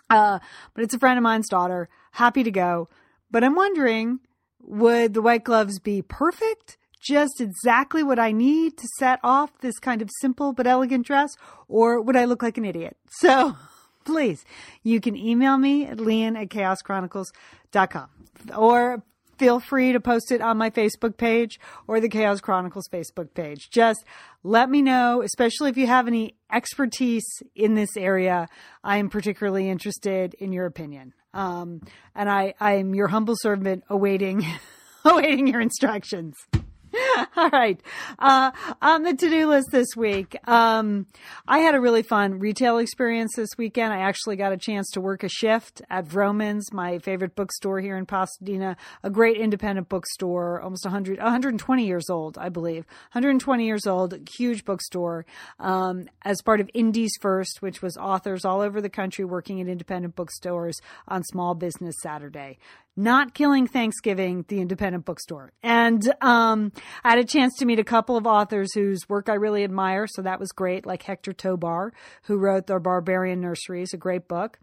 Uh, 0.09 0.39
but 0.73 0.83
it's 0.83 0.93
a 0.93 0.99
friend 0.99 1.17
of 1.17 1.23
mine's 1.23 1.49
daughter. 1.49 1.89
Happy 2.15 2.43
to 2.43 2.51
go. 2.51 2.87
But 3.29 3.43
I'm 3.43 3.55
wondering, 3.55 4.21
would 4.61 5.13
the 5.13 5.21
white 5.21 5.43
gloves 5.43 5.79
be 5.79 6.01
perfect? 6.01 6.77
Just 7.01 7.41
exactly 7.41 8.03
what 8.03 8.19
I 8.19 8.31
need 8.31 8.77
to 8.77 8.87
set 8.99 9.19
off 9.21 9.51
this 9.59 9.77
kind 9.79 10.01
of 10.01 10.09
simple 10.21 10.53
but 10.53 10.65
elegant 10.65 11.05
dress? 11.05 11.31
Or 11.67 12.01
would 12.01 12.15
I 12.15 12.23
look 12.23 12.41
like 12.41 12.57
an 12.57 12.63
idiot? 12.63 12.95
So 13.19 13.57
please, 14.05 14.45
you 14.81 15.01
can 15.01 15.17
email 15.17 15.57
me 15.57 15.87
at 15.87 15.97
lian 15.97 16.37
at 16.41 16.47
chaoschronicles.com 16.47 18.09
or 18.55 19.03
feel 19.37 19.59
free 19.59 19.91
to 19.91 19.99
post 19.99 20.31
it 20.31 20.41
on 20.41 20.57
my 20.57 20.69
Facebook 20.69 21.17
page 21.17 21.59
or 21.85 21.99
the 21.99 22.07
Chaos 22.07 22.39
Chronicles 22.39 22.87
Facebook 22.87 23.33
page. 23.33 23.69
Just 23.71 24.05
let 24.43 24.69
me 24.69 24.81
know, 24.81 25.21
especially 25.21 25.69
if 25.69 25.77
you 25.77 25.87
have 25.87 26.07
any 26.07 26.35
expertise 26.51 27.25
in 27.55 27.73
this 27.75 27.97
area. 27.97 28.47
I 28.83 28.97
am 28.97 29.09
particularly 29.09 29.69
interested 29.69 30.33
in 30.35 30.53
your 30.53 30.65
opinion. 30.65 31.13
Um, 31.35 31.81
and 32.15 32.29
I, 32.29 32.55
I 32.59 32.75
am 32.75 32.95
your 32.95 33.07
humble 33.07 33.35
servant 33.37 33.83
awaiting, 33.89 34.45
awaiting 35.05 35.47
your 35.47 35.61
instructions. 35.61 36.35
All 37.35 37.49
right. 37.49 37.79
Uh, 38.19 38.51
on 38.81 39.03
the 39.03 39.13
to-do 39.13 39.47
list 39.47 39.67
this 39.71 39.95
week, 39.95 40.35
um, 40.47 41.05
I 41.47 41.59
had 41.59 41.75
a 41.75 41.79
really 41.79 42.03
fun 42.03 42.39
retail 42.39 42.77
experience 42.77 43.33
this 43.35 43.49
weekend. 43.57 43.93
I 43.93 43.99
actually 43.99 44.35
got 44.35 44.51
a 44.51 44.57
chance 44.57 44.89
to 44.91 45.01
work 45.01 45.23
a 45.23 45.29
shift 45.29 45.81
at 45.89 46.05
Vroman's, 46.05 46.73
my 46.73 46.99
favorite 46.99 47.35
bookstore 47.35 47.79
here 47.79 47.97
in 47.97 48.05
Pasadena, 48.05 48.77
a 49.03 49.09
great 49.09 49.37
independent 49.37 49.89
bookstore, 49.89 50.61
almost 50.61 50.85
100, 50.85 51.19
120 51.19 51.85
years 51.85 52.09
old, 52.09 52.37
I 52.37 52.49
believe. 52.49 52.85
120 53.13 53.65
years 53.65 53.87
old, 53.87 54.17
huge 54.37 54.65
bookstore, 54.65 55.25
um, 55.59 56.07
as 56.23 56.41
part 56.41 56.59
of 56.59 56.69
Indies 56.73 57.11
First, 57.21 57.61
which 57.61 57.81
was 57.81 57.97
authors 57.97 58.45
all 58.45 58.61
over 58.61 58.81
the 58.81 58.89
country 58.89 59.25
working 59.25 59.61
at 59.61 59.67
independent 59.67 60.15
bookstores 60.15 60.79
on 61.07 61.23
Small 61.23 61.55
Business 61.55 61.95
Saturday 62.01 62.57
not 62.95 63.33
killing 63.33 63.67
Thanksgiving, 63.67 64.45
the 64.47 64.61
independent 64.61 65.05
bookstore. 65.05 65.51
And 65.61 66.13
um, 66.21 66.71
I 67.03 67.09
had 67.09 67.19
a 67.19 67.25
chance 67.25 67.53
to 67.57 67.65
meet 67.65 67.79
a 67.79 67.83
couple 67.83 68.15
of 68.15 68.25
authors 68.25 68.73
whose 68.73 69.07
work 69.09 69.29
I 69.29 69.33
really 69.33 69.63
admire, 69.63 70.07
so 70.07 70.21
that 70.21 70.39
was 70.39 70.51
great, 70.51 70.85
like 70.85 71.03
Hector 71.03 71.33
Tobar, 71.33 71.93
who 72.23 72.37
wrote 72.37 72.67
The 72.67 72.79
Barbarian 72.79 73.41
Nurseries, 73.41 73.93
a 73.93 73.97
great 73.97 74.27
book. 74.27 74.59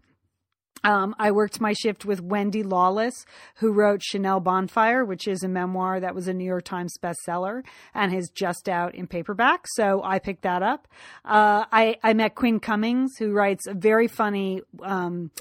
Um, 0.83 1.15
I 1.17 1.31
worked 1.31 1.61
my 1.61 1.71
shift 1.71 2.03
with 2.03 2.21
Wendy 2.21 2.61
Lawless, 2.61 3.25
who 3.55 3.71
wrote 3.71 4.03
Chanel 4.03 4.41
Bonfire, 4.41 5.05
which 5.05 5.29
is 5.29 5.41
a 5.41 5.47
memoir 5.47 6.01
that 6.01 6.13
was 6.13 6.27
a 6.27 6.33
New 6.33 6.43
York 6.43 6.65
Times 6.65 6.97
bestseller 7.01 7.63
and 7.93 8.13
is 8.13 8.29
just 8.29 8.67
out 8.67 8.93
in 8.93 9.07
paperback. 9.07 9.65
So 9.75 10.01
I 10.03 10.19
picked 10.19 10.41
that 10.41 10.61
up. 10.61 10.89
Uh, 11.23 11.63
I, 11.71 11.95
I 12.03 12.13
met 12.13 12.35
Quinn 12.35 12.59
Cummings, 12.59 13.11
who 13.17 13.31
writes 13.31 13.65
a 13.65 13.73
very 13.73 14.09
funny 14.09 14.61
um, 14.81 15.31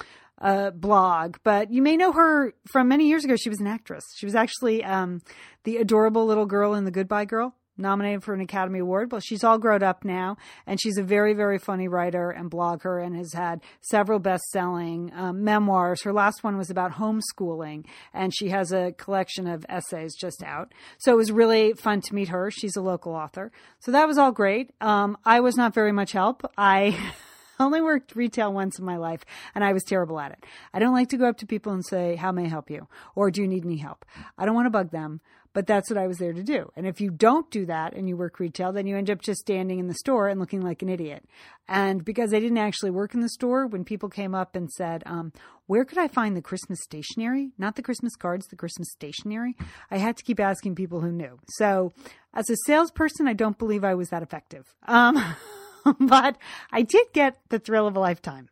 uh, 0.43 0.71
blog, 0.73 1.37
but 1.45 1.73
you 1.73 1.81
may 1.81 1.97
know 1.97 2.13
her 2.13 2.53
from 2.71 2.89
many 2.89 3.07
years 3.07 3.25
ago. 3.25 3.37
She 3.37 3.49
was 3.49 3.61
an 3.61 3.69
actress. 3.69 4.05
She 4.17 4.27
was 4.27 4.35
actually 4.35 4.85
um, 4.85 5.23
the 5.65 5.77
adorable 5.77 6.27
little 6.27 6.47
girl 6.47 6.75
in 6.75 6.85
The 6.85 6.91
Goodbye 6.91 7.27
Girl, 7.27 7.55
nominated 7.79 8.25
for 8.25 8.35
an 8.35 8.41
Academy 8.41 8.81
Award. 8.81 9.13
Well, 9.13 9.21
she's 9.21 9.45
all 9.45 9.57
grown 9.57 9.85
up 9.85 10.05
now, 10.05 10.37
and 10.67 10.81
she's 10.81 10.99
a 10.99 11.03
very, 11.05 11.33
very 11.33 11.59
funny 11.59 11.87
writer 11.87 12.31
and 12.31 12.51
blogger 12.51 13.05
and 13.05 13.17
has 13.17 13.33
had 13.33 13.63
several 13.81 14.19
best 14.19 14.43
selling 14.51 15.13
um, 15.15 15.45
memoirs. 15.45 16.03
Her 16.03 16.13
last 16.13 16.43
one 16.43 16.59
was 16.59 16.71
about 16.71 16.93
homeschooling, 16.93 17.87
and 18.13 18.35
she 18.35 18.49
has 18.49 18.73
a 18.73 18.93
collection 18.93 19.47
of 19.47 19.65
essays 19.69 20.17
just 20.17 20.43
out. 20.43 20.75
So 20.99 21.13
it 21.13 21.17
was 21.17 21.31
really 21.31 21.73
fun 21.75 22.01
to 22.03 22.15
meet 22.15 22.29
her. 22.29 22.51
She's 22.51 22.77
a 22.77 22.83
local 22.83 23.13
author. 23.13 23.53
So 23.79 23.93
that 23.93 24.09
was 24.09 24.19
all 24.19 24.33
great. 24.33 24.71
Um, 24.81 25.17
I 25.25 25.39
was 25.39 25.57
not 25.57 25.73
very 25.73 25.93
much 25.93 26.13
help. 26.13 26.45
I. 26.59 26.99
only 27.63 27.81
worked 27.81 28.17
retail 28.17 28.53
once 28.53 28.79
in 28.79 28.85
my 28.85 28.97
life 28.97 29.25
and 29.55 29.65
I 29.65 29.73
was 29.73 29.85
terrible 29.85 30.21
at 30.21 30.33
it. 30.33 30.45
I 30.73 30.79
don't 30.79 30.95
like 30.95 31.09
to 31.11 31.17
go 31.17 31.29
up 31.29 31.39
to 31.39 31.47
people 31.47 31.73
and 31.73 31.85
say, 31.85 32.17
How 32.17 32.33
may 32.33 32.45
I 32.45 32.49
help 32.49 32.71
you? 32.71 32.89
Or 33.15 33.31
do 33.31 33.41
you 33.41 33.49
need 33.49 33.65
any 33.65 33.79
help? 33.79 34.05
I 34.37 34.45
don't 34.45 34.55
want 34.55 34.67
to 34.67 34.71
bug 34.71 34.91
them, 34.91 35.21
but 35.53 35.67
that's 35.67 35.91
what 35.91 35.99
I 35.99 36.07
was 36.07 36.19
there 36.19 36.33
to 36.33 36.43
do. 36.43 36.71
And 36.77 36.87
if 36.87 37.01
you 37.01 37.11
don't 37.11 37.51
do 37.51 37.67
that 37.67 37.95
and 37.95 38.09
you 38.09 38.17
work 38.17 38.41
retail, 38.41 38.73
then 38.73 38.87
you 38.87 38.97
end 38.97 39.11
up 39.11 39.21
just 39.21 39.41
standing 39.41 39.79
in 39.79 39.89
the 39.89 39.95
store 39.95 40.29
and 40.29 40.41
looking 40.41 40.63
like 40.63 40.83
an 40.83 40.89
idiot. 40.89 41.25
And 41.69 42.05
because 42.05 42.33
I 42.33 42.41
didn't 42.41 42.59
actually 42.59 42.91
work 42.91 43.15
in 43.15 43.21
the 43.21 43.29
store, 43.29 43.67
when 43.67 43.85
people 43.85 44.09
came 44.09 44.35
up 44.35 44.57
and 44.57 44.71
said, 44.71 45.03
um, 45.07 45.33
Where 45.67 45.85
could 45.85 45.99
I 45.99 46.09
find 46.09 46.37
the 46.37 46.43
Christmas 46.43 46.81
stationery? 46.83 47.53
Not 47.59 47.77
the 47.77 47.83
Christmas 47.83 48.17
cards, 48.17 48.47
the 48.47 48.57
Christmas 48.57 48.89
stationery. 48.93 49.57
I 49.91 49.99
had 49.99 50.17
to 50.17 50.25
keep 50.25 50.41
asking 50.41 50.75
people 50.75 51.01
who 51.01 51.13
knew. 51.13 51.39
So 51.57 51.93
as 52.35 52.49
a 52.49 52.57
salesperson, 52.67 53.29
I 53.29 53.35
don't 53.35 53.59
believe 53.59 53.85
I 53.85 53.95
was 53.95 54.09
that 54.09 54.23
effective. 54.23 54.75
Um, 54.87 55.23
but 56.01 56.37
I 56.71 56.83
did 56.83 57.07
get 57.13 57.39
the 57.49 57.59
thrill 57.59 57.87
of 57.87 57.97
a 57.97 58.01
lifetime 58.01 58.49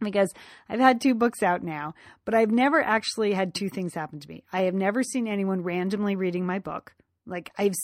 because 0.00 0.32
I've 0.68 0.80
had 0.80 1.00
two 1.00 1.14
books 1.14 1.42
out 1.42 1.62
now, 1.62 1.94
but 2.24 2.34
I've 2.34 2.50
never 2.50 2.82
actually 2.82 3.32
had 3.32 3.54
two 3.54 3.68
things 3.68 3.94
happen 3.94 4.20
to 4.20 4.28
me. 4.28 4.42
I 4.52 4.62
have 4.62 4.74
never 4.74 5.02
seen 5.02 5.28
anyone 5.28 5.62
randomly 5.62 6.16
reading 6.16 6.44
my 6.44 6.58
book. 6.58 6.94
Like 7.26 7.52
I've, 7.56 7.74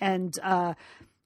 and, 0.00 0.32
uh, 0.42 0.74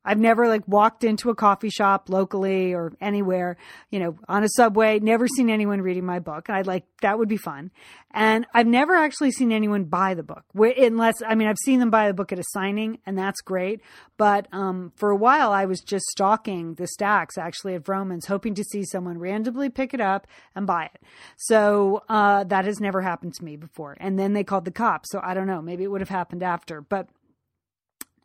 I've 0.05 0.19
never 0.19 0.49
like 0.49 0.67
walked 0.67 1.05
into 1.05 1.31
a 1.31 1.35
coffee 1.35 1.71
shop 1.71 2.09
locally 2.09 2.75
or 2.75 2.93
anywhere, 3.01 3.57
you 3.91 4.01
know, 4.01 4.19
on 4.29 4.43
a 4.43 4.49
subway, 4.49 4.99
never 4.99 5.29
seen 5.29 5.49
anyone 5.49 5.81
reading 5.81 6.05
my 6.05 6.19
book. 6.19 6.51
I'd 6.51 6.67
like, 6.67 6.85
that 7.03 7.19
would 7.19 7.29
be 7.29 7.37
fun. 7.37 7.71
And 8.11 8.47
I've 8.53 8.67
never 8.67 8.95
actually 8.95 9.31
seen 9.31 9.53
anyone 9.53 9.85
buy 9.85 10.15
the 10.15 10.23
book 10.23 10.45
unless, 10.55 11.23
I 11.27 11.35
mean, 11.35 11.49
I've 11.49 11.59
seen 11.59 11.81
them 11.81 11.91
buy 11.91 12.09
the 12.09 12.15
book 12.15 12.33
at 12.33 12.39
a 12.39 12.45
signing 12.49 12.99
and 13.07 13.17
that's 13.17 13.41
great. 13.41 13.81
But, 14.17 14.49
um, 14.53 14.93
for 14.97 15.11
a 15.11 15.17
while 15.17 15.53
I 15.53 15.65
was 15.65 15.81
just 15.81 16.07
stalking 16.07 16.75
the 16.75 16.87
stacks 16.87 17.39
actually 17.39 17.75
at 17.75 17.85
Vroman's, 17.85 18.27
hoping 18.27 18.55
to 18.55 18.65
see 18.65 18.85
someone 18.85 19.19
randomly 19.19 19.71
pick 19.71 19.95
it 19.95 20.01
up 20.01 20.27
and 20.55 20.67
buy 20.67 20.91
it. 20.95 21.01
So, 21.37 22.03
uh, 22.09 22.45
that 22.45 22.65
has 22.65 22.81
never 22.81 23.01
happened 23.01 23.35
to 23.35 23.45
me 23.45 23.57
before. 23.57 23.97
And 24.01 24.19
then 24.19 24.33
they 24.33 24.45
called 24.45 24.65
the 24.65 24.71
cops. 24.73 25.11
So 25.11 25.21
I 25.23 25.35
don't 25.35 25.47
know, 25.47 25.63
maybe 25.63 25.85
it 25.85 25.91
would 25.91 26.01
have 26.01 26.09
happened 26.09 26.43
after, 26.43 26.81
but 26.81 27.09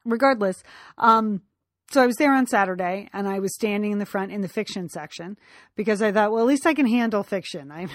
regardless, 0.05 0.63
um, 0.97 1.41
so 1.92 2.02
I 2.02 2.06
was 2.06 2.18
there 2.18 2.34
on 2.34 2.48
Saturday 2.48 3.10
and 3.14 3.28
I 3.28 3.40
was 3.40 3.56
standing 3.56 3.92
in 3.92 4.00
the 4.00 4.06
front 4.06 4.32
in 4.32 4.42
the 4.42 4.50
fiction 4.50 4.90
section 4.90 5.38
because 5.76 6.02
I 6.02 6.12
thought, 6.12 6.32
well, 6.32 6.42
at 6.42 6.48
least 6.48 6.66
I 6.66 6.74
can 6.74 6.88
handle 6.88 7.24
fiction. 7.24 7.72
I, 7.72 7.88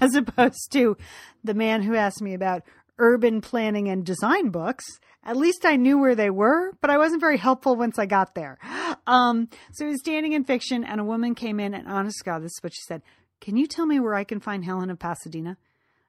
as 0.00 0.14
opposed 0.14 0.72
to 0.72 0.96
the 1.44 1.54
man 1.54 1.82
who 1.82 1.94
asked 1.94 2.22
me 2.22 2.34
about 2.34 2.62
urban 2.98 3.40
planning 3.40 3.88
and 3.88 4.04
design 4.04 4.48
books. 4.48 4.84
At 5.22 5.36
least 5.36 5.64
I 5.64 5.76
knew 5.76 5.98
where 5.98 6.14
they 6.14 6.30
were, 6.30 6.72
but 6.80 6.90
I 6.90 6.98
wasn't 6.98 7.20
very 7.20 7.36
helpful 7.36 7.76
once 7.76 7.98
I 7.98 8.06
got 8.06 8.34
there. 8.34 8.58
Um, 9.08 9.48
so 9.72 9.86
I 9.86 9.90
was 9.90 10.00
standing 10.00 10.32
in 10.32 10.42
fiction 10.42 10.82
and 10.82 11.00
a 11.00 11.04
woman 11.04 11.36
came 11.36 11.60
in 11.60 11.74
and 11.74 11.86
honest 11.86 12.24
God, 12.24 12.42
this 12.42 12.50
is 12.50 12.58
what 12.60 12.74
she 12.74 12.80
said. 12.88 13.02
Can 13.40 13.56
you 13.56 13.68
tell 13.68 13.86
me 13.86 14.00
where 14.00 14.16
I 14.16 14.24
can 14.24 14.40
find 14.40 14.64
Helen 14.64 14.90
of 14.90 14.98
Pasadena? 14.98 15.58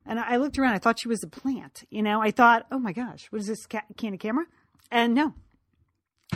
And 0.03 0.19
I 0.19 0.37
looked 0.37 0.57
around. 0.57 0.73
I 0.73 0.79
thought 0.79 0.99
she 0.99 1.07
was 1.07 1.23
a 1.23 1.27
plant. 1.27 1.83
You 1.91 2.01
know, 2.01 2.19
I 2.19 2.31
thought, 2.31 2.65
oh 2.71 2.79
my 2.79 2.93
gosh, 2.93 3.27
what 3.29 3.39
is 3.39 3.47
this 3.47 3.67
Candid 3.67 4.19
Camera? 4.19 4.45
And 4.89 5.13
no, 5.13 5.35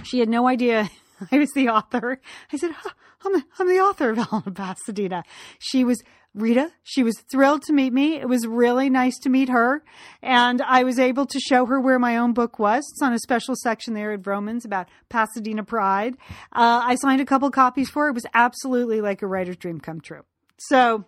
she 0.03 0.19
had 0.19 0.29
no 0.29 0.47
idea 0.47 0.89
I 1.31 1.37
was 1.37 1.51
the 1.53 1.69
author. 1.69 2.19
I 2.51 2.57
said, 2.57 2.71
I'm, 3.23 3.33
the, 3.33 3.43
I'm 3.59 3.67
the 3.67 3.79
author 3.79 4.11
of 4.11 4.19
of 4.47 4.53
Pasadena. 4.53 5.23
She 5.59 5.83
was 5.83 6.01
Rita. 6.33 6.71
She 6.83 7.03
was 7.03 7.19
thrilled 7.29 7.61
to 7.63 7.73
meet 7.73 7.91
me. 7.91 8.15
It 8.15 8.29
was 8.29 8.47
really 8.47 8.89
nice 8.89 9.17
to 9.19 9.29
meet 9.29 9.49
her. 9.49 9.83
And 10.21 10.61
I 10.61 10.83
was 10.83 10.97
able 10.97 11.25
to 11.25 11.39
show 11.39 11.65
her 11.65 11.79
where 11.79 11.99
my 11.99 12.17
own 12.17 12.31
book 12.33 12.57
was. 12.57 12.83
It's 12.93 13.01
on 13.01 13.13
a 13.13 13.19
special 13.19 13.55
section 13.55 13.93
there 13.93 14.13
at 14.13 14.21
Vroman's 14.21 14.63
about 14.63 14.87
Pasadena 15.09 15.63
pride. 15.63 16.15
Uh, 16.53 16.81
I 16.85 16.95
signed 16.95 17.19
a 17.19 17.25
couple 17.25 17.51
copies 17.51 17.89
for 17.89 18.03
her. 18.03 18.09
It 18.09 18.15
was 18.15 18.25
absolutely 18.33 19.01
like 19.01 19.21
a 19.21 19.27
writer's 19.27 19.57
dream 19.57 19.81
come 19.81 19.99
true. 19.99 20.23
So 20.57 21.05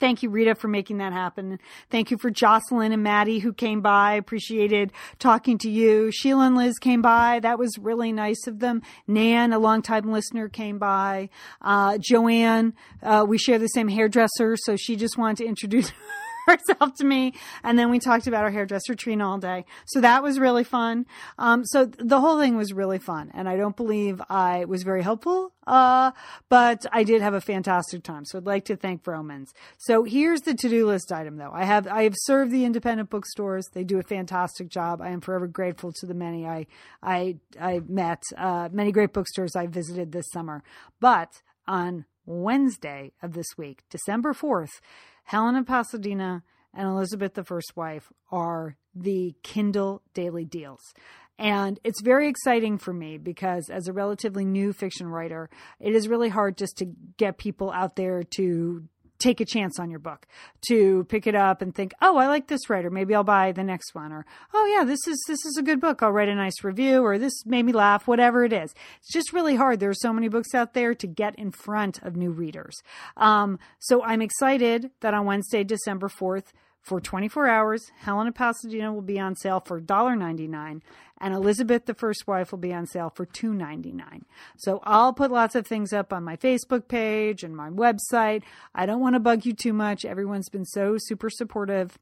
Thank 0.00 0.22
you, 0.22 0.30
Rita, 0.30 0.54
for 0.54 0.68
making 0.68 0.98
that 0.98 1.12
happen. 1.12 1.58
Thank 1.90 2.10
you 2.10 2.18
for 2.18 2.30
Jocelyn 2.30 2.92
and 2.92 3.02
Maddie 3.02 3.38
who 3.38 3.52
came 3.52 3.80
by. 3.80 4.14
Appreciated 4.14 4.92
talking 5.18 5.58
to 5.58 5.70
you. 5.70 6.10
Sheila 6.10 6.46
and 6.46 6.56
Liz 6.56 6.78
came 6.78 7.02
by. 7.02 7.40
That 7.40 7.58
was 7.58 7.78
really 7.78 8.12
nice 8.12 8.46
of 8.46 8.58
them. 8.58 8.82
Nan, 9.06 9.52
a 9.52 9.58
longtime 9.58 10.10
listener, 10.10 10.48
came 10.48 10.78
by. 10.78 11.28
Uh, 11.60 11.98
Joanne, 12.00 12.74
uh, 13.02 13.24
we 13.28 13.38
share 13.38 13.58
the 13.58 13.68
same 13.68 13.88
hairdresser, 13.88 14.56
so 14.56 14.76
she 14.76 14.96
just 14.96 15.16
wanted 15.16 15.38
to 15.38 15.46
introduce 15.46 15.92
herself 16.46 16.94
to 16.96 17.04
me. 17.04 17.34
And 17.62 17.78
then 17.78 17.90
we 17.90 17.98
talked 17.98 18.26
about 18.26 18.44
our 18.44 18.50
hairdresser 18.50 18.94
Trina 18.94 19.28
all 19.28 19.38
day. 19.38 19.64
So 19.86 20.00
that 20.00 20.22
was 20.22 20.38
really 20.38 20.64
fun. 20.64 21.06
Um, 21.38 21.64
so 21.64 21.86
the 21.86 22.20
whole 22.20 22.38
thing 22.38 22.56
was 22.56 22.72
really 22.72 22.98
fun. 22.98 23.30
And 23.34 23.48
I 23.48 23.56
don't 23.56 23.76
believe 23.76 24.20
I 24.28 24.64
was 24.64 24.82
very 24.82 25.02
helpful. 25.02 25.52
Uh, 25.66 26.10
but 26.48 26.84
I 26.92 27.04
did 27.04 27.22
have 27.22 27.34
a 27.34 27.40
fantastic 27.40 28.02
time. 28.02 28.24
So 28.24 28.38
I'd 28.38 28.46
like 28.46 28.64
to 28.64 28.76
thank 28.76 29.04
Vroman's. 29.04 29.52
So 29.78 30.02
here's 30.02 30.40
the 30.40 30.54
to-do 30.54 30.86
list 30.86 31.12
item 31.12 31.36
though. 31.36 31.52
I 31.52 31.64
have, 31.64 31.86
I 31.86 32.02
have 32.02 32.14
served 32.16 32.50
the 32.50 32.64
independent 32.64 33.10
bookstores. 33.10 33.66
They 33.72 33.84
do 33.84 33.98
a 33.98 34.02
fantastic 34.02 34.68
job. 34.68 35.00
I 35.00 35.10
am 35.10 35.20
forever 35.20 35.46
grateful 35.46 35.92
to 35.92 36.06
the 36.06 36.14
many 36.14 36.46
I, 36.46 36.66
I, 37.02 37.36
I 37.60 37.80
met, 37.88 38.22
uh, 38.36 38.68
many 38.72 38.90
great 38.90 39.12
bookstores 39.12 39.54
I 39.54 39.66
visited 39.66 40.10
this 40.10 40.30
summer. 40.32 40.64
But 41.00 41.42
on 41.68 42.06
Wednesday 42.26 43.12
of 43.22 43.32
this 43.34 43.46
week, 43.56 43.82
December 43.90 44.32
4th, 44.32 44.80
Helen 45.24 45.56
of 45.56 45.66
Pasadena 45.66 46.42
and 46.74 46.88
Elizabeth 46.88 47.34
the 47.34 47.44
First 47.44 47.76
Wife 47.76 48.12
are 48.30 48.76
the 48.94 49.34
Kindle 49.42 50.02
Daily 50.14 50.44
Deals. 50.44 50.94
And 51.38 51.80
it's 51.82 52.02
very 52.02 52.28
exciting 52.28 52.78
for 52.78 52.92
me 52.92 53.18
because, 53.18 53.68
as 53.70 53.88
a 53.88 53.92
relatively 53.92 54.44
new 54.44 54.72
fiction 54.72 55.08
writer, 55.08 55.50
it 55.80 55.94
is 55.94 56.08
really 56.08 56.28
hard 56.28 56.56
just 56.56 56.76
to 56.78 56.86
get 57.16 57.38
people 57.38 57.72
out 57.72 57.96
there 57.96 58.22
to 58.36 58.84
take 59.22 59.40
a 59.40 59.44
chance 59.44 59.78
on 59.78 59.90
your 59.90 59.98
book 59.98 60.26
to 60.68 61.04
pick 61.04 61.26
it 61.26 61.34
up 61.34 61.62
and 61.62 61.74
think, 61.74 61.92
oh, 62.02 62.16
I 62.16 62.26
like 62.26 62.48
this 62.48 62.68
writer. 62.68 62.90
Maybe 62.90 63.14
I'll 63.14 63.24
buy 63.24 63.52
the 63.52 63.62
next 63.62 63.94
one. 63.94 64.12
Or, 64.12 64.26
oh 64.52 64.66
yeah, 64.76 64.84
this 64.84 65.06
is 65.06 65.22
this 65.28 65.44
is 65.44 65.56
a 65.58 65.62
good 65.62 65.80
book. 65.80 66.02
I'll 66.02 66.12
write 66.12 66.28
a 66.28 66.34
nice 66.34 66.64
review. 66.64 67.02
Or 67.02 67.18
this 67.18 67.46
made 67.46 67.64
me 67.64 67.72
laugh. 67.72 68.06
Whatever 68.06 68.44
it 68.44 68.52
is, 68.52 68.74
it's 68.98 69.12
just 69.12 69.32
really 69.32 69.56
hard. 69.56 69.80
There 69.80 69.90
are 69.90 69.94
so 69.94 70.12
many 70.12 70.28
books 70.28 70.54
out 70.54 70.74
there 70.74 70.94
to 70.94 71.06
get 71.06 71.34
in 71.36 71.52
front 71.52 72.02
of 72.02 72.16
new 72.16 72.30
readers. 72.30 72.82
Um, 73.16 73.58
so 73.78 74.02
I'm 74.02 74.22
excited 74.22 74.90
that 75.00 75.14
on 75.14 75.26
Wednesday, 75.26 75.64
December 75.64 76.08
fourth. 76.08 76.52
For 76.82 77.00
24 77.00 77.46
hours, 77.46 77.92
Helen 78.00 78.26
of 78.26 78.34
Pasadena 78.34 78.92
will 78.92 79.02
be 79.02 79.20
on 79.20 79.36
sale 79.36 79.60
for 79.64 79.80
$1.99 79.80 80.80
and 81.22 81.32
Elizabeth 81.32 81.86
the 81.86 81.94
First 81.94 82.26
Wife 82.26 82.50
will 82.50 82.58
be 82.58 82.74
on 82.74 82.86
sale 82.86 83.10
for 83.14 83.24
$2.99. 83.24 84.22
So 84.58 84.80
I'll 84.82 85.12
put 85.12 85.30
lots 85.30 85.54
of 85.54 85.66
things 85.66 85.92
up 85.92 86.12
on 86.12 86.24
my 86.24 86.36
Facebook 86.36 86.88
page 86.88 87.44
and 87.44 87.56
my 87.56 87.70
website. 87.70 88.42
I 88.74 88.84
don't 88.84 89.00
want 89.00 89.14
to 89.14 89.20
bug 89.20 89.46
you 89.46 89.54
too 89.54 89.72
much. 89.72 90.04
Everyone's 90.04 90.48
been 90.48 90.66
so 90.66 90.96
super 90.98 91.30
supportive. 91.30 91.96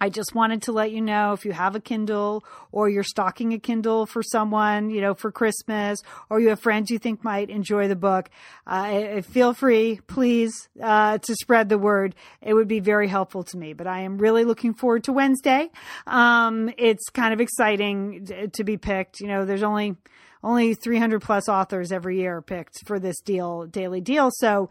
I 0.00 0.10
just 0.10 0.34
wanted 0.34 0.62
to 0.62 0.72
let 0.72 0.90
you 0.90 1.00
know 1.00 1.32
if 1.32 1.44
you 1.44 1.52
have 1.52 1.74
a 1.74 1.80
Kindle 1.80 2.44
or 2.70 2.88
you're 2.88 3.02
stocking 3.02 3.54
a 3.54 3.58
Kindle 3.58 4.04
for 4.04 4.22
someone, 4.22 4.90
you 4.90 5.00
know, 5.00 5.14
for 5.14 5.32
Christmas, 5.32 6.02
or 6.28 6.38
you 6.38 6.50
have 6.50 6.60
friends 6.60 6.90
you 6.90 6.98
think 6.98 7.24
might 7.24 7.48
enjoy 7.48 7.88
the 7.88 7.96
book, 7.96 8.28
uh, 8.66 9.22
feel 9.22 9.54
free, 9.54 10.00
please, 10.06 10.68
uh, 10.82 11.16
to 11.18 11.34
spread 11.34 11.70
the 11.70 11.78
word. 11.78 12.14
It 12.42 12.52
would 12.52 12.68
be 12.68 12.80
very 12.80 13.08
helpful 13.08 13.42
to 13.44 13.56
me. 13.56 13.72
But 13.72 13.86
I 13.86 14.00
am 14.00 14.18
really 14.18 14.44
looking 14.44 14.74
forward 14.74 15.04
to 15.04 15.12
Wednesday. 15.12 15.70
Um, 16.06 16.70
it's 16.76 17.08
kind 17.08 17.32
of 17.32 17.40
exciting 17.40 18.50
to 18.52 18.64
be 18.64 18.76
picked. 18.76 19.20
You 19.20 19.28
know, 19.28 19.44
there's 19.46 19.62
only 19.62 19.96
only 20.46 20.74
300 20.74 21.20
plus 21.20 21.48
authors 21.48 21.90
every 21.90 22.18
year 22.18 22.40
picked 22.40 22.86
for 22.86 23.00
this 23.00 23.20
deal, 23.20 23.66
daily 23.66 24.00
deal. 24.00 24.30
So 24.32 24.70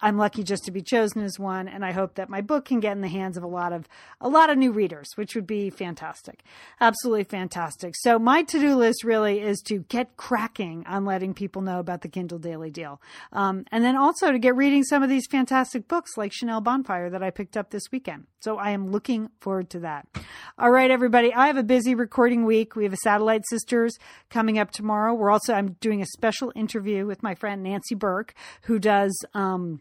I'm 0.00 0.16
lucky 0.16 0.42
just 0.42 0.64
to 0.64 0.70
be 0.70 0.82
chosen 0.82 1.22
as 1.22 1.38
one, 1.38 1.68
and 1.68 1.84
I 1.84 1.92
hope 1.92 2.14
that 2.14 2.28
my 2.28 2.40
book 2.40 2.66
can 2.66 2.80
get 2.80 2.92
in 2.92 3.00
the 3.00 3.08
hands 3.08 3.36
of 3.36 3.42
a 3.42 3.48
lot 3.48 3.72
of 3.72 3.88
a 4.20 4.28
lot 4.28 4.50
of 4.50 4.56
new 4.56 4.72
readers, 4.72 5.10
which 5.16 5.34
would 5.34 5.46
be 5.46 5.68
fantastic, 5.70 6.42
absolutely 6.80 7.24
fantastic. 7.24 7.94
So 7.96 8.18
my 8.18 8.42
to 8.44 8.58
do 8.58 8.76
list 8.76 9.04
really 9.04 9.40
is 9.40 9.60
to 9.66 9.80
get 9.88 10.16
cracking 10.16 10.84
on 10.86 11.04
letting 11.04 11.34
people 11.34 11.62
know 11.62 11.80
about 11.80 12.00
the 12.00 12.08
Kindle 12.08 12.38
Daily 12.38 12.70
Deal, 12.70 13.00
um, 13.32 13.64
and 13.70 13.84
then 13.84 13.96
also 13.96 14.32
to 14.32 14.38
get 14.38 14.56
reading 14.56 14.84
some 14.84 15.02
of 15.02 15.08
these 15.08 15.26
fantastic 15.26 15.86
books 15.88 16.16
like 16.16 16.32
Chanel 16.32 16.60
Bonfire 16.60 17.10
that 17.10 17.22
I 17.22 17.30
picked 17.30 17.56
up 17.56 17.70
this 17.70 17.90
weekend. 17.92 18.26
So 18.40 18.58
I 18.58 18.70
am 18.70 18.90
looking 18.90 19.30
forward 19.40 19.70
to 19.70 19.80
that. 19.80 20.06
All 20.58 20.70
right, 20.70 20.90
everybody, 20.90 21.32
I 21.32 21.46
have 21.46 21.56
a 21.56 21.62
busy 21.62 21.94
recording 21.94 22.44
week. 22.44 22.76
We 22.76 22.84
have 22.84 22.92
a 22.92 22.98
Satellite 22.98 23.46
Sisters 23.48 23.98
coming 24.30 24.58
up 24.58 24.70
We're 25.14 25.30
also 25.30 25.54
I'm 25.54 25.76
doing 25.80 26.02
a 26.02 26.06
special 26.06 26.52
interview 26.54 27.06
with 27.06 27.22
my 27.22 27.34
friend 27.34 27.62
Nancy 27.62 27.94
Berk, 27.94 28.34
who 28.62 28.78
does. 28.78 29.16
Um, 29.34 29.80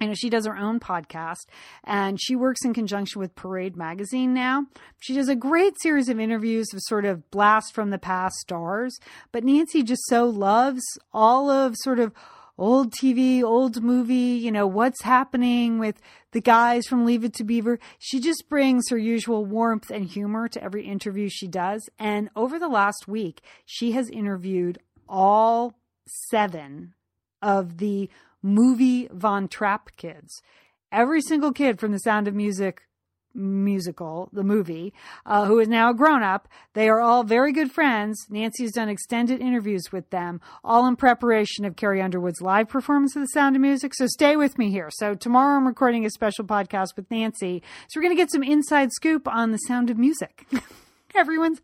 you 0.00 0.06
know, 0.06 0.14
she 0.14 0.30
does 0.30 0.46
her 0.46 0.56
own 0.56 0.80
podcast 0.80 1.46
and 1.84 2.18
she 2.18 2.34
works 2.34 2.64
in 2.64 2.72
conjunction 2.72 3.20
with 3.20 3.34
Parade 3.34 3.76
Magazine 3.76 4.32
now. 4.32 4.64
She 4.98 5.12
does 5.12 5.28
a 5.28 5.36
great 5.36 5.74
series 5.82 6.08
of 6.08 6.18
interviews 6.18 6.72
of 6.72 6.80
sort 6.84 7.04
of 7.04 7.30
blast 7.30 7.74
from 7.74 7.90
the 7.90 7.98
past 7.98 8.36
stars. 8.36 8.98
But 9.30 9.44
Nancy 9.44 9.82
just 9.82 10.06
so 10.06 10.24
loves 10.24 10.82
all 11.12 11.50
of 11.50 11.74
sort 11.76 11.98
of 11.98 12.14
old 12.60 12.92
TV, 12.92 13.42
old 13.42 13.82
movie, 13.82 14.14
you 14.14 14.52
know, 14.52 14.66
what's 14.66 15.02
happening 15.02 15.78
with 15.78 16.00
the 16.32 16.40
guys 16.42 16.86
from 16.86 17.06
Leave 17.06 17.24
It 17.24 17.32
to 17.34 17.44
Beaver. 17.44 17.80
She 17.98 18.20
just 18.20 18.48
brings 18.48 18.90
her 18.90 18.98
usual 18.98 19.46
warmth 19.46 19.90
and 19.90 20.04
humor 20.04 20.46
to 20.48 20.62
every 20.62 20.86
interview 20.86 21.28
she 21.30 21.48
does. 21.48 21.88
And 21.98 22.28
over 22.36 22.58
the 22.58 22.68
last 22.68 23.08
week, 23.08 23.40
she 23.64 23.92
has 23.92 24.10
interviewed 24.10 24.78
all 25.08 25.74
seven 26.06 26.94
of 27.40 27.78
the 27.78 28.10
movie 28.42 29.08
Von 29.10 29.48
Trapp 29.48 29.96
kids. 29.96 30.42
Every 30.92 31.22
single 31.22 31.52
kid 31.52 31.80
from 31.80 31.92
The 31.92 31.98
Sound 31.98 32.28
of 32.28 32.34
Music 32.34 32.82
musical, 33.34 34.28
the 34.32 34.42
movie, 34.42 34.92
uh, 35.26 35.46
who 35.46 35.58
is 35.58 35.68
now 35.68 35.90
a 35.90 35.94
grown 35.94 36.22
up. 36.22 36.48
They 36.74 36.88
are 36.88 37.00
all 37.00 37.22
very 37.24 37.52
good 37.52 37.70
friends. 37.70 38.26
Nancy 38.28 38.64
has 38.64 38.72
done 38.72 38.88
extended 38.88 39.40
interviews 39.40 39.92
with 39.92 40.10
them, 40.10 40.40
all 40.64 40.86
in 40.86 40.96
preparation 40.96 41.64
of 41.64 41.76
Carrie 41.76 42.02
Underwood's 42.02 42.40
live 42.40 42.68
performance 42.68 43.16
of 43.16 43.22
The 43.22 43.28
Sound 43.28 43.56
of 43.56 43.62
Music. 43.62 43.94
So 43.94 44.06
stay 44.06 44.36
with 44.36 44.58
me 44.58 44.70
here. 44.70 44.88
So 44.90 45.14
tomorrow 45.14 45.56
I'm 45.56 45.66
recording 45.66 46.04
a 46.04 46.10
special 46.10 46.44
podcast 46.44 46.96
with 46.96 47.10
Nancy. 47.10 47.62
So 47.88 47.98
we're 47.98 48.04
going 48.04 48.16
to 48.16 48.22
get 48.22 48.32
some 48.32 48.42
inside 48.42 48.92
scoop 48.92 49.28
on 49.28 49.52
The 49.52 49.58
Sound 49.58 49.90
of 49.90 49.98
Music. 49.98 50.46
Everyone's 51.14 51.60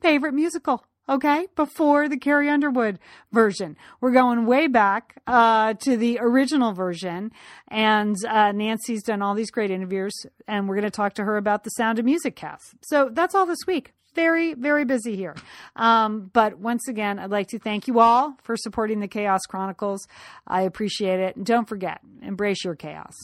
favorite 0.00 0.34
musical 0.34 0.84
okay, 1.10 1.48
before 1.56 2.08
the 2.08 2.16
Carrie 2.16 2.48
Underwood 2.48 2.98
version. 3.32 3.76
We're 4.00 4.12
going 4.12 4.46
way 4.46 4.68
back 4.68 5.20
uh, 5.26 5.74
to 5.74 5.96
the 5.96 6.18
original 6.20 6.72
version, 6.72 7.32
and 7.68 8.16
uh, 8.24 8.52
Nancy's 8.52 9.02
done 9.02 9.20
all 9.20 9.34
these 9.34 9.50
great 9.50 9.70
interviews, 9.70 10.14
and 10.46 10.68
we're 10.68 10.76
going 10.76 10.84
to 10.84 10.90
talk 10.90 11.14
to 11.14 11.24
her 11.24 11.36
about 11.36 11.64
the 11.64 11.70
Sound 11.70 11.98
of 11.98 12.04
Music 12.04 12.36
cast. 12.36 12.74
So 12.82 13.10
that's 13.12 13.34
all 13.34 13.44
this 13.44 13.66
week. 13.66 13.92
Very, 14.14 14.54
very 14.54 14.84
busy 14.84 15.16
here. 15.16 15.36
Um, 15.76 16.30
but 16.32 16.58
once 16.58 16.88
again, 16.88 17.18
I'd 17.18 17.30
like 17.30 17.48
to 17.48 17.58
thank 17.58 17.86
you 17.86 18.00
all 18.00 18.36
for 18.42 18.56
supporting 18.56 19.00
the 19.00 19.08
Chaos 19.08 19.42
Chronicles. 19.48 20.06
I 20.46 20.62
appreciate 20.62 21.20
it. 21.20 21.36
And 21.36 21.46
don't 21.46 21.68
forget, 21.68 22.00
embrace 22.22 22.64
your 22.64 22.74
chaos. 22.74 23.14